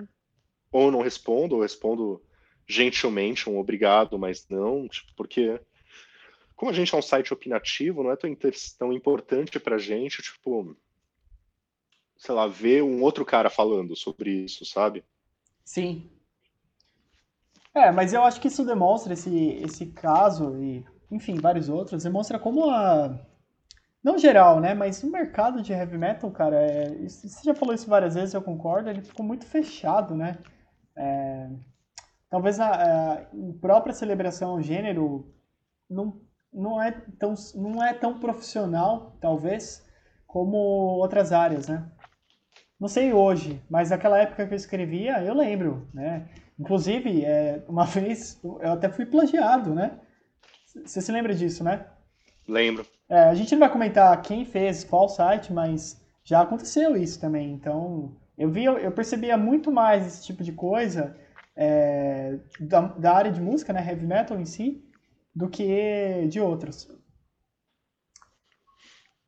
[0.70, 2.22] ou não respondo, ou respondo
[2.66, 5.60] gentilmente um obrigado, mas não, tipo, porque
[6.54, 8.34] como a gente é um site opinativo, não é tão,
[8.78, 10.76] tão importante pra gente, tipo,
[12.16, 15.04] sei lá, ver um outro cara falando sobre isso, sabe?
[15.64, 16.10] Sim.
[17.74, 22.38] É, mas eu acho que isso demonstra esse, esse caso e enfim, vários outros, demonstra
[22.38, 23.18] como a.
[24.02, 24.74] Não geral, né?
[24.74, 27.08] Mas o mercado de heavy metal, cara, é...
[27.08, 30.38] você já falou isso várias vezes, eu concordo, ele ficou muito fechado, né?
[30.96, 31.48] É...
[32.28, 33.26] Talvez a, a,
[33.60, 35.32] própria celebração ao gênero
[35.88, 36.20] não,
[36.52, 39.84] não, é tão, não é tão profissional, talvez,
[40.26, 41.90] como outras áreas, né?
[42.78, 46.28] Não sei hoje, mas naquela época que eu escrevia, eu lembro, né?
[46.58, 49.98] Inclusive, é, uma vez eu até fui plagiado, né?
[50.84, 51.86] Você se lembra disso, né?
[52.46, 52.84] Lembro.
[53.08, 57.52] É, a gente não vai comentar quem fez qual site, mas já aconteceu isso também.
[57.52, 61.16] Então, eu vi, eu percebia muito mais esse tipo de coisa
[61.56, 64.84] é, da, da, área de música, né, heavy metal em si,
[65.34, 66.88] do que de outros.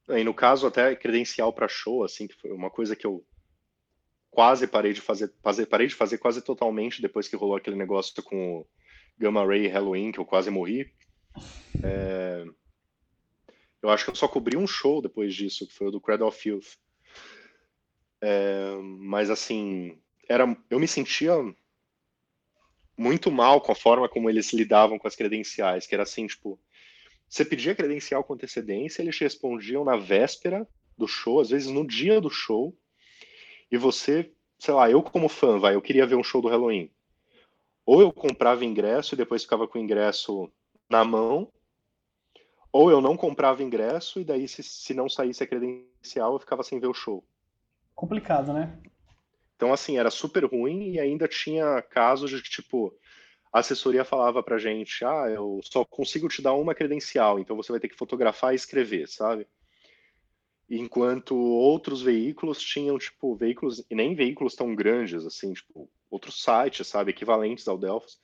[0.09, 3.24] E no caso até credencial para show, assim, que foi uma coisa que eu
[4.30, 8.22] quase parei de fazer, fazer, parei de fazer quase totalmente depois que rolou aquele negócio
[8.22, 8.66] com o
[9.18, 10.92] Gamma Ray Halloween, que eu quase morri.
[11.82, 12.44] É...
[13.82, 16.28] Eu acho que eu só cobri um show depois disso, que foi o do Cradle
[16.28, 16.76] of Filth.
[18.20, 18.76] É...
[19.00, 20.56] Mas assim, era...
[20.70, 21.34] eu me sentia
[22.99, 26.59] muito mal com a forma como eles lidavam com as credenciais, que era assim, tipo,
[27.29, 30.66] você pedia credencial com antecedência, eles te respondiam na véspera
[30.97, 32.77] do show, às vezes no dia do show,
[33.70, 36.91] e você, sei lá, eu como fã, vai, eu queria ver um show do Halloween.
[37.87, 40.51] Ou eu comprava ingresso e depois ficava com o ingresso
[40.91, 41.53] na mão,
[42.73, 46.65] ou eu não comprava ingresso e daí se, se não saísse a credencial eu ficava
[46.65, 47.25] sem ver o show.
[47.95, 48.79] Complicado, né?
[49.59, 52.97] Então assim, era super ruim e ainda tinha casos de que tipo
[53.52, 57.72] a assessoria falava pra gente, ah, eu só consigo te dar uma credencial, então você
[57.72, 59.48] vai ter que fotografar e escrever, sabe?
[60.70, 66.86] Enquanto outros veículos tinham, tipo, veículos, e nem veículos tão grandes, assim, tipo, outros sites,
[66.86, 68.20] sabe, equivalentes ao Delphos,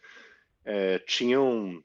[0.62, 1.82] é, tinham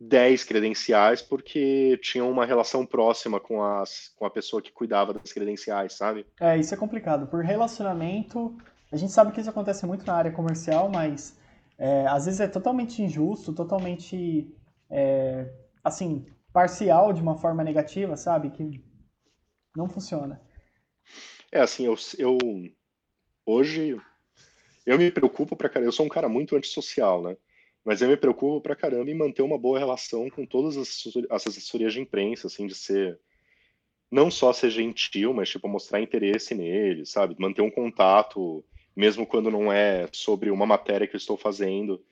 [0.00, 5.32] 10 credenciais porque tinham uma relação próxima com, as, com a pessoa que cuidava das
[5.32, 6.26] credenciais, sabe?
[6.40, 7.26] É, isso é complicado.
[7.26, 8.56] Por relacionamento,
[8.90, 11.38] a gente sabe que isso acontece muito na área comercial, mas
[11.76, 14.50] é, às vezes é totalmente injusto, totalmente,
[14.88, 15.52] é,
[15.84, 18.50] assim, parcial de uma forma negativa, sabe?
[18.50, 18.82] Que
[19.76, 20.40] não funciona.
[21.52, 22.38] É, assim, eu, eu
[23.44, 24.00] hoje
[24.86, 27.36] eu me preocupo pra cara, eu sou um cara muito antissocial, né?
[27.84, 31.92] Mas eu me preocupo pra caramba em manter uma boa relação com todas as assessorias
[31.92, 33.18] de imprensa, assim, de ser
[34.10, 37.36] não só ser gentil, mas tipo mostrar interesse neles, sabe?
[37.38, 42.04] Manter um contato, mesmo quando não é sobre uma matéria que eu estou fazendo.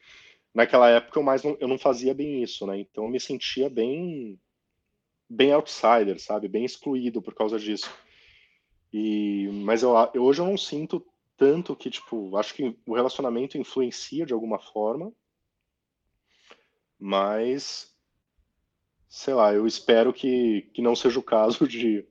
[0.54, 2.78] Naquela época eu mais não, eu não fazia bem isso, né?
[2.78, 4.38] Então eu me sentia bem
[5.28, 6.48] bem outsider, sabe?
[6.48, 7.90] Bem excluído por causa disso.
[8.92, 11.04] E mas eu, eu hoje eu não sinto
[11.36, 15.12] tanto que, tipo, acho que o relacionamento influencia de alguma forma,
[16.98, 17.92] mas,
[19.08, 22.06] sei lá, eu espero que, que não seja o caso de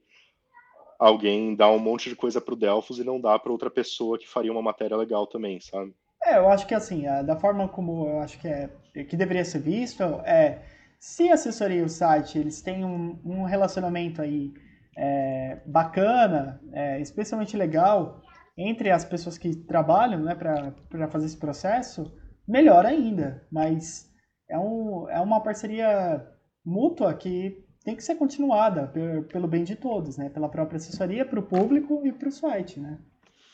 [1.00, 4.28] alguém dar um monte de coisa pro Delphos e não dar para outra pessoa que
[4.28, 5.94] faria uma matéria legal também, sabe?
[6.24, 8.70] É, eu acho que assim, da forma como eu acho que é
[9.08, 10.64] que deveria ser visto é
[11.00, 14.52] se a assessoria e o site eles têm um, um relacionamento aí
[14.98, 18.22] é, bacana, é, especialmente legal
[18.58, 22.12] entre as pessoas que trabalham, né, para fazer esse processo,
[22.48, 23.46] melhor ainda.
[23.52, 24.07] Mas
[24.50, 26.26] é, um, é uma parceria
[26.64, 28.92] mútua que tem que ser continuada
[29.30, 30.30] pelo bem de todos, né?
[30.30, 33.00] Pela própria assessoria, para o público e para o site, né?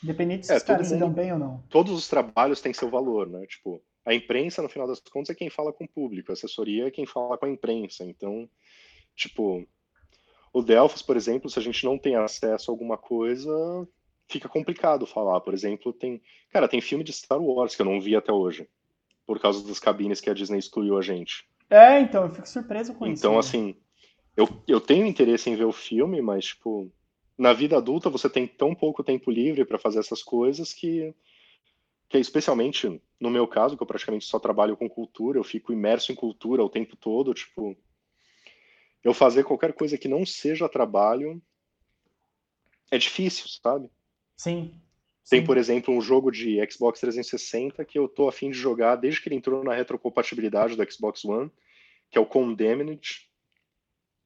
[0.02, 1.62] Independente se é, os caras se dão bem ou não.
[1.68, 3.46] Todos os trabalhos têm seu valor, né?
[3.46, 6.88] Tipo, a imprensa, no final das contas, é quem fala com o público, a assessoria
[6.88, 8.04] é quem fala com a imprensa.
[8.04, 8.48] Então,
[9.14, 9.66] tipo,
[10.52, 13.50] o Delphos, por exemplo, se a gente não tem acesso a alguma coisa,
[14.28, 15.40] fica complicado falar.
[15.40, 16.20] Por exemplo, tem.
[16.50, 18.68] Cara, tem filme de Star Wars que eu não vi até hoje.
[19.26, 21.46] Por causa das cabines que a Disney excluiu a gente.
[21.70, 23.20] É, então, eu fico surpreso com então, isso.
[23.20, 23.38] Então, né?
[23.38, 23.76] assim,
[24.36, 26.92] eu, eu tenho interesse em ver o filme, mas, tipo,
[27.36, 31.14] na vida adulta você tem tão pouco tempo livre para fazer essas coisas que,
[32.08, 36.12] que especialmente no meu caso, que eu praticamente só trabalho com cultura, eu fico imerso
[36.12, 37.76] em cultura o tempo todo, tipo,
[39.02, 41.42] eu fazer qualquer coisa que não seja trabalho
[42.90, 43.88] é difícil, sabe?
[44.36, 44.80] Sim.
[45.28, 49.20] Tem, por exemplo, um jogo de Xbox 360 que eu tô afim de jogar desde
[49.20, 51.50] que ele entrou na retrocompatibilidade do Xbox One,
[52.10, 53.26] que é o Condemned.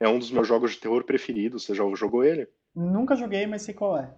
[0.01, 1.65] É um dos meus jogos de terror preferidos.
[1.65, 2.49] Você já jogou ele?
[2.75, 4.13] Nunca joguei, mas sei qual é.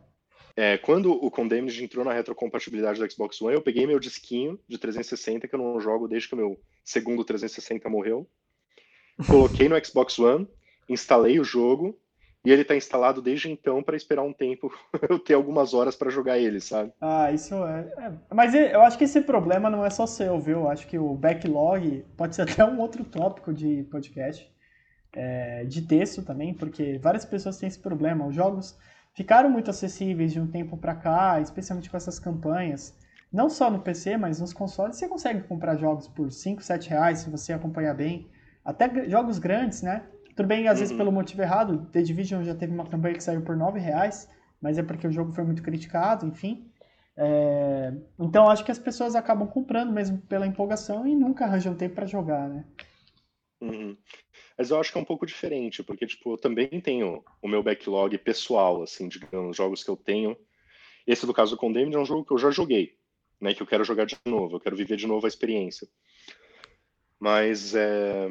[0.57, 4.79] É, quando o Condemned entrou na retrocompatibilidade do Xbox One, eu peguei meu disquinho de
[4.79, 8.29] 360, que eu não jogo desde que o meu segundo 360 morreu.
[9.29, 10.49] Coloquei no Xbox One,
[10.89, 11.99] instalei o jogo,
[12.45, 14.73] e ele tá instalado desde então para esperar um tempo
[15.09, 16.93] eu ter algumas horas para jogar ele, sabe?
[17.01, 18.13] Ah, isso é, é.
[18.33, 20.61] Mas eu acho que esse problema não é só seu, viu?
[20.61, 24.51] Eu acho que o backlog pode ser até um outro tópico de podcast,
[25.13, 28.27] é, de texto também, porque várias pessoas têm esse problema.
[28.27, 28.79] Os jogos
[29.13, 32.99] ficaram muito acessíveis de um tempo para cá, especialmente com essas campanhas.
[33.33, 37.19] Não só no PC, mas nos consoles você consegue comprar jogos por 5, 7 reais
[37.21, 38.29] se você acompanhar bem.
[38.65, 40.05] Até jogos grandes, né?
[40.41, 40.81] Tudo bem, às uhum.
[40.81, 41.87] vezes pelo motivo errado.
[41.93, 44.27] The Division já teve uma campanha que saiu por 9 reais,
[44.59, 46.67] mas é porque o jogo foi muito criticado, enfim.
[47.15, 47.93] É...
[48.19, 52.07] Então acho que as pessoas acabam comprando mesmo pela empolgação e nunca arranjam tempo para
[52.07, 52.65] jogar, né?
[53.61, 53.95] Uhum.
[54.57, 57.63] Mas eu acho que é um pouco diferente, porque tipo, eu também tenho o meu
[57.63, 60.35] backlog pessoal, assim, digamos, jogos que eu tenho.
[61.07, 62.97] Esse do caso do Condemned é um jogo que eu já joguei,
[63.39, 63.53] né?
[63.53, 65.87] Que eu quero jogar de novo, eu quero viver de novo a experiência.
[67.19, 68.27] Mas é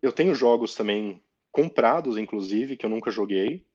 [0.00, 3.66] eu tenho jogos também comprados, inclusive, que eu nunca joguei,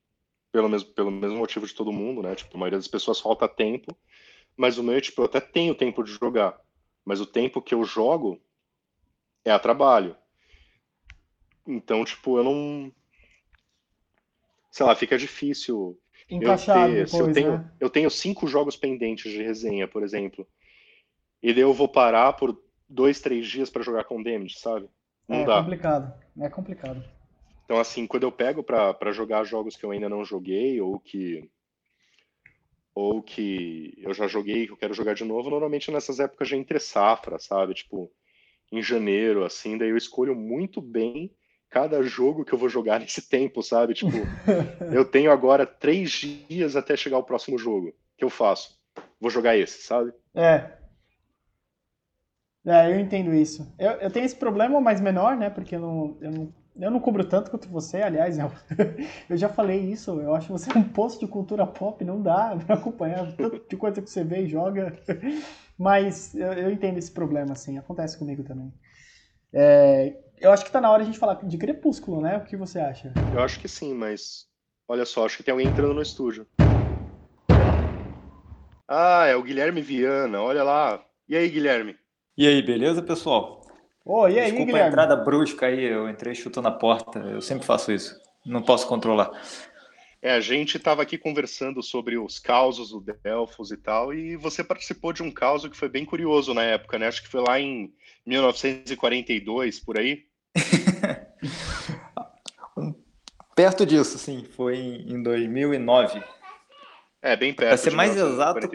[0.50, 2.34] pelo mesmo, pelo mesmo motivo de todo mundo, né?
[2.34, 3.96] Tipo, a maioria das pessoas falta tempo,
[4.56, 6.58] mas o meu, tipo, eu até tenho tempo de jogar,
[7.04, 8.40] mas o tempo que eu jogo
[9.44, 10.16] é a trabalho.
[11.66, 12.92] Então, tipo, eu não.
[14.70, 15.98] Sei lá, fica difícil.
[16.30, 17.72] Encaixar eu, ter, depois, eu, tenho, né?
[17.80, 20.46] eu tenho cinco jogos pendentes de resenha, por exemplo.
[21.42, 24.88] E daí eu vou parar por dois, três dias para jogar com Damage, sabe?
[25.28, 25.60] Não é dá.
[25.60, 27.04] complicado, é complicado.
[27.64, 31.48] Então, assim, quando eu pego para jogar jogos que eu ainda não joguei ou que
[32.94, 36.54] ou que eu já joguei que eu quero jogar de novo, normalmente nessas épocas de
[36.54, 37.74] entre safra, sabe?
[37.74, 38.12] Tipo,
[38.70, 41.34] em janeiro, assim, daí eu escolho muito bem
[41.68, 43.94] cada jogo que eu vou jogar nesse tempo, sabe?
[43.94, 44.16] Tipo,
[44.92, 47.88] eu tenho agora três dias até chegar o próximo jogo.
[47.88, 48.78] O que eu faço?
[49.20, 50.12] Vou jogar esse, sabe?
[50.34, 50.70] É,
[52.66, 53.74] é, eu entendo isso.
[53.78, 55.50] Eu, eu tenho esse problema, mas menor, né?
[55.50, 58.38] Porque eu não, eu não, eu não cubro tanto quanto você, aliás.
[58.38, 58.50] Eu,
[59.28, 60.20] eu já falei isso.
[60.20, 64.00] Eu acho você um posto de cultura pop, não dá pra acompanhar tanto de coisa
[64.00, 64.98] que você vê e joga.
[65.78, 67.78] Mas eu, eu entendo esse problema, assim.
[67.78, 68.72] Acontece comigo também.
[69.52, 72.38] É, eu acho que tá na hora a gente falar de Crepúsculo, né?
[72.38, 73.12] O que você acha?
[73.32, 74.48] Eu acho que sim, mas
[74.88, 76.46] olha só, acho que tem alguém entrando no estúdio.
[78.88, 81.04] Ah, é o Guilherme Viana, olha lá.
[81.28, 81.98] E aí, Guilherme?
[82.36, 83.64] E aí, beleza, pessoal?
[84.04, 84.88] Oi, e aí, Desculpa Guilherme?
[84.88, 88.88] a entrada brusca aí, eu entrei chutando a porta, eu sempre faço isso, não posso
[88.88, 89.30] controlar.
[90.20, 94.64] É, a gente estava aqui conversando sobre os causos do Delfos e tal, e você
[94.64, 97.06] participou de um caos que foi bem curioso na época, né?
[97.06, 97.94] Acho que foi lá em
[98.26, 100.24] 1942, por aí.
[103.54, 106.20] Perto disso, sim, foi em 2009.
[107.22, 107.68] É, bem perto.
[107.68, 108.68] Para ser mais exato,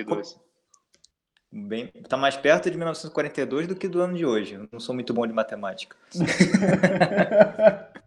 [1.52, 4.54] Bem, tá mais perto de 1942 do que do ano de hoje.
[4.54, 5.98] Eu não sou muito bom de matemática.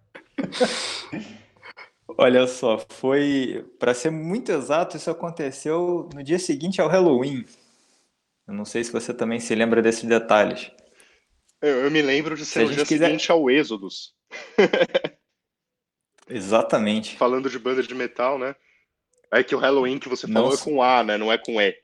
[2.16, 7.44] Olha só, foi, para ser muito exato, isso aconteceu no dia seguinte ao Halloween.
[8.47, 10.70] Eu não sei se você também se lembra desses detalhes.
[11.60, 13.06] Eu, eu me lembro de ser no dia quiser...
[13.06, 14.14] seguinte ao Êxodos.
[16.28, 17.16] Exatamente.
[17.16, 18.55] Falando de banda de metal, né?
[19.31, 20.62] É que o Halloween que você falou Nossa.
[20.62, 21.16] é com A, né?
[21.16, 21.74] Não é com E.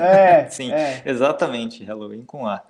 [0.00, 1.02] É, sim, é.
[1.04, 1.84] exatamente.
[1.84, 2.64] Halloween com A.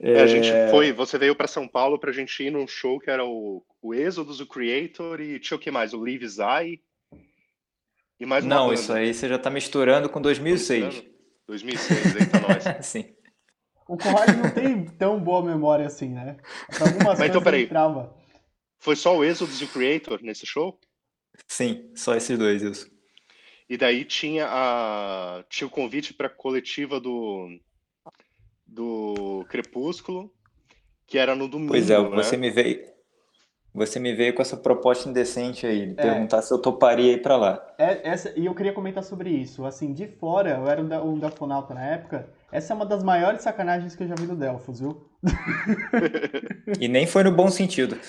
[0.00, 0.68] É, a gente é.
[0.68, 3.64] foi, você veio para São Paulo para a gente ir num show que era o,
[3.80, 5.94] o Exodus, o Creator e tinha o que mais?
[5.94, 6.80] O Live Zai
[8.18, 8.80] e mais uma Não, banda.
[8.80, 11.04] isso aí você já está misturando com 2006.
[11.46, 12.86] 2006, eita nós.
[12.86, 13.14] Sim.
[13.86, 16.36] O Corrales não tem tão boa memória assim, né?
[16.68, 17.68] Pra algumas Mas então, peraí.
[18.78, 20.78] Foi só o Exodus e o Creator nesse show?
[21.46, 22.93] Sim, só esses dois, isso.
[23.68, 27.48] E daí tinha, a, tinha o convite para a coletiva do,
[28.66, 30.30] do Crepúsculo,
[31.06, 31.72] que era no domingo.
[31.72, 32.08] Pois é, né?
[32.10, 32.92] você me veio.
[33.74, 36.02] Você me veio com essa proposta indecente aí, de é.
[36.02, 37.74] perguntar se eu toparia ir para lá.
[37.76, 39.64] É, essa, e eu queria comentar sobre isso.
[39.64, 42.28] Assim, de fora, eu era um, da, um Delfonauta na época.
[42.52, 45.10] Essa é uma das maiores sacanagens que eu já vi do Delfos, viu?
[46.78, 47.98] e nem foi no bom sentido.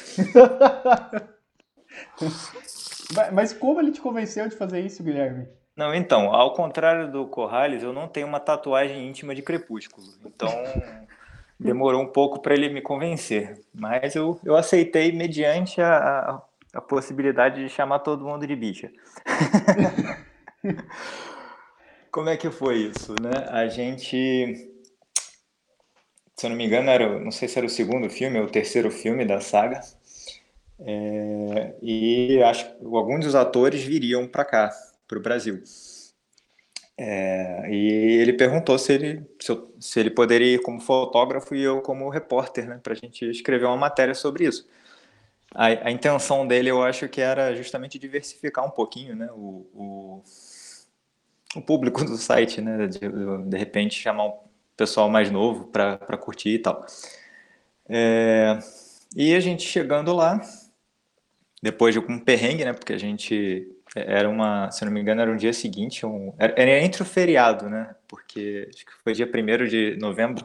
[3.33, 5.47] Mas como ele te convenceu de fazer isso, Guilherme?
[5.75, 10.07] Não, então, ao contrário do Corrales, eu não tenho uma tatuagem íntima de crepúsculo.
[10.25, 10.49] Então,
[11.59, 13.61] demorou um pouco para ele me convencer.
[13.73, 16.41] Mas eu, eu aceitei mediante a, a,
[16.75, 18.89] a possibilidade de chamar todo mundo de bicha.
[22.09, 23.45] Como é que foi isso, né?
[23.49, 24.55] A gente,
[26.33, 28.49] se eu não me engano, era, não sei se era o segundo filme ou o
[28.49, 29.81] terceiro filme da saga.
[30.79, 34.71] É, e acho que alguns dos atores viriam para cá,
[35.07, 35.63] para o Brasil.
[36.97, 41.61] É, e ele perguntou se ele, se, eu, se, ele poderia ir como fotógrafo e
[41.61, 44.67] eu como repórter, né, para a gente escrever uma matéria sobre isso.
[45.53, 50.23] A, a, intenção dele, eu acho que era justamente diversificar um pouquinho né, o, o,
[51.55, 54.33] o público do site, né, de, de repente chamar um
[54.77, 56.85] pessoal mais novo para curtir e tal.
[57.89, 58.57] É,
[59.15, 60.41] e a gente chegando lá,
[61.61, 62.73] depois de um perrengue, né?
[62.73, 66.83] Porque a gente era uma, se não me engano, era um dia seguinte, um, era,
[66.83, 67.95] entre o feriado, né?
[68.07, 70.43] Porque acho que foi dia 1 de novembro.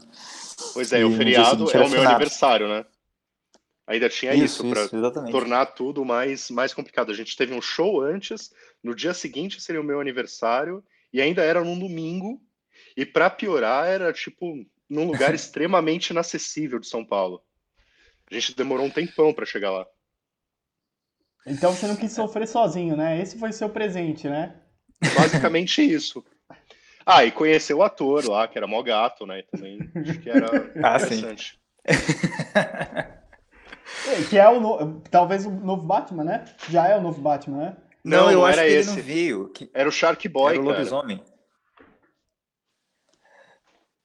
[0.73, 2.85] Pois é, o feriado é o meu aniversário, né?
[3.87, 7.11] Ainda tinha isso, isso para tornar tudo mais, mais complicado.
[7.11, 11.43] A gente teve um show antes, no dia seguinte seria o meu aniversário, e ainda
[11.43, 12.41] era num domingo,
[12.97, 17.43] e para piorar, era tipo num lugar extremamente inacessível de São Paulo.
[18.31, 19.85] A gente demorou um tempão para chegar lá.
[21.47, 23.21] Então você não quis sofrer sozinho, né?
[23.21, 24.55] Esse foi seu presente, né?
[25.17, 26.25] Basicamente isso.
[27.05, 29.43] Ah, e conhecer o ator lá, que era mó gato, né?
[29.51, 30.47] Também acho que era
[30.85, 31.59] ah, interessante.
[34.07, 35.01] É, que é o no...
[35.11, 36.45] talvez o novo Batman, né?
[36.69, 37.77] Já é o novo Batman, né?
[38.05, 38.91] Não, não eu não acho que esse.
[38.91, 39.49] ele não veio.
[39.49, 39.71] Que...
[39.75, 41.19] Era o Shark Boy, era o lobisomem.
[41.19, 41.31] Cara.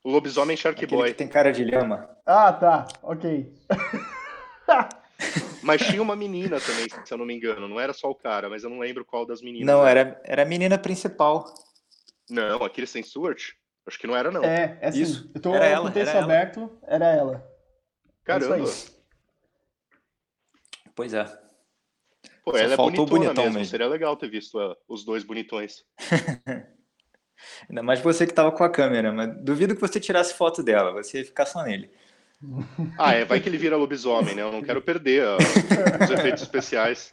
[0.03, 1.09] O lobisomem Shark Aquele Boy.
[1.11, 2.09] Que tem cara de lhama.
[2.25, 2.87] Ah, tá.
[3.03, 3.53] Ok.
[5.65, 7.67] Mas tinha uma menina também, se eu não me engano.
[7.67, 9.65] Não era só o cara, mas eu não lembro qual das meninas.
[9.65, 11.43] Não, era, era a menina principal.
[12.29, 13.53] Não, a Kirsten Stewart?
[13.87, 14.43] Acho que não era, não.
[14.43, 15.31] É, é assim, Isso.
[15.33, 16.95] Eu tô era ela, com o texto aberto, ela.
[16.95, 17.55] era ela.
[18.23, 18.69] Caramba.
[20.93, 21.25] Pois é.
[22.43, 23.59] Pô, Só ela é bonitona bonitão mesmo.
[23.59, 23.71] mesmo.
[23.71, 25.83] Seria legal ter visto uh, os dois bonitões.
[27.67, 30.91] Ainda mais você que tava com a câmera, mas duvido que você tirasse foto dela,
[30.91, 31.91] você ia ficar só nele.
[32.97, 34.41] Ah, é, vai que ele vira lobisomem, né?
[34.41, 37.09] Eu não quero perder ó, os efeitos especiais.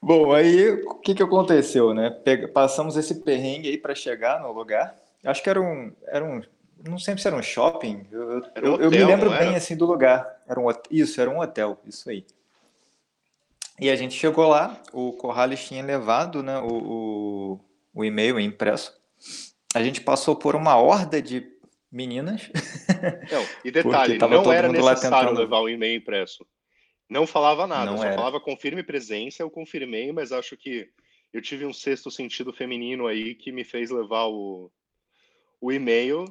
[0.00, 2.10] Bom, aí o que, que aconteceu, né?
[2.10, 4.96] Pega, passamos esse perrengue aí para chegar no lugar.
[5.24, 6.40] Acho que era um, era um,
[6.86, 8.06] não sei se era um shopping.
[8.10, 10.42] Eu, um eu, hotel, eu me lembro bem assim do lugar.
[10.48, 12.24] Era um, isso, era um hotel, isso aí.
[13.80, 17.60] E a gente chegou lá, o Corrales tinha levado, né, o, o,
[17.94, 18.92] o e-mail impresso.
[19.74, 21.46] A gente passou por uma horda de
[21.90, 22.50] meninas.
[23.30, 25.40] Não, e detalhe, não era necessário tentando...
[25.40, 26.46] levar o e-mail impresso.
[27.08, 28.16] Não falava nada, não só era.
[28.16, 30.90] falava confirme presença, eu confirmei, mas acho que
[31.32, 34.70] eu tive um sexto sentido feminino aí que me fez levar o,
[35.60, 36.24] o e-mail,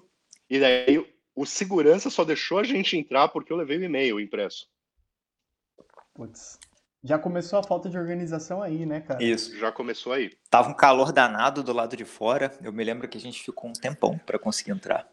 [0.49, 1.03] e daí
[1.35, 4.67] o segurança só deixou a gente entrar porque eu levei o e-mail impresso.
[6.13, 6.59] Putz.
[7.03, 9.23] Já começou a falta de organização aí, né, cara?
[9.23, 9.55] Isso.
[9.57, 10.31] Já começou aí.
[10.49, 12.51] Tava um calor danado do lado de fora.
[12.61, 15.07] Eu me lembro que a gente ficou um tempão para conseguir entrar.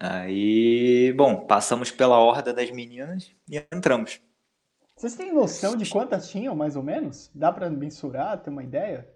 [0.00, 4.20] Aí, bom, passamos pela horda das meninas e entramos.
[4.96, 7.30] Vocês têm noção de quantas tinham, mais ou menos?
[7.34, 9.08] Dá para mensurar, ter uma ideia?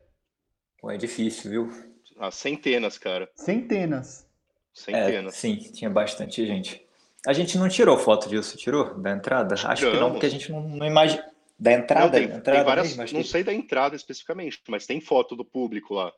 [0.81, 1.71] Pô, é difícil, viu?
[2.19, 3.29] Ah, centenas, cara.
[3.35, 4.27] Centenas.
[4.73, 5.35] Centenas.
[5.35, 6.85] É, sim, tinha bastante gente.
[7.27, 8.99] A gente não tirou foto disso, tirou?
[8.99, 9.55] Da entrada?
[9.55, 11.25] Acho que não, porque a gente não, não imagina.
[11.59, 12.05] Da entrada?
[12.05, 13.29] Não, tem, entrada tem várias, mesmo, não que...
[13.29, 16.13] sei da entrada especificamente, mas tem foto do público lá.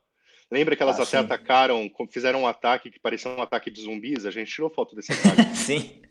[0.51, 1.23] Lembra que elas ah, até sim.
[1.23, 4.25] atacaram, fizeram um ataque que parecia um ataque de zumbis?
[4.25, 5.45] A gente tirou foto desse ataque.
[5.55, 6.01] sim.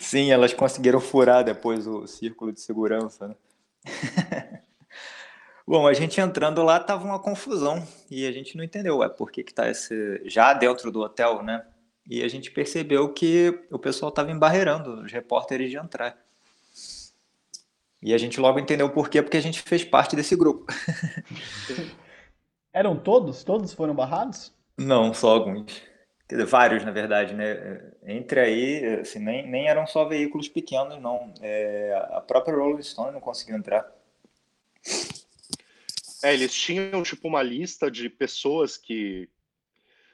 [0.00, 3.34] Sim, elas conseguiram furar depois o círculo de segurança, né?
[5.64, 9.30] Bom, a gente entrando lá tava uma confusão e a gente não entendeu, é por
[9.30, 11.64] que que tá esse já dentro do hotel, né?
[12.08, 16.16] E a gente percebeu que o pessoal estava embarreirando os repórteres de entrar.
[18.02, 20.66] E a gente logo entendeu por quê, porque a gente fez parte desse grupo.
[22.78, 23.42] Eram todos?
[23.42, 24.54] Todos foram barrados?
[24.76, 25.82] Não, só alguns.
[26.28, 27.90] Quer dizer, vários, na verdade, né?
[28.06, 31.34] Entre aí, assim, nem, nem eram só veículos pequenos, não.
[31.40, 33.84] É, a própria Rolling Stone não conseguiu entrar.
[36.22, 39.28] É, eles tinham, tipo, uma lista de pessoas que,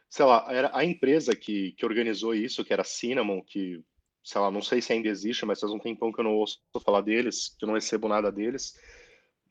[0.08, 3.84] sei lá, era a empresa que, que organizou isso, que era Cinnamon, que,
[4.22, 6.62] sei lá, não sei se ainda existe, mas faz um tempão que eu não ouço
[6.82, 8.74] falar deles, que eu não recebo nada deles.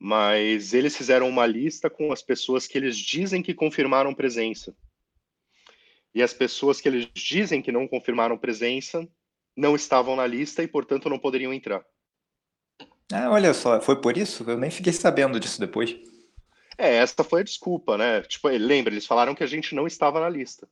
[0.05, 4.75] Mas eles fizeram uma lista com as pessoas que eles dizem que confirmaram presença.
[6.13, 9.07] E as pessoas que eles dizem que não confirmaram presença
[9.55, 11.85] não estavam na lista e, portanto, não poderiam entrar.
[13.13, 14.43] Ah, olha só, foi por isso?
[14.45, 15.95] Eu nem fiquei sabendo disso depois.
[16.77, 18.23] É, essa foi a desculpa, né?
[18.23, 20.67] Tipo, lembra, eles falaram que a gente não estava na lista.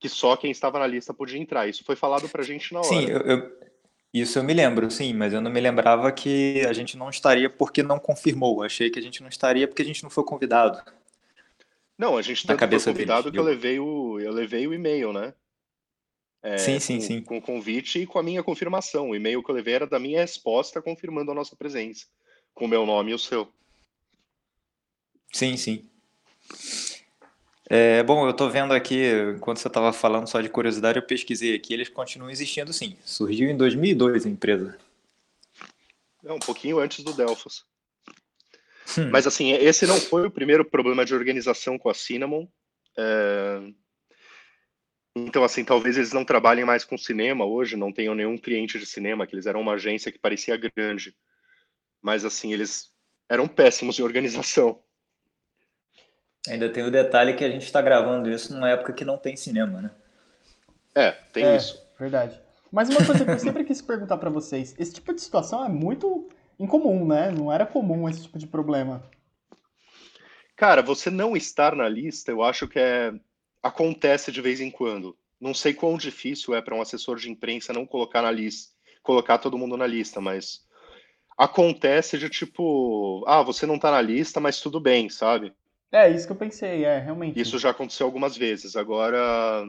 [0.00, 1.68] Que só quem estava na lista podia entrar.
[1.68, 2.88] Isso foi falado pra gente na hora.
[2.88, 3.71] Sim, eu, eu,
[4.12, 7.48] isso eu me lembro, sim, mas eu não me lembrava que a gente não estaria
[7.48, 8.62] porque não confirmou.
[8.62, 10.82] Achei que a gente não estaria porque a gente não foi convidado.
[11.96, 15.12] Não, a gente tanto cabeça foi convidado que eu levei o eu levei o e-mail,
[15.12, 15.32] né?
[16.42, 17.22] É, sim, sim, com, sim.
[17.22, 19.10] Com o convite e com a minha confirmação.
[19.10, 22.06] O e-mail que eu levei era da minha resposta confirmando a nossa presença,
[22.52, 23.50] com o meu nome e o seu.
[25.32, 25.88] Sim, sim.
[27.74, 29.02] É, bom, eu estou vendo aqui,
[29.34, 32.98] enquanto você estava falando só de curiosidade, eu pesquisei aqui, eles continuam existindo sim.
[33.02, 34.76] Surgiu em 2002 a empresa.
[36.22, 37.64] É, um pouquinho antes do Delphos.
[38.98, 39.08] Hum.
[39.10, 42.46] Mas assim, esse não foi o primeiro problema de organização com a Cinnamon.
[42.94, 43.62] É...
[45.16, 48.84] Então, assim, talvez eles não trabalhem mais com cinema hoje, não tenham nenhum cliente de
[48.84, 51.16] cinema, que eles eram uma agência que parecia grande.
[52.02, 52.90] Mas, assim, eles
[53.30, 54.78] eram péssimos em organização.
[56.48, 59.36] Ainda tem o detalhe que a gente está gravando isso numa época que não tem
[59.36, 59.90] cinema, né?
[60.94, 61.80] É, tem é, isso.
[61.98, 62.40] Verdade.
[62.70, 65.68] Mas uma coisa que eu sempre quis perguntar para vocês: esse tipo de situação é
[65.68, 66.28] muito
[66.58, 67.30] incomum, né?
[67.30, 69.02] Não era comum esse tipo de problema.
[70.56, 73.12] Cara, você não estar na lista, eu acho que é
[73.62, 75.16] acontece de vez em quando.
[75.40, 79.38] Não sei quão difícil é para um assessor de imprensa não colocar na lista, colocar
[79.38, 80.64] todo mundo na lista, mas
[81.38, 85.52] acontece de tipo, ah, você não tá na lista, mas tudo bem, sabe?
[85.92, 87.38] É, isso que eu pensei, é, realmente.
[87.38, 88.76] Isso já aconteceu algumas vezes.
[88.76, 89.66] Agora,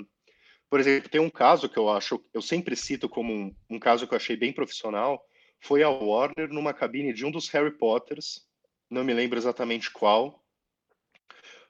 [0.69, 4.07] por exemplo, tem um caso que eu acho, eu sempre cito como um, um caso
[4.07, 5.21] que eu achei bem profissional,
[5.59, 8.47] foi a Warner numa cabine de um dos Harry Potters,
[8.89, 10.41] não me lembro exatamente qual,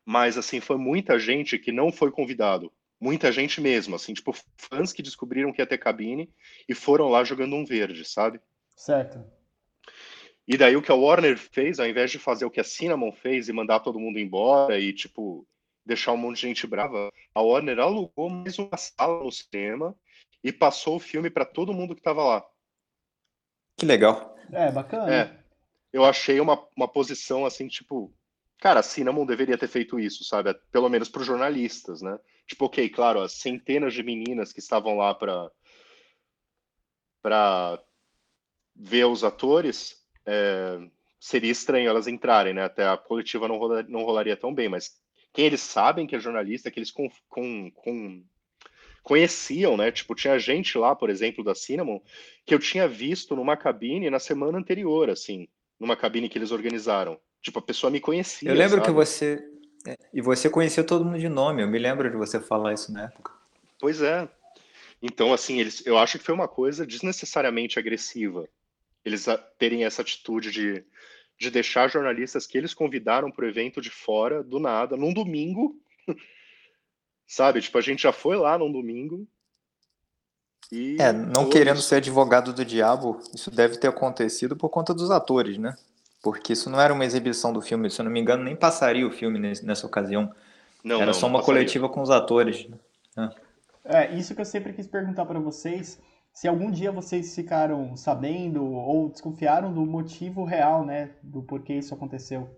[0.06, 2.72] mas assim, foi muita gente que não foi convidado.
[3.00, 6.32] Muita gente mesmo, assim, tipo, fãs que descobriram que ia ter cabine
[6.70, 8.40] e foram lá jogando um verde, sabe?
[8.76, 9.24] Certo.
[10.48, 13.12] E daí o que a Warner fez, ao invés de fazer o que a Cinnamon
[13.12, 15.48] fez e mandar todo mundo embora e, tipo,
[15.86, 19.96] deixar um monte de gente brava, a Warner alugou mais uma sala no cinema
[20.44, 22.46] e passou o filme para todo mundo que estava lá.
[23.78, 24.38] Que legal.
[24.52, 25.14] É, bacana.
[25.14, 25.44] É.
[25.92, 28.14] Eu achei uma, uma posição assim, tipo,
[28.60, 30.54] cara, a Cinnamon deveria ter feito isso, sabe?
[30.72, 32.20] Pelo menos para os jornalistas, né?
[32.48, 35.50] Tipo, ok, claro, as centenas de meninas que estavam lá para
[37.22, 37.82] para
[38.76, 40.80] ver os atores, é,
[41.20, 42.64] seria estranho elas entrarem, né?
[42.64, 44.96] Até a coletiva não, rola, não rolaria tão bem, mas
[45.32, 48.24] quem eles sabem que é jornalista, que eles com, com, com,
[49.02, 49.92] conheciam, né?
[49.92, 52.00] Tipo, tinha gente lá, por exemplo, da Cinnamon,
[52.46, 55.48] que eu tinha visto numa cabine na semana anterior, assim,
[55.80, 57.20] numa cabine que eles organizaram.
[57.42, 58.50] Tipo, a pessoa me conhecia.
[58.50, 58.88] Eu lembro sabe?
[58.88, 59.44] que você.
[59.86, 62.92] É, e você conhecia todo mundo de nome, eu me lembro de você falar isso
[62.94, 63.32] na época.
[63.80, 64.30] Pois é.
[65.02, 68.48] Então, assim, eles, eu acho que foi uma coisa desnecessariamente agressiva
[69.06, 69.26] eles
[69.58, 70.84] terem essa atitude de,
[71.38, 75.76] de deixar jornalistas que eles convidaram para o evento de fora, do nada, num domingo.
[77.28, 77.62] Sabe?
[77.62, 79.28] Tipo, a gente já foi lá num domingo.
[80.72, 85.12] E é, não querendo ser advogado do diabo, isso deve ter acontecido por conta dos
[85.12, 85.76] atores, né?
[86.22, 89.06] Porque isso não era uma exibição do filme, se eu não me engano, nem passaria
[89.06, 90.34] o filme nessa ocasião.
[90.84, 92.68] Não, era não, só uma coletiva com os atores.
[93.16, 93.30] Né?
[93.86, 93.98] É.
[93.98, 96.00] é, isso que eu sempre quis perguntar para vocês
[96.34, 101.94] se algum dia vocês ficaram sabendo ou desconfiaram do motivo real, né, do porquê isso
[101.94, 102.50] aconteceu.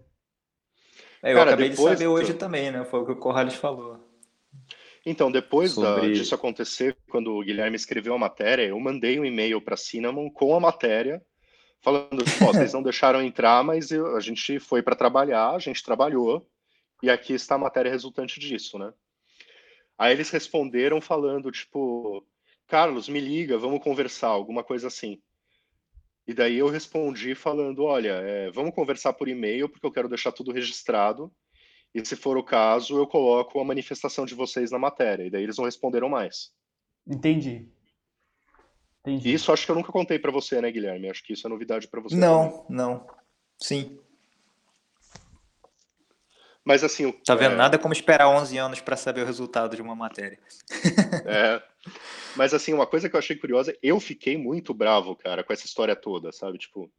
[1.22, 2.86] É, eu Cara, acabei de saber hoje também, né?
[2.86, 4.00] Foi o que o Corrales falou.
[5.06, 9.26] Então, depois Sobre- da- disso acontecer, quando o Guilherme escreveu a matéria, eu mandei um
[9.26, 11.22] e-mail para Cinnamon com a matéria,
[11.82, 15.84] falando: "Ó, vocês não deixaram entrar, mas eu- a gente foi para trabalhar, a gente
[15.84, 16.48] trabalhou,
[17.04, 18.94] e aqui está a matéria resultante disso, né?
[19.98, 22.26] Aí eles responderam falando, tipo,
[22.68, 25.22] Carlos, me liga, vamos conversar, alguma coisa assim.
[26.28, 30.32] E daí eu respondi falando: olha, é, vamos conversar por e-mail, porque eu quero deixar
[30.32, 31.32] tudo registrado.
[31.94, 35.24] E se for o caso, eu coloco a manifestação de vocês na matéria.
[35.26, 36.52] E daí eles não responderam mais.
[37.08, 37.70] Entendi.
[39.02, 39.30] Entendi.
[39.30, 41.10] E isso acho que eu nunca contei pra você, né, Guilherme?
[41.10, 42.20] Acho que isso é novidade pra você.
[42.20, 42.28] também.
[42.30, 43.08] Não, não.
[43.60, 43.98] Sim.
[46.66, 47.54] Mas assim, Tá vendo?
[47.54, 50.40] é, Nada como esperar 11 anos para saber o resultado de uma matéria.
[51.26, 51.62] é.
[52.36, 55.66] Mas assim, uma coisa que eu achei curiosa, eu fiquei muito bravo, cara, com essa
[55.66, 56.58] história toda, sabe?
[56.58, 56.92] Tipo,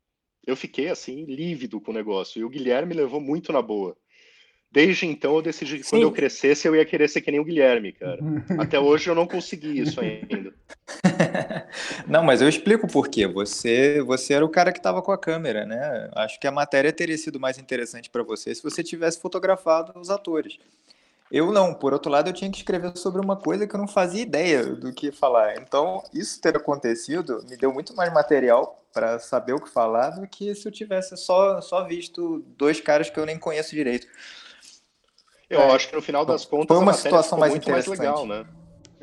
[0.47, 2.41] eu fiquei assim, lívido com o negócio.
[2.41, 3.97] E o Guilherme levou muito na boa.
[4.71, 6.07] Desde então eu decidi que quando Sim.
[6.07, 8.19] eu crescesse eu ia querer ser que nem o Guilherme, cara.
[8.59, 10.53] Até hoje eu não consegui isso ainda.
[12.07, 13.27] Não, mas eu explico por quê.
[13.27, 16.11] Você, você era o cara que estava com a câmera, né?
[16.15, 20.11] Acho que a matéria teria sido mais interessante para você se você tivesse fotografado os
[20.11, 20.59] atores.
[21.31, 21.75] Eu não.
[21.75, 24.65] Por outro lado, eu tinha que escrever sobre uma coisa que eu não fazia ideia
[24.65, 25.57] do que falar.
[25.59, 30.27] Então, isso ter acontecido me deu muito mais material para saber o que falar do
[30.27, 34.07] que se eu tivesse só, só visto dois caras que eu nem conheço direito.
[35.51, 35.73] Eu É.
[35.75, 38.07] acho que no final das contas Foi uma situação ficou mais muito mais interessante.
[38.09, 38.47] legal, né?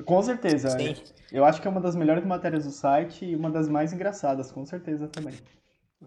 [0.05, 0.69] Com certeza.
[0.71, 0.95] Sim.
[1.31, 4.51] Eu acho que é uma das melhores matérias do site e uma das mais engraçadas,
[4.51, 5.33] com certeza também.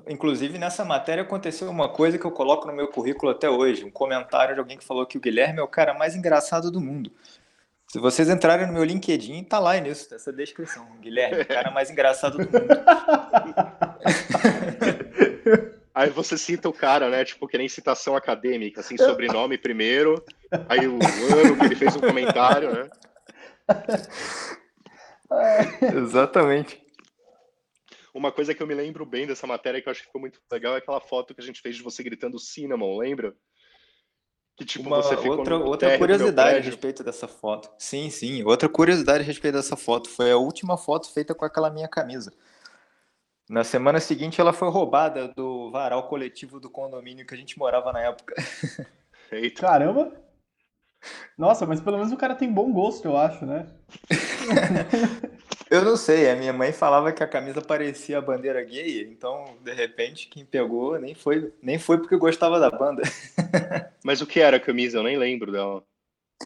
[0.07, 3.91] Inclusive, nessa matéria aconteceu uma coisa que eu coloco no meu currículo até hoje, um
[3.91, 7.11] comentário de alguém que falou que o Guilherme é o cara mais engraçado do mundo.
[7.89, 10.87] Se vocês entrarem no meu LinkedIn, tá lá nisso, essa descrição.
[11.01, 12.53] Guilherme, o cara mais engraçado do mundo.
[15.97, 17.25] Aí você cita o cara, né?
[17.25, 20.23] Tipo, que nem citação acadêmica, assim, sobrenome primeiro,
[20.69, 22.91] aí o ano que ele fez um comentário, né?
[25.97, 26.86] Exatamente.
[28.17, 30.41] Uma coisa que eu me lembro bem dessa matéria que eu acho que ficou muito
[30.51, 33.37] legal é aquela foto que a gente fez de você gritando Cinnamon, lembra?
[34.57, 37.71] Que tipo, Uma você ficou outra, outra curiosidade a respeito dessa foto.
[37.79, 38.43] Sim, sim.
[38.43, 40.09] Outra curiosidade a respeito dessa foto.
[40.09, 42.33] Foi a última foto feita com aquela minha camisa.
[43.51, 47.93] Na semana seguinte, ela foi roubada do varal coletivo do condomínio que a gente morava
[47.93, 48.35] na época.
[49.31, 49.61] Eita.
[49.61, 50.11] Caramba!
[51.37, 53.67] Nossa, mas pelo menos o cara tem bom gosto, eu acho, né?
[55.69, 59.57] Eu não sei, a minha mãe falava que a camisa parecia a bandeira gay, então,
[59.63, 63.03] de repente, quem pegou nem foi, nem foi porque gostava da banda.
[64.05, 64.99] Mas o que era a camisa?
[64.99, 65.83] Eu nem lembro dela.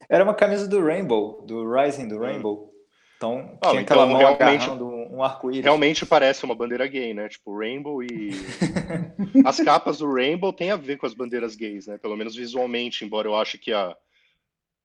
[0.09, 2.73] Era uma camisa do Rainbow, do Rising do Rainbow.
[3.17, 5.65] Então, Ah, tinha então aquela mão realmente- um um arco-íris.
[5.65, 7.29] Realmente parece uma bandeira gay, né?
[7.29, 8.31] Tipo, Rainbow e.
[9.45, 11.99] As capas do Rainbow têm a ver com as bandeiras gays, né?
[11.99, 13.95] Pelo menos visualmente, embora eu ache que a.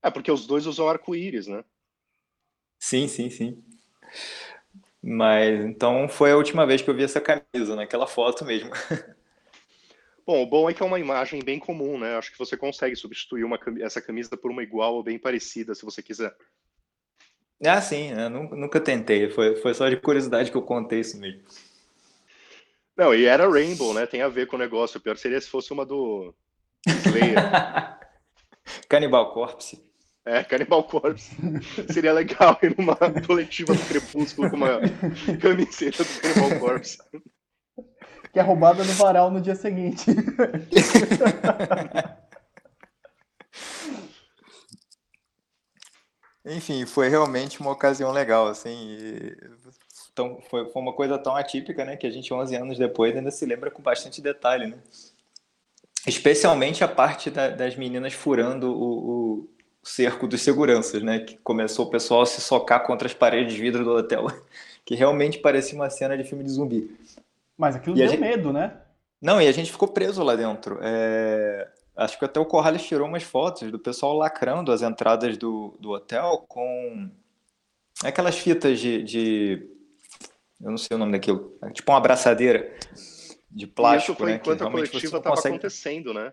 [0.04, 1.64] É porque os dois usam arco-íris, né?
[2.80, 3.64] Sim, sim, sim.
[5.02, 8.72] Mas, então, foi a última vez que eu vi essa camisa, naquela foto mesmo.
[10.26, 12.18] Bom, o bom é que é uma imagem bem comum, né?
[12.18, 15.86] Acho que você consegue substituir uma, essa camisa por uma igual ou bem parecida, se
[15.86, 16.36] você quiser.
[17.64, 21.44] Ah, sim, eu nunca, tentei, foi, foi só de curiosidade que eu contei isso mesmo.
[22.98, 24.08] Não, e era Rainbow, né?
[24.08, 24.98] Tem a ver com o negócio.
[24.98, 26.34] O pior seria se fosse uma do
[26.88, 27.36] Slayer.
[28.90, 29.85] Cannibal Corpse.
[30.26, 31.36] É, Cannibal Corpse.
[31.94, 32.96] Seria legal ir numa
[33.28, 34.80] coletiva do Crepúsculo com uma
[35.40, 36.98] camiseta do Cannibal Corpse.
[38.34, 40.06] Que é roubada no varal no dia seguinte.
[46.46, 48.70] Enfim, foi realmente uma ocasião legal, assim.
[49.00, 49.38] e-
[50.12, 51.98] Então, foi, foi uma coisa tão atípica, né?
[51.98, 54.78] Que a gente, 11 anos depois, ainda se lembra com bastante detalhe, né?
[56.08, 59.55] Especialmente a parte da- das meninas furando o, o
[59.88, 61.20] cerco dos seguranças, né?
[61.20, 64.26] Que começou o pessoal a se socar contra as paredes de vidro do hotel.
[64.86, 66.96] Que realmente parecia uma cena de filme de zumbi.
[67.58, 68.80] Mas aquilo E deu gente- medo, né?
[69.20, 70.78] Não, e a gente ficou preso lá dentro.
[70.80, 75.76] É, Acho que até o Corrales tirou umas fotos do pessoal lacrando as entradas do,
[75.80, 77.10] do hotel com
[78.04, 79.68] aquelas fitas de, de-
[80.62, 81.58] Eu não sei o nome daquilo.
[81.64, 82.72] É tipo uma abraçadeira
[83.50, 84.38] de E plástico, isso foi né?
[84.38, 86.32] que enquanto a coletiva estava consegue- acontecendo, né?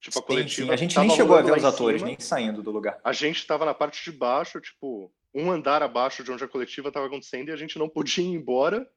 [0.00, 0.72] Tipo, a coletiva sim.
[0.72, 3.00] A gente nem chegou a ver os atores, cima, nem saindo do lugar.
[3.02, 6.88] A gente estava na parte de baixo, tipo, um andar abaixo de onde a coletiva
[6.88, 8.88] estava acontecendo e a gente não podia ir embora,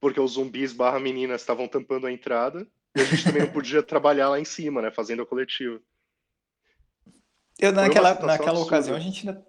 [0.00, 2.66] porque os zumbis barra meninas estavam tampando a entrada.
[2.96, 4.90] E a gente também não podia trabalhar lá em cima, né?
[4.90, 5.80] Fazendo a coletiva.
[7.58, 8.60] Eu, naquela, naquela absurda.
[8.60, 9.46] ocasião, a gente ainda.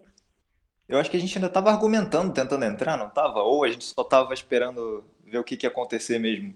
[0.87, 3.41] Eu acho que a gente ainda estava argumentando, tentando entrar, não estava?
[3.41, 6.53] Ou a gente só estava esperando ver o que, que ia acontecer mesmo.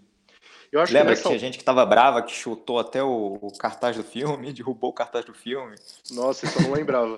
[0.76, 1.30] Eu acho Lembra que que nessa...
[1.30, 4.94] tinha gente que tava brava, que chutou até o, o cartaz do filme, derrubou o
[4.94, 5.74] cartaz do filme?
[6.12, 7.18] Nossa, isso eu não lembrava.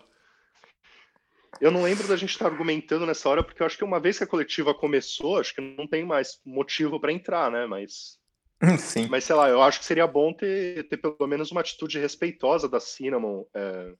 [1.59, 4.19] eu não lembro da gente estar argumentando nessa hora, porque eu acho que uma vez
[4.19, 7.65] que a coletiva começou, acho que não tem mais motivo para entrar, né?
[7.65, 8.19] Mas.
[8.77, 9.07] Sim.
[9.09, 12.69] Mas sei lá, eu acho que seria bom ter, ter pelo menos uma atitude respeitosa
[12.69, 13.43] da Cinnamon.
[13.55, 13.91] É,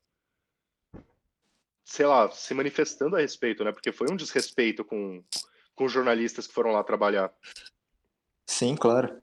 [1.84, 3.72] sei lá, se manifestando a respeito, né?
[3.72, 5.24] Porque foi um desrespeito com,
[5.74, 7.34] com jornalistas que foram lá trabalhar.
[8.46, 9.20] Sim, claro.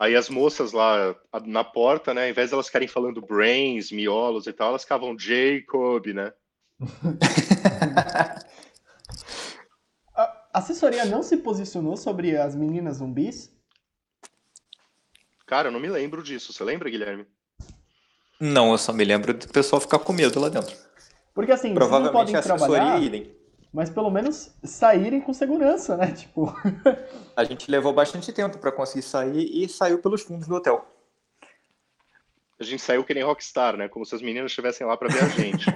[0.00, 1.14] Aí as moças lá
[1.44, 5.14] na porta, né, ao invés de elas ficarem falando brains, miolos e tal, elas ficavam
[5.18, 6.32] Jacob, né?
[10.16, 13.52] a assessoria não se posicionou sobre as meninas zumbis?
[15.46, 16.54] Cara, eu não me lembro disso.
[16.54, 17.26] Você lembra, Guilherme?
[18.40, 20.74] Não, eu só me lembro do pessoal ficar com medo lá dentro.
[21.34, 23.36] Porque assim, Provavelmente vocês não podem trabalhar, idem.
[23.72, 26.12] Mas pelo menos saírem com segurança, né?
[26.12, 26.52] Tipo.
[27.36, 30.86] a gente levou bastante tempo para conseguir sair e saiu pelos fundos do hotel.
[32.58, 33.88] A gente saiu que nem rockstar, né?
[33.88, 35.66] Como se as meninas estivessem lá para ver a gente.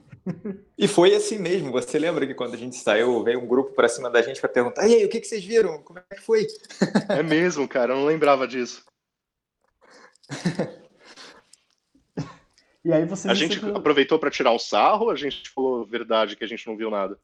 [0.78, 1.70] e foi assim mesmo.
[1.72, 4.48] Você lembra que quando a gente saiu, veio um grupo para cima da gente para
[4.48, 5.82] perguntar: e aí, o que, que vocês viram?
[5.82, 6.46] Como é que foi?
[7.10, 7.92] é mesmo, cara.
[7.92, 8.84] Eu não lembrava disso.
[12.82, 16.36] E aí você A gente aproveitou para tirar um sarro ou a gente falou verdade
[16.36, 17.18] que a gente não viu nada?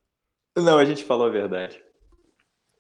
[0.56, 1.80] Não, a gente falou a verdade.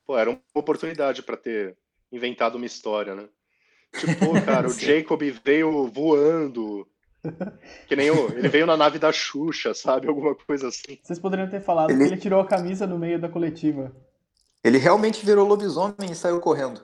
[0.06, 1.76] Pô, era uma oportunidade para ter
[2.10, 3.28] inventado uma história, né?
[3.98, 6.86] Tipo, cara, o Jacob veio voando.
[7.88, 10.08] Que nem o, ele veio na nave da Xuxa, sabe?
[10.08, 10.98] Alguma coisa assim.
[11.02, 11.98] Vocês poderiam ter falado ele...
[11.98, 13.92] que ele tirou a camisa no meio da coletiva.
[14.62, 16.80] Ele realmente virou lobisomem e saiu correndo.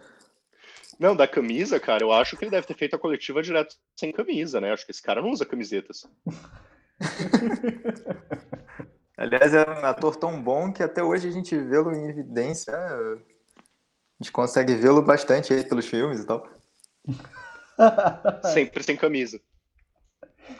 [0.99, 4.13] Não, da camisa, cara, eu acho que ele deve ter feito a coletiva direto sem
[4.13, 4.73] camisa, né?
[4.73, 6.07] Acho que esse cara não usa camisetas.
[9.23, 12.75] Aliás, é um ator tão bom que até hoje a gente vê-lo em evidência.
[12.75, 13.15] A
[14.21, 16.45] gente consegue vê-lo bastante aí pelos filmes e tal.
[18.53, 19.41] Sempre sem camisa.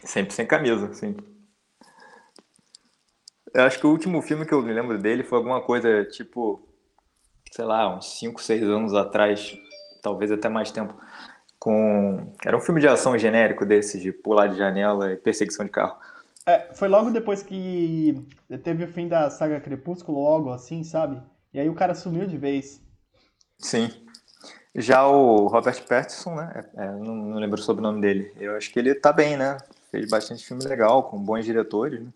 [0.05, 1.17] Sempre sem camisa, sim.
[3.53, 6.65] Eu acho que o último filme que eu me lembro dele foi alguma coisa tipo,
[7.51, 9.59] sei lá, uns 5, 6 anos atrás
[10.01, 10.95] talvez até mais tempo,
[11.59, 12.33] com.
[12.47, 15.97] Era um filme de ação genérico desses, de pular de janela e perseguição de carro.
[16.47, 18.15] É, foi logo depois que
[18.65, 21.23] teve o fim da saga Crepúsculo, logo assim, sabe?
[21.55, 22.81] E aí o cara sumiu de vez.
[23.59, 23.91] Sim.
[24.75, 26.65] Já o Robert Pattinson, né?
[26.75, 28.33] É, não, não, lembro sobre o sobrenome dele.
[28.39, 29.59] Eu acho que ele tá bem, né?
[29.91, 32.11] Fez bastante filme legal, com bons diretores, né?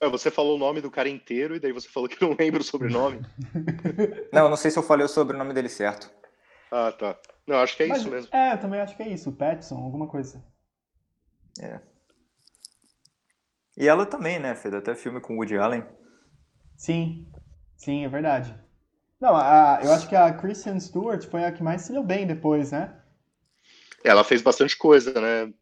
[0.00, 2.60] É, você falou o nome do cara inteiro e daí você falou que não lembra
[2.60, 3.20] o sobrenome.
[4.32, 6.08] não, não sei se eu falei o sobrenome dele certo.
[6.70, 7.18] Ah, tá.
[7.46, 8.28] Não, acho que é Mas, isso mesmo.
[8.32, 9.32] É, eu também acho que é isso.
[9.32, 10.44] Petson, alguma coisa.
[11.60, 11.80] É.
[13.78, 14.56] E ela também, né?
[14.56, 15.84] Fez até filme com Woody Allen.
[16.76, 17.28] Sim,
[17.76, 18.52] sim, é verdade.
[19.20, 22.26] Não, a, eu acho que a Kristen Stewart foi a que mais se deu bem
[22.26, 23.00] depois, né?
[24.02, 25.52] Ela fez bastante coisa, né?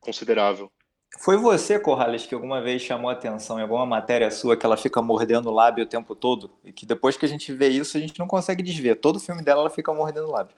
[0.00, 0.72] Considerável.
[1.18, 5.02] Foi você, Corrales, que alguma vez chamou atenção em alguma matéria sua que ela fica
[5.02, 6.50] mordendo o lábio o tempo todo?
[6.64, 8.96] E que depois que a gente vê isso, a gente não consegue desver.
[8.96, 10.56] Todo filme dela ela fica mordendo o lábio.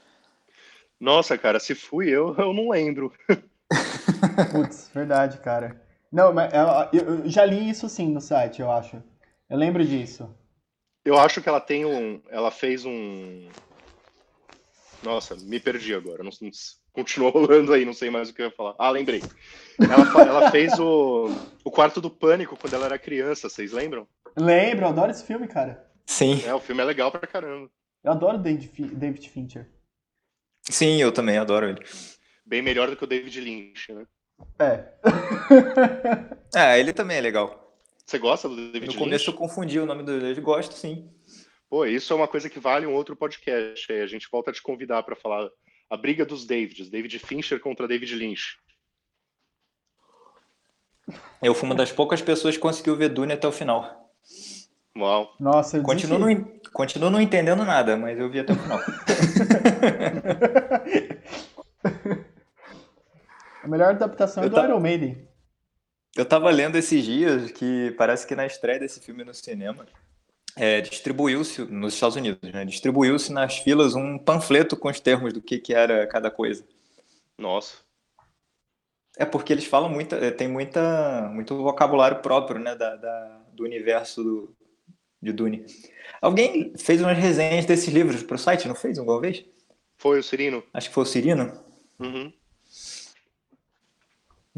[1.00, 3.12] Nossa, cara, se fui eu, eu não lembro.
[4.52, 5.85] Putz, verdade, cara.
[6.12, 6.52] Não, mas
[6.92, 9.02] eu já li isso sim no site, eu acho.
[9.48, 10.34] Eu lembro disso.
[11.04, 12.20] Eu acho que ela tem um.
[12.30, 13.48] Ela fez um.
[15.02, 16.22] Nossa, me perdi agora.
[16.22, 16.50] Não, não,
[16.92, 18.74] continua rolando aí, não sei mais o que eu ia falar.
[18.78, 19.22] Ah, lembrei.
[19.78, 21.28] Ela, ela fez o,
[21.62, 24.08] o Quarto do Pânico quando ela era criança, vocês lembram?
[24.36, 25.86] Lembro, eu adoro esse filme, cara.
[26.06, 26.42] Sim.
[26.44, 27.70] É, o filme é legal pra caramba.
[28.02, 29.70] Eu adoro David Fincher.
[30.62, 31.84] Sim, eu também adoro ele.
[32.44, 34.04] Bem melhor do que o David Lynch, né?
[34.58, 34.84] É.
[36.54, 37.62] é, ele também é legal.
[38.04, 38.94] Você gosta do David Lynch?
[38.94, 41.08] No começo eu confundi o nome dele, gosto sim.
[41.68, 43.92] Pô, isso é uma coisa que vale um outro podcast.
[43.92, 45.48] A gente volta a te convidar para falar
[45.90, 48.58] a briga dos Davids, David Fincher contra David Lynch.
[51.42, 54.12] Eu fui uma das poucas pessoas que conseguiu ver Dune até o final.
[54.96, 55.34] Uau.
[55.38, 58.80] Nossa, eu continuo não, continuo não entendendo nada, mas eu vi até o final.
[63.66, 65.28] a melhor adaptação é do Iron Maiden.
[66.16, 69.84] Eu tava lendo esses dias que parece que na estreia desse filme no cinema,
[70.54, 72.64] é, distribuiu-se nos Estados Unidos, né?
[72.64, 76.64] Distribuiu-se nas filas um panfleto com os termos do que, que era cada coisa.
[77.36, 77.78] Nossa.
[79.18, 83.64] É porque eles falam muito, é, tem muita, muito vocabulário próprio, né, da, da do
[83.64, 84.56] universo do,
[85.20, 85.66] de Dune.
[86.20, 89.44] Alguém fez umas resenhas desses livros para o site, não fez alguma vez?
[89.98, 90.62] Foi o Cirino.
[90.72, 91.52] Acho que foi o Cirino.
[91.98, 92.32] Uhum.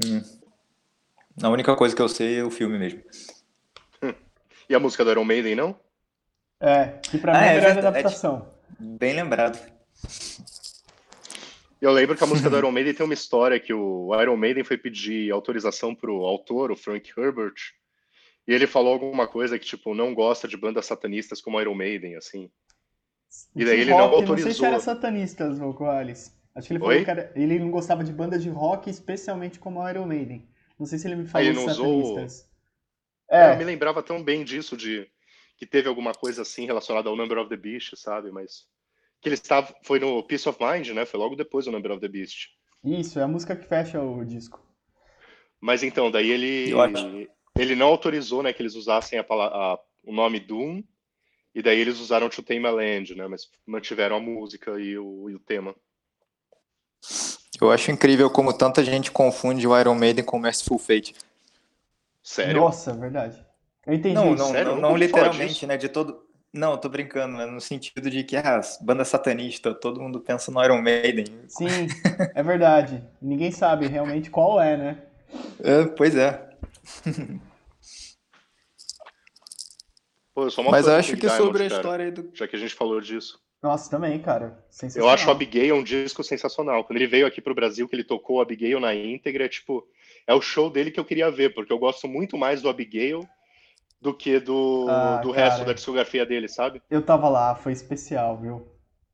[0.04, 0.22] Hum.
[1.42, 3.02] A única coisa que eu sei é o filme mesmo.
[4.68, 5.80] E a música do Iron Maiden, não?
[6.60, 8.52] É, que pra ah, mim é, é a adaptação.
[8.78, 9.58] Bem lembrado.
[11.80, 14.64] Eu lembro que a música do Iron Maiden tem uma história que o Iron Maiden
[14.64, 17.54] foi pedir autorização pro autor, o Frank Herbert,
[18.46, 22.16] E ele falou alguma coisa que, tipo, não gosta de bandas satanistas como Iron Maiden,
[22.16, 22.50] assim.
[23.54, 24.36] E daí ele rock, não autorizou.
[24.36, 26.36] Não sei se era satanista, Vocales.
[26.58, 27.04] Acho que ele falou Oi?
[27.04, 30.48] que era, ele não gostava de bandas de rock, especialmente como Iron Maiden.
[30.78, 32.48] Não sei se ele me falou ele não usou- satanistas.
[33.30, 35.08] É, É, Eu me lembrava tão bem disso, de
[35.56, 38.30] que teve alguma coisa assim relacionada ao Number of the Beast, sabe?
[38.30, 38.66] Mas
[39.20, 41.04] que ele estava foi no Peace of Mind, né?
[41.04, 42.48] Foi logo depois do Number of the Beast.
[42.84, 44.60] isso, é a música que fecha o disco.
[45.60, 47.28] Mas então, daí ele acho.
[47.56, 50.82] ele não autorizou, né, que eles usassem a a- o nome Doom.
[51.54, 53.26] E daí eles usaram To Tame a Land, né?
[53.26, 55.74] Mas mantiveram a música e o, e o tema.
[57.60, 61.14] Eu acho incrível como tanta gente confunde o Iron Maiden com o Merciful Fate.
[62.22, 62.60] Sério?
[62.60, 63.44] Nossa, verdade.
[63.86, 64.44] Eu entendi Não, isso.
[64.44, 64.72] não, Sério?
[64.74, 65.76] Não, não literalmente, né?
[65.76, 66.24] De todo.
[66.52, 67.46] Não, eu tô brincando, né?
[67.46, 71.26] No sentido de que, ah, banda satanista, todo mundo pensa no Iron Maiden.
[71.48, 71.66] Sim,
[72.34, 73.02] é verdade.
[73.20, 75.02] Ninguém sabe realmente qual é, né?
[75.60, 76.48] É, pois é.
[80.34, 82.30] Pô, eu sou uma Mas acho que Diamond, sobre a cara, história aí do.
[82.32, 83.40] Já que a gente falou disso.
[83.62, 84.64] Nossa, também, cara.
[84.94, 86.84] Eu acho o Abigail um disco sensacional.
[86.84, 89.86] Quando ele veio aqui pro Brasil, que ele tocou o Abigail na íntegra, é tipo,
[90.26, 93.28] é o show dele que eu queria ver, porque eu gosto muito mais do Abigail
[94.00, 95.44] do que do, Ah, do cara.
[95.44, 96.80] resto da discografia dele, sabe?
[96.88, 98.66] Eu tava lá, foi especial, viu?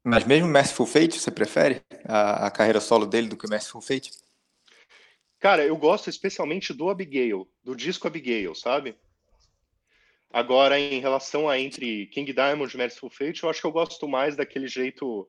[0.04, 3.80] Mas mesmo Merciful Fate, você prefere a, a carreira solo dele do que o Merciful
[3.80, 4.10] Fate?
[5.40, 8.94] Cara, eu gosto especialmente do Abigail, do disco Abigail, sabe?
[10.38, 14.08] Agora, em relação a entre King Diamond e Merciful Fate, eu acho que eu gosto
[14.08, 15.28] mais daquele jeito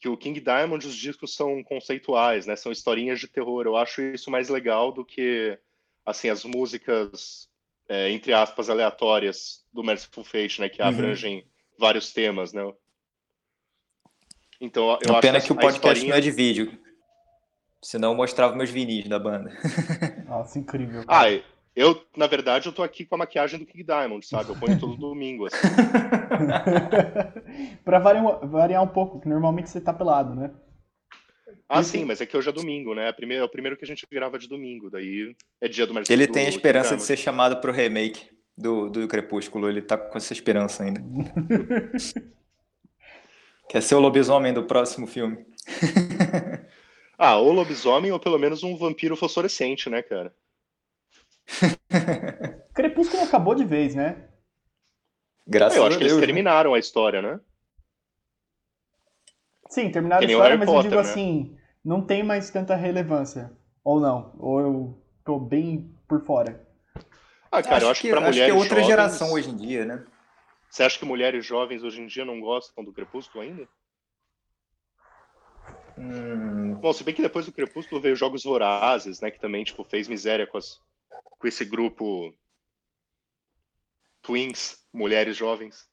[0.00, 2.56] que o King Diamond, os discos são conceituais, né?
[2.56, 3.66] São historinhas de terror.
[3.66, 5.58] Eu acho isso mais legal do que,
[6.06, 7.50] assim, as músicas,
[7.86, 10.70] é, entre aspas, aleatórias do Merciful Fate, né?
[10.70, 10.88] Que Uhum.
[10.88, 11.44] abrangem
[11.78, 12.62] vários temas, né?
[14.58, 16.78] Então, eu Uma acho pena a- que o a podcast historinha- não é de vídeo.
[17.82, 19.50] Senão eu mostrava meus vinis da banda.
[20.26, 21.02] Nossa, incrível.
[21.02, 21.44] Ah, cara.
[21.76, 24.48] Eu, na verdade, eu tô aqui com a maquiagem do King Diamond, sabe?
[24.50, 25.56] Eu ponho todo domingo, assim.
[27.84, 30.50] pra variar, variar um pouco, que normalmente você tá pelado, né?
[31.68, 33.08] Ah, Isso- sim, mas é que hoje é domingo, né?
[33.08, 35.94] É primeiro- é o primeiro que a gente grava de domingo, daí é dia do
[35.94, 39.68] Mercado Ele tem a esperança de ser chamado pro remake do, do Crepúsculo.
[39.68, 41.02] Ele tá com essa esperança ainda.
[43.68, 45.44] Quer ser o lobisomem do próximo filme.
[47.18, 50.32] Ah, ou lobisomem, ou pelo menos um vampiro fosforescente, né, cara?
[52.74, 54.28] Crepúsculo acabou de vez, né?
[55.46, 56.12] Graças eu a acho que Deus.
[56.12, 56.26] eles né?
[56.26, 57.40] terminaram a história, né?
[59.68, 61.10] Sim, terminaram a Que história, Harry mas eu digo Potter, né?
[61.10, 63.52] assim, não tem mais tanta relevância.
[63.84, 66.66] Ou não, ou eu tô bem por fora.
[67.50, 68.88] Ah, cara, eu acho que pra acho que mulheres é outra jovens...
[68.88, 70.04] geração hoje em dia, né?
[70.70, 73.66] Você acha que mulheres jovens hoje em dia não gostam do Crepúsculo ainda?
[75.98, 79.30] Hum, Bom, se bem que depois do Crepúsculo veio Jogos Vorazes, né?
[79.30, 80.80] Que também, tipo, fez miséria com, as-
[81.38, 82.34] com esse grupo
[84.22, 85.86] Twins, mulheres jovens.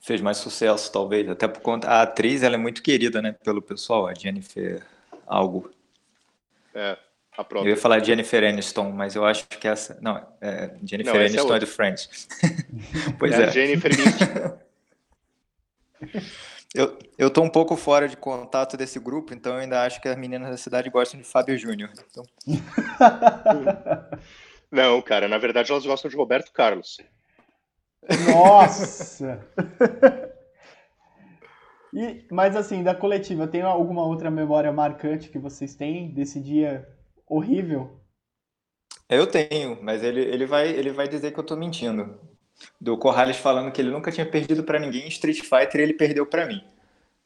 [0.00, 1.28] fez mais sucesso, talvez.
[1.28, 1.88] Até por conta.
[1.88, 3.32] A atriz ela é muito querida, né?
[3.32, 4.84] Pelo pessoal, a Jennifer
[5.26, 5.70] algo.
[6.74, 6.96] É,
[7.36, 7.70] a Eu própria.
[7.70, 9.98] ia falar Jennifer Aniston, mas eu acho que essa.
[10.00, 11.60] Não, é Jennifer Não, é Aniston é, outra.
[11.60, 12.28] do Friends.
[13.18, 13.50] pois É a é.
[13.50, 13.90] Jennifer.
[16.76, 20.08] Eu, eu tô um pouco fora de contato desse grupo, então eu ainda acho que
[20.08, 21.90] as meninas da cidade gostam de Fábio Júnior.
[22.10, 22.22] Então,
[24.70, 26.98] Não, cara, na verdade elas gostam de Roberto Carlos.
[28.28, 29.40] Nossa!
[31.94, 36.86] E, mas assim, da coletiva, tem alguma outra memória marcante que vocês têm desse dia
[37.26, 37.98] horrível?
[39.08, 42.20] eu tenho, mas ele, ele, vai, ele vai dizer que eu tô mentindo.
[42.80, 45.94] Do Corrales falando que ele nunca tinha perdido pra ninguém em Street Fighter e ele
[45.94, 46.62] perdeu pra mim.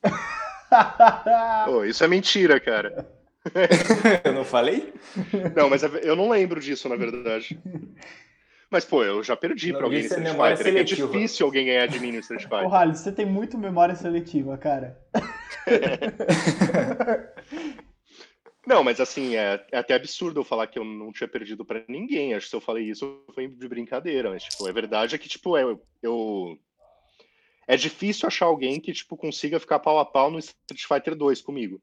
[1.66, 3.08] Pô, isso é mentira, cara.
[4.24, 4.92] eu não falei?
[5.56, 7.58] Não, mas é- eu não lembro disso, na verdade.
[8.70, 10.44] Mas, pô, eu já perdi Não, pra alguém no é Street Fighter.
[10.44, 11.08] É, que é seletiva.
[11.12, 12.68] difícil alguém ganhar de mim no Street Fighter.
[12.68, 14.96] Rally, você tem muito memória seletiva, cara.
[18.66, 21.82] Não, mas assim, é, é até absurdo eu falar que eu não tinha perdido pra
[21.88, 22.34] ninguém.
[22.34, 24.30] Acho que se eu falei isso foi de brincadeira.
[24.30, 26.58] Mas, tipo, a verdade é que, tipo, eu, eu...
[27.66, 31.40] É difícil achar alguém que, tipo, consiga ficar pau a pau no Street Fighter 2
[31.40, 31.80] comigo.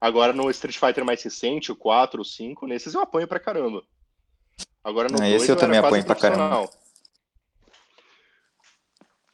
[0.00, 3.84] Agora, no Street Fighter mais recente, o 4, o 5, nesses eu apanho pra caramba.
[4.82, 6.68] Agora no Ah, 2 esse eu era também apanho pra caramba.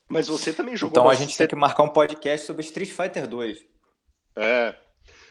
[0.09, 3.27] Mas você também jogou Então a gente tem que marcar um podcast sobre Street Fighter
[3.27, 3.65] 2.
[4.36, 4.74] É.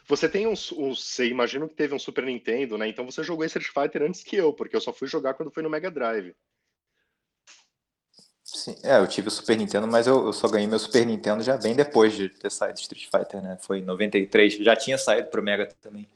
[0.07, 1.03] Você tem uns, uns.
[1.03, 2.87] Você imagina que teve um Super Nintendo, né?
[2.87, 5.61] Então você jogou Street Fighter antes que eu, porque eu só fui jogar quando foi
[5.61, 6.33] no Mega Drive.
[8.43, 11.43] Sim, é, eu tive o Super Nintendo, mas eu, eu só ganhei meu Super Nintendo
[11.43, 13.57] já bem depois de ter saído Street Fighter, né?
[13.61, 16.07] Foi em 93, já tinha saído pro Mega também.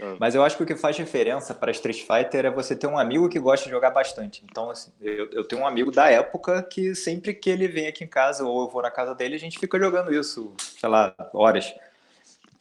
[0.00, 0.16] Ah.
[0.18, 2.96] Mas eu acho que o que faz diferença para Street Fighter é você ter um
[2.96, 4.44] amigo que gosta de jogar bastante.
[4.48, 8.04] Então, assim, eu, eu, tenho um amigo da época que sempre que ele vem aqui
[8.04, 11.12] em casa ou eu vou na casa dele, a gente fica jogando isso, sei lá,
[11.34, 11.74] horas.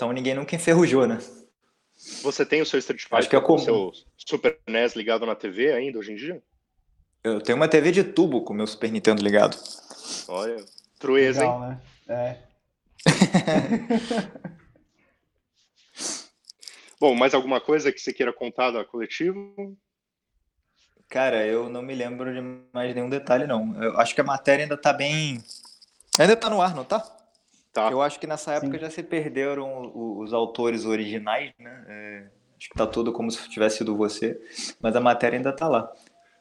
[0.02, 1.20] Então ninguém nunca enferrujou, né?
[2.24, 5.28] Você tem o seu Street Fighter acho que é com o seu Super NES ligado
[5.28, 6.42] na TV ainda hoje em dia?
[7.24, 9.56] Eu tenho uma TV de tubo com o meu Super Nintendo ligado.
[10.28, 10.56] Olha,
[10.98, 11.78] trueza, Legal, hein?
[12.08, 12.10] Né?
[12.10, 12.40] É.
[17.00, 19.38] Bom, mais alguma coisa que você queira contar da coletiva?
[21.10, 22.42] Cara, eu não me lembro de
[22.74, 23.80] mais nenhum detalhe, não.
[23.84, 25.44] Eu acho que a matéria ainda tá bem.
[26.18, 27.21] Ainda tá no ar, não tá?
[27.74, 27.90] Tá.
[27.90, 28.80] Eu acho que nessa época Sim.
[28.80, 31.86] já se perderam os autores originais, né?
[31.88, 32.28] É,
[32.58, 34.40] acho que tá tudo como se tivesse sido você,
[34.82, 35.92] mas a matéria ainda tá lá.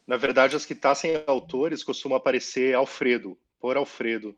[0.07, 4.35] Na verdade, as que tá sem autores costumam aparecer Alfredo, por Alfredo.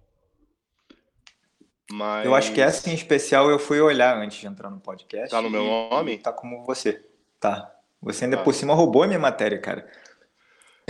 [1.90, 2.26] Mas...
[2.26, 5.30] Eu acho que essa em especial eu fui olhar antes de entrar no podcast.
[5.30, 6.18] Tá no meu nome?
[6.18, 7.04] Tá como você.
[7.40, 7.74] Tá.
[8.02, 8.42] Você ainda tá.
[8.42, 9.88] por cima roubou a minha matéria, cara.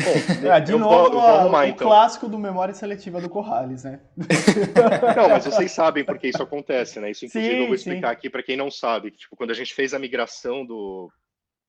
[0.00, 1.86] Bom, é, de novo, vou, arrumar, o então.
[1.86, 4.00] clássico do memória seletiva do Corrales, né?
[5.16, 7.10] Não, mas vocês sabem porque isso acontece, né?
[7.10, 8.12] Isso, inclusive, sim, eu vou explicar sim.
[8.14, 9.10] aqui para quem não sabe.
[9.10, 11.10] Tipo, quando a gente fez a migração do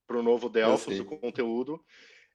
[0.06, 1.80] para o novo Delphos, o conteúdo,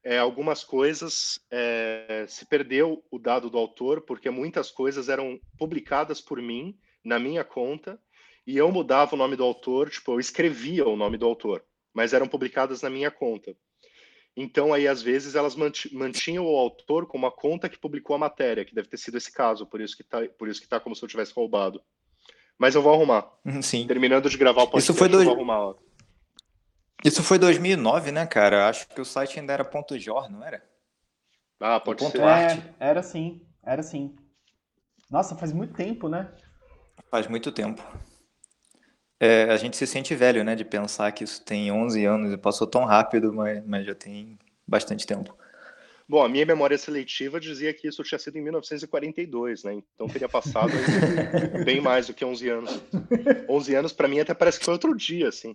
[0.02, 6.20] é, algumas coisas é, se perdeu o dado do autor, porque muitas coisas eram publicadas
[6.20, 8.00] por mim na minha conta
[8.46, 11.62] e eu mudava o nome do autor, tipo, eu escrevia o nome do autor,
[11.92, 13.54] mas eram publicadas na minha conta.
[14.40, 18.64] Então, aí, às vezes, elas mantinham o autor com uma conta que publicou a matéria,
[18.64, 20.94] que deve ter sido esse caso, por isso que tá, por isso que tá como
[20.94, 21.82] se eu tivesse roubado.
[22.56, 23.28] Mas eu vou arrumar.
[23.44, 23.84] Uhum, sim.
[23.88, 25.24] Terminando de gravar o podcast, isso foi dois...
[25.24, 25.58] eu vou arrumar.
[25.58, 25.74] Ó.
[27.04, 28.68] Isso foi 2009, né, cara?
[28.68, 30.64] Acho que o site ainda era ponto .jor, não era?
[31.58, 32.20] Ah, pode ser.
[32.20, 34.14] É, era sim, era sim.
[35.10, 36.32] Nossa, faz muito tempo, né?
[37.10, 37.82] Faz muito tempo.
[39.20, 42.36] É, a gente se sente velho, né, de pensar que isso tem 11 anos e
[42.36, 45.36] passou tão rápido, mas, mas já tem bastante tempo.
[46.08, 49.74] Bom, a minha memória seletiva dizia que isso tinha sido em 1942, né?
[49.94, 50.72] Então teria passado
[51.66, 52.82] bem mais do que 11 anos.
[53.46, 55.54] 11 anos para mim até parece que foi outro dia, assim.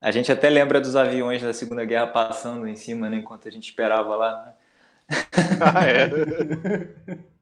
[0.00, 3.50] A gente até lembra dos aviões da Segunda Guerra passando em cima, né, enquanto a
[3.50, 4.46] gente esperava lá.
[4.46, 4.52] Né?
[5.60, 6.10] ah, é.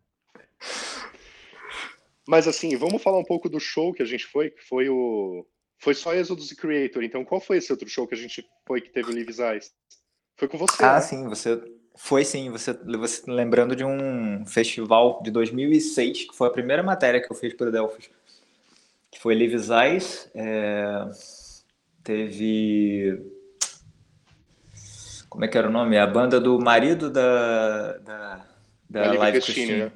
[2.26, 5.46] Mas assim, vamos falar um pouco do show que a gente foi, que foi o.
[5.78, 7.02] Foi só Exodus e Creator.
[7.02, 9.72] Então, qual foi esse outro show que a gente foi que teve o Lives Eyes?
[10.36, 10.82] Foi com você.
[10.82, 11.00] Ah, né?
[11.00, 11.62] sim, você.
[11.96, 17.20] Foi sim, você, você lembrando de um festival de 2006, que foi a primeira matéria
[17.20, 18.10] que eu fiz para o Delphos.
[19.10, 20.28] Que foi Lives Eyes.
[20.34, 21.08] É...
[22.02, 23.22] Teve.
[25.28, 25.98] Como é que era o nome?
[25.98, 27.98] A banda do marido da.
[27.98, 28.46] Da,
[28.88, 29.76] da Live Christine.
[29.76, 29.92] Né?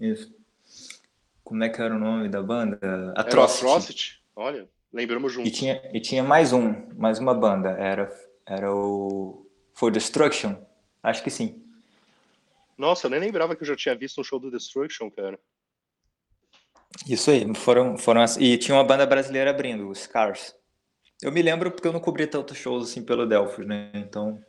[0.00, 0.43] Isso.
[1.54, 3.12] Como é que era o nome da banda?
[3.14, 3.64] Atrocity.
[3.64, 4.22] Atrocity?
[4.34, 5.52] Olha, lembramos juntos.
[5.52, 7.68] E tinha, e tinha mais um, mais uma banda.
[7.78, 8.12] Era,
[8.44, 10.56] era o For Destruction?
[11.00, 11.62] Acho que sim.
[12.76, 15.38] Nossa, eu nem lembrava que eu já tinha visto um show do Destruction, cara.
[17.08, 20.56] Isso aí, foram, foram e tinha uma banda brasileira abrindo, os Scars.
[21.22, 23.92] Eu me lembro porque eu não cobri tantos shows assim pelo Delphos, né?
[23.94, 24.44] Então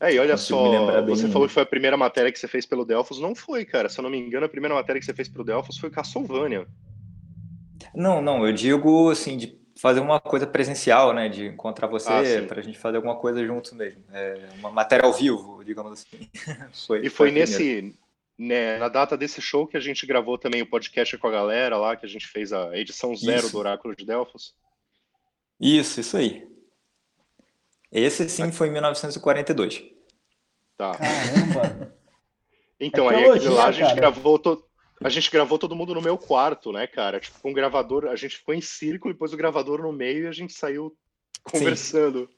[0.00, 2.84] é, e olha só, você falou que foi a primeira matéria que você fez pelo
[2.84, 3.18] Delphos.
[3.18, 3.88] Não foi, cara.
[3.88, 6.66] Se eu não me engano, a primeira matéria que você fez pelo Delphos foi Castlevania.
[7.94, 8.46] Não, não.
[8.46, 11.30] Eu digo, assim, de fazer uma coisa presencial, né?
[11.30, 14.02] De encontrar você, ah, pra gente fazer alguma coisa junto mesmo.
[14.12, 16.28] É, uma matéria ao vivo, digamos assim.
[16.86, 17.94] foi, e foi, foi nesse...
[18.38, 21.78] Né, na data desse show que a gente gravou também o podcast com a galera
[21.78, 23.52] lá, que a gente fez a edição zero isso.
[23.52, 24.54] do Oráculo de Delphos.
[25.58, 26.46] Isso, isso aí.
[27.96, 29.82] Esse sim foi em 1942.
[30.76, 30.92] Tá.
[30.92, 31.96] Caramba!
[32.78, 33.96] então, aí aquele lá a gente cara.
[33.96, 34.62] gravou to...
[35.02, 37.18] a gente gravou todo mundo no meu quarto, né, cara?
[37.18, 40.26] Tipo, com um gravador, a gente ficou em círculo, depois o gravador no meio e
[40.26, 40.94] a gente saiu
[41.42, 42.28] conversando.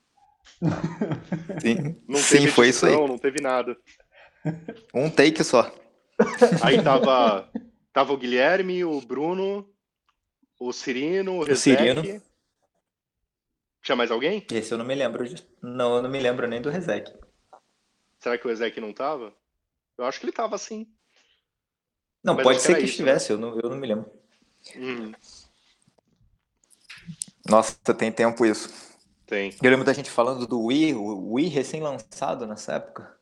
[1.60, 2.93] Sim, não sim edição, foi isso aí.
[2.94, 3.76] Não teve nada.
[4.94, 5.70] Um take só.
[6.62, 7.51] Aí tava,
[7.93, 9.68] tava o Guilherme, o Bruno,
[10.59, 12.02] o Cirino, o, o Cirino.
[13.89, 14.47] Tinha mais alguém?
[14.52, 15.27] Esse eu não me lembro.
[15.27, 15.43] De...
[15.62, 17.10] Não, eu não me lembro nem do Rezek.
[18.19, 19.32] Será que o Rezek não tava?
[19.97, 20.86] Eu acho que ele tava sim.
[22.23, 23.36] Não, Mas pode ser que, estivesse, né?
[23.36, 24.12] eu, não, eu não me lembro.
[24.77, 25.12] Hum.
[27.48, 28.69] Nossa, tem tempo isso.
[29.27, 29.56] Tem.
[29.62, 33.19] Eu lembro da gente falando do Wii, o Wii recém-lançado nessa época.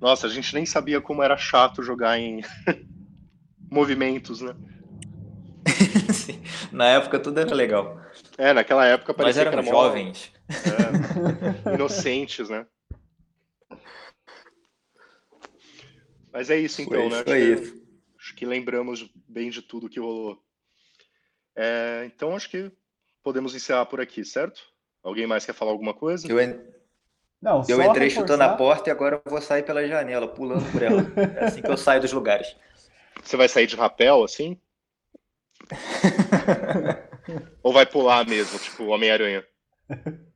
[0.00, 2.40] Nossa, a gente nem sabia como era chato jogar em
[3.70, 4.56] movimentos, né?
[6.72, 8.00] Na época tudo era legal.
[8.36, 10.32] É, naquela época parecia Mas eram que era jovens.
[11.66, 12.66] É, inocentes, né?
[16.32, 17.24] Mas é isso então, foi, né?
[17.24, 17.72] Foi acho, isso.
[17.72, 17.82] Que,
[18.18, 20.40] acho que lembramos bem de tudo que rolou.
[21.56, 22.70] É, então acho que
[23.22, 24.60] podemos encerrar por aqui, certo?
[25.02, 26.30] Alguém mais quer falar alguma coisa?
[26.30, 26.60] Eu, en...
[27.40, 30.28] Não, eu só entrei reforçar- chutando a porta e agora eu vou sair pela janela,
[30.28, 31.02] pulando por ela.
[31.36, 32.54] É assim que eu saio dos lugares.
[33.22, 34.60] Você vai sair de rapel, assim?
[37.62, 39.44] Ou vai pular mesmo, tipo Homem-Aranha?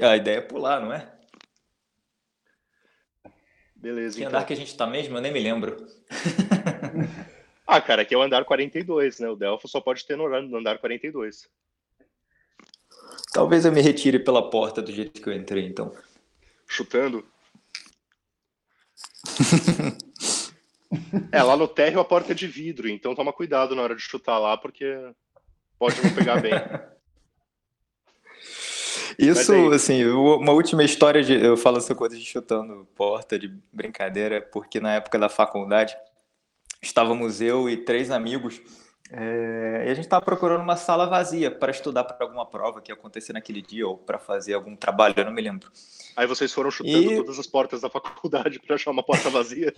[0.00, 1.12] A ideia é pular, não é?
[3.74, 4.36] Beleza, Que então.
[4.36, 5.16] andar que a gente tá mesmo?
[5.16, 5.76] Eu nem me lembro.
[7.70, 9.28] Ah, cara, aqui é o andar 42, né?
[9.28, 11.50] O Delphi só pode ter no no andar 42.
[13.30, 15.94] Talvez eu me retire pela porta do jeito que eu entrei, então.
[16.66, 17.22] Chutando.
[21.30, 24.00] É, lá no térreo a porta é de vidro, então toma cuidado na hora de
[24.00, 24.84] chutar lá, porque
[25.78, 26.52] pode não pegar bem.
[29.18, 31.34] Isso, aí- assim, uma última história de.
[31.34, 35.96] Eu falo essa coisa de chutando porta, de brincadeira, porque na época da faculdade
[36.80, 38.60] estávamos eu e três amigos,
[39.10, 42.90] é, e a gente estava procurando uma sala vazia para estudar para alguma prova que
[42.92, 45.70] ia acontecer naquele dia, ou para fazer algum trabalho, eu não me lembro.
[46.16, 49.72] Aí vocês foram chutando E- todas as portas da faculdade pra achar uma porta vazia.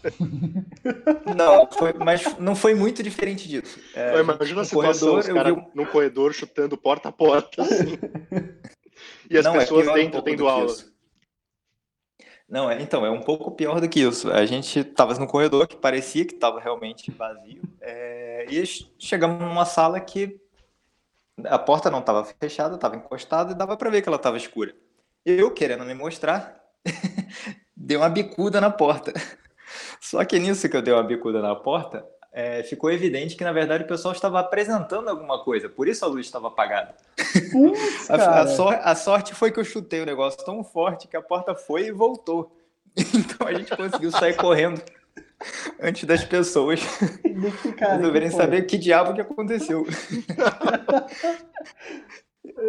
[1.37, 3.79] Não, foi- mas não foi muito diferente disso.
[3.95, 7.09] É, gente, imagina a situação, corredor, os eu caras vi um- num corredor chutando porta
[7.11, 7.99] a porta, assim.
[9.31, 10.75] E as Não, é pessoas um dentro pouco tendo aula.
[12.51, 14.31] Não, é, então, é um pouco pior do que isso.
[14.33, 19.39] A gente estava no corredor que parecia que estava realmente vazio, é, e ch- chegamos
[19.41, 20.41] numa sala que
[21.47, 24.75] a porta não estava fechada, estava encostada e dava para ver que ela estava escura.
[25.25, 26.61] Eu, querendo me mostrar,
[27.77, 29.13] dei uma bicuda na porta.
[30.01, 33.53] Só que nisso que eu dei uma bicuda na porta, é, ficou evidente que, na
[33.53, 36.95] verdade, o pessoal estava apresentando alguma coisa, por isso a luz estava apagada.
[37.51, 37.81] Putz,
[38.11, 41.23] A, a sor- a sorte foi que eu chutei o negócio tão forte que a
[41.23, 42.57] porta foi e voltou.
[43.15, 44.83] Então a gente conseguiu sair correndo
[45.81, 46.81] antes das pessoas
[47.79, 48.37] resolverem né, pô.
[48.37, 49.87] saber que diabo que aconteceu.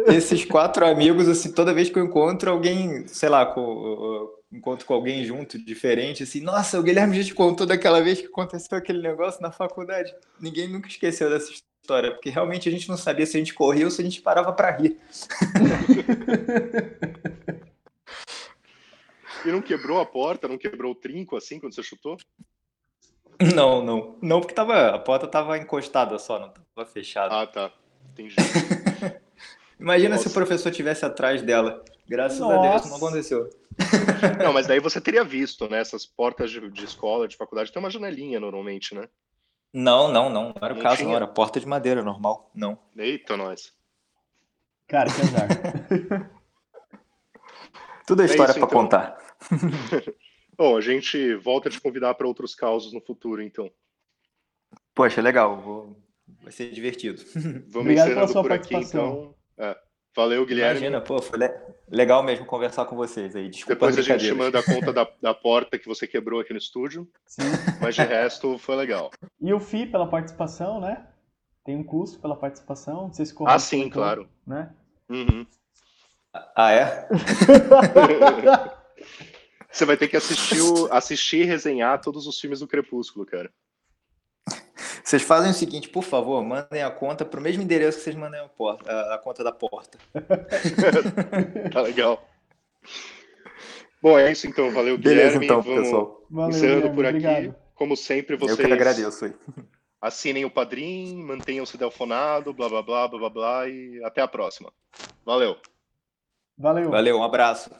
[0.06, 4.94] Esses quatro amigos, assim, toda vez que eu encontro alguém, sei lá, com, encontro com
[4.94, 9.00] alguém junto, diferente, assim, nossa, o Guilherme já te contou daquela vez que aconteceu aquele
[9.00, 10.14] negócio na faculdade.
[10.38, 13.86] Ninguém nunca esqueceu dessa história, porque realmente a gente não sabia se a gente corria
[13.86, 14.98] ou se a gente parava para rir.
[19.44, 22.16] E não quebrou a porta, não quebrou o trinco assim quando você chutou?
[23.54, 24.16] Não, não.
[24.22, 27.40] Não, porque tava, a porta tava encostada só, não tava fechada.
[27.40, 27.72] Ah, tá.
[28.12, 28.36] Entendi.
[29.80, 30.28] Imagina se nossa.
[30.28, 31.84] o professor tivesse atrás dela.
[32.12, 32.88] Graças a Deus Nossa.
[32.90, 33.48] não aconteceu.
[34.44, 35.78] Não, mas daí você teria visto, né?
[35.80, 39.08] Essas portas de, de escola, de faculdade, tem uma janelinha normalmente, né?
[39.72, 40.48] Não, não, não.
[40.50, 41.08] Não era o Não caso, tinha?
[41.08, 41.16] não.
[41.16, 42.50] Era porta de madeira normal.
[42.54, 42.78] Não.
[42.94, 43.72] Eita, nós.
[44.86, 45.48] Cara, que azar.
[48.06, 48.82] Tudo é história isso, pra então.
[48.82, 49.16] contar.
[50.56, 53.70] Bom, a gente volta a te convidar para outros causos no futuro, então.
[54.94, 55.60] Poxa, legal.
[55.62, 55.96] vou-
[56.42, 57.22] Vai ser divertido.
[57.34, 59.34] Vamos Obrigado pela encerrando sua por aqui, participação.
[59.56, 59.70] então.
[59.70, 59.76] É.
[60.14, 60.80] Valeu, Guilherme.
[60.80, 61.54] Imagina, pô, foi le-
[61.88, 63.48] legal mesmo conversar com vocês aí.
[63.48, 66.52] Desculpa Depois a gente te manda a conta da, da porta que você quebrou aqui
[66.52, 67.42] no estúdio, Sim.
[67.80, 69.10] mas de resto foi legal.
[69.40, 71.06] E o FI pela participação, né?
[71.64, 73.02] Tem um custo pela participação.
[73.06, 74.28] Não sei se Ah, sim, claro.
[74.46, 74.70] Né?
[75.08, 75.46] Uhum.
[76.56, 77.08] Ah, é?
[79.70, 83.50] Você vai ter que assistir, o- assistir e resenhar todos os filmes do Crepúsculo, cara.
[85.12, 88.40] Vocês fazem o seguinte, por favor, mandem a conta pro mesmo endereço que vocês mandem
[88.40, 89.98] a, porta, a- a conta da porta.
[91.70, 92.26] Tá legal.
[94.00, 94.70] Bom, é isso então.
[94.72, 95.44] Valeu, Beleza, Guilherme.
[95.44, 96.26] então, Vamos pessoal.
[96.30, 97.16] Valeu, encerrando Guilherme, por aqui.
[97.26, 97.54] Obrigado.
[97.74, 99.34] Como sempre, Eu vocês que agradeço aí.
[100.00, 104.72] assinem o Padrim, mantenham-se delfonado, blá blá blá blá blá blá e até a próxima.
[105.26, 105.58] Valeu.
[106.56, 106.90] Valeu.
[106.90, 107.70] Valeu, um abraço.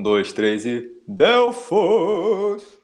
[0.00, 0.90] Um, dois, três e.
[1.06, 2.79] Delfos!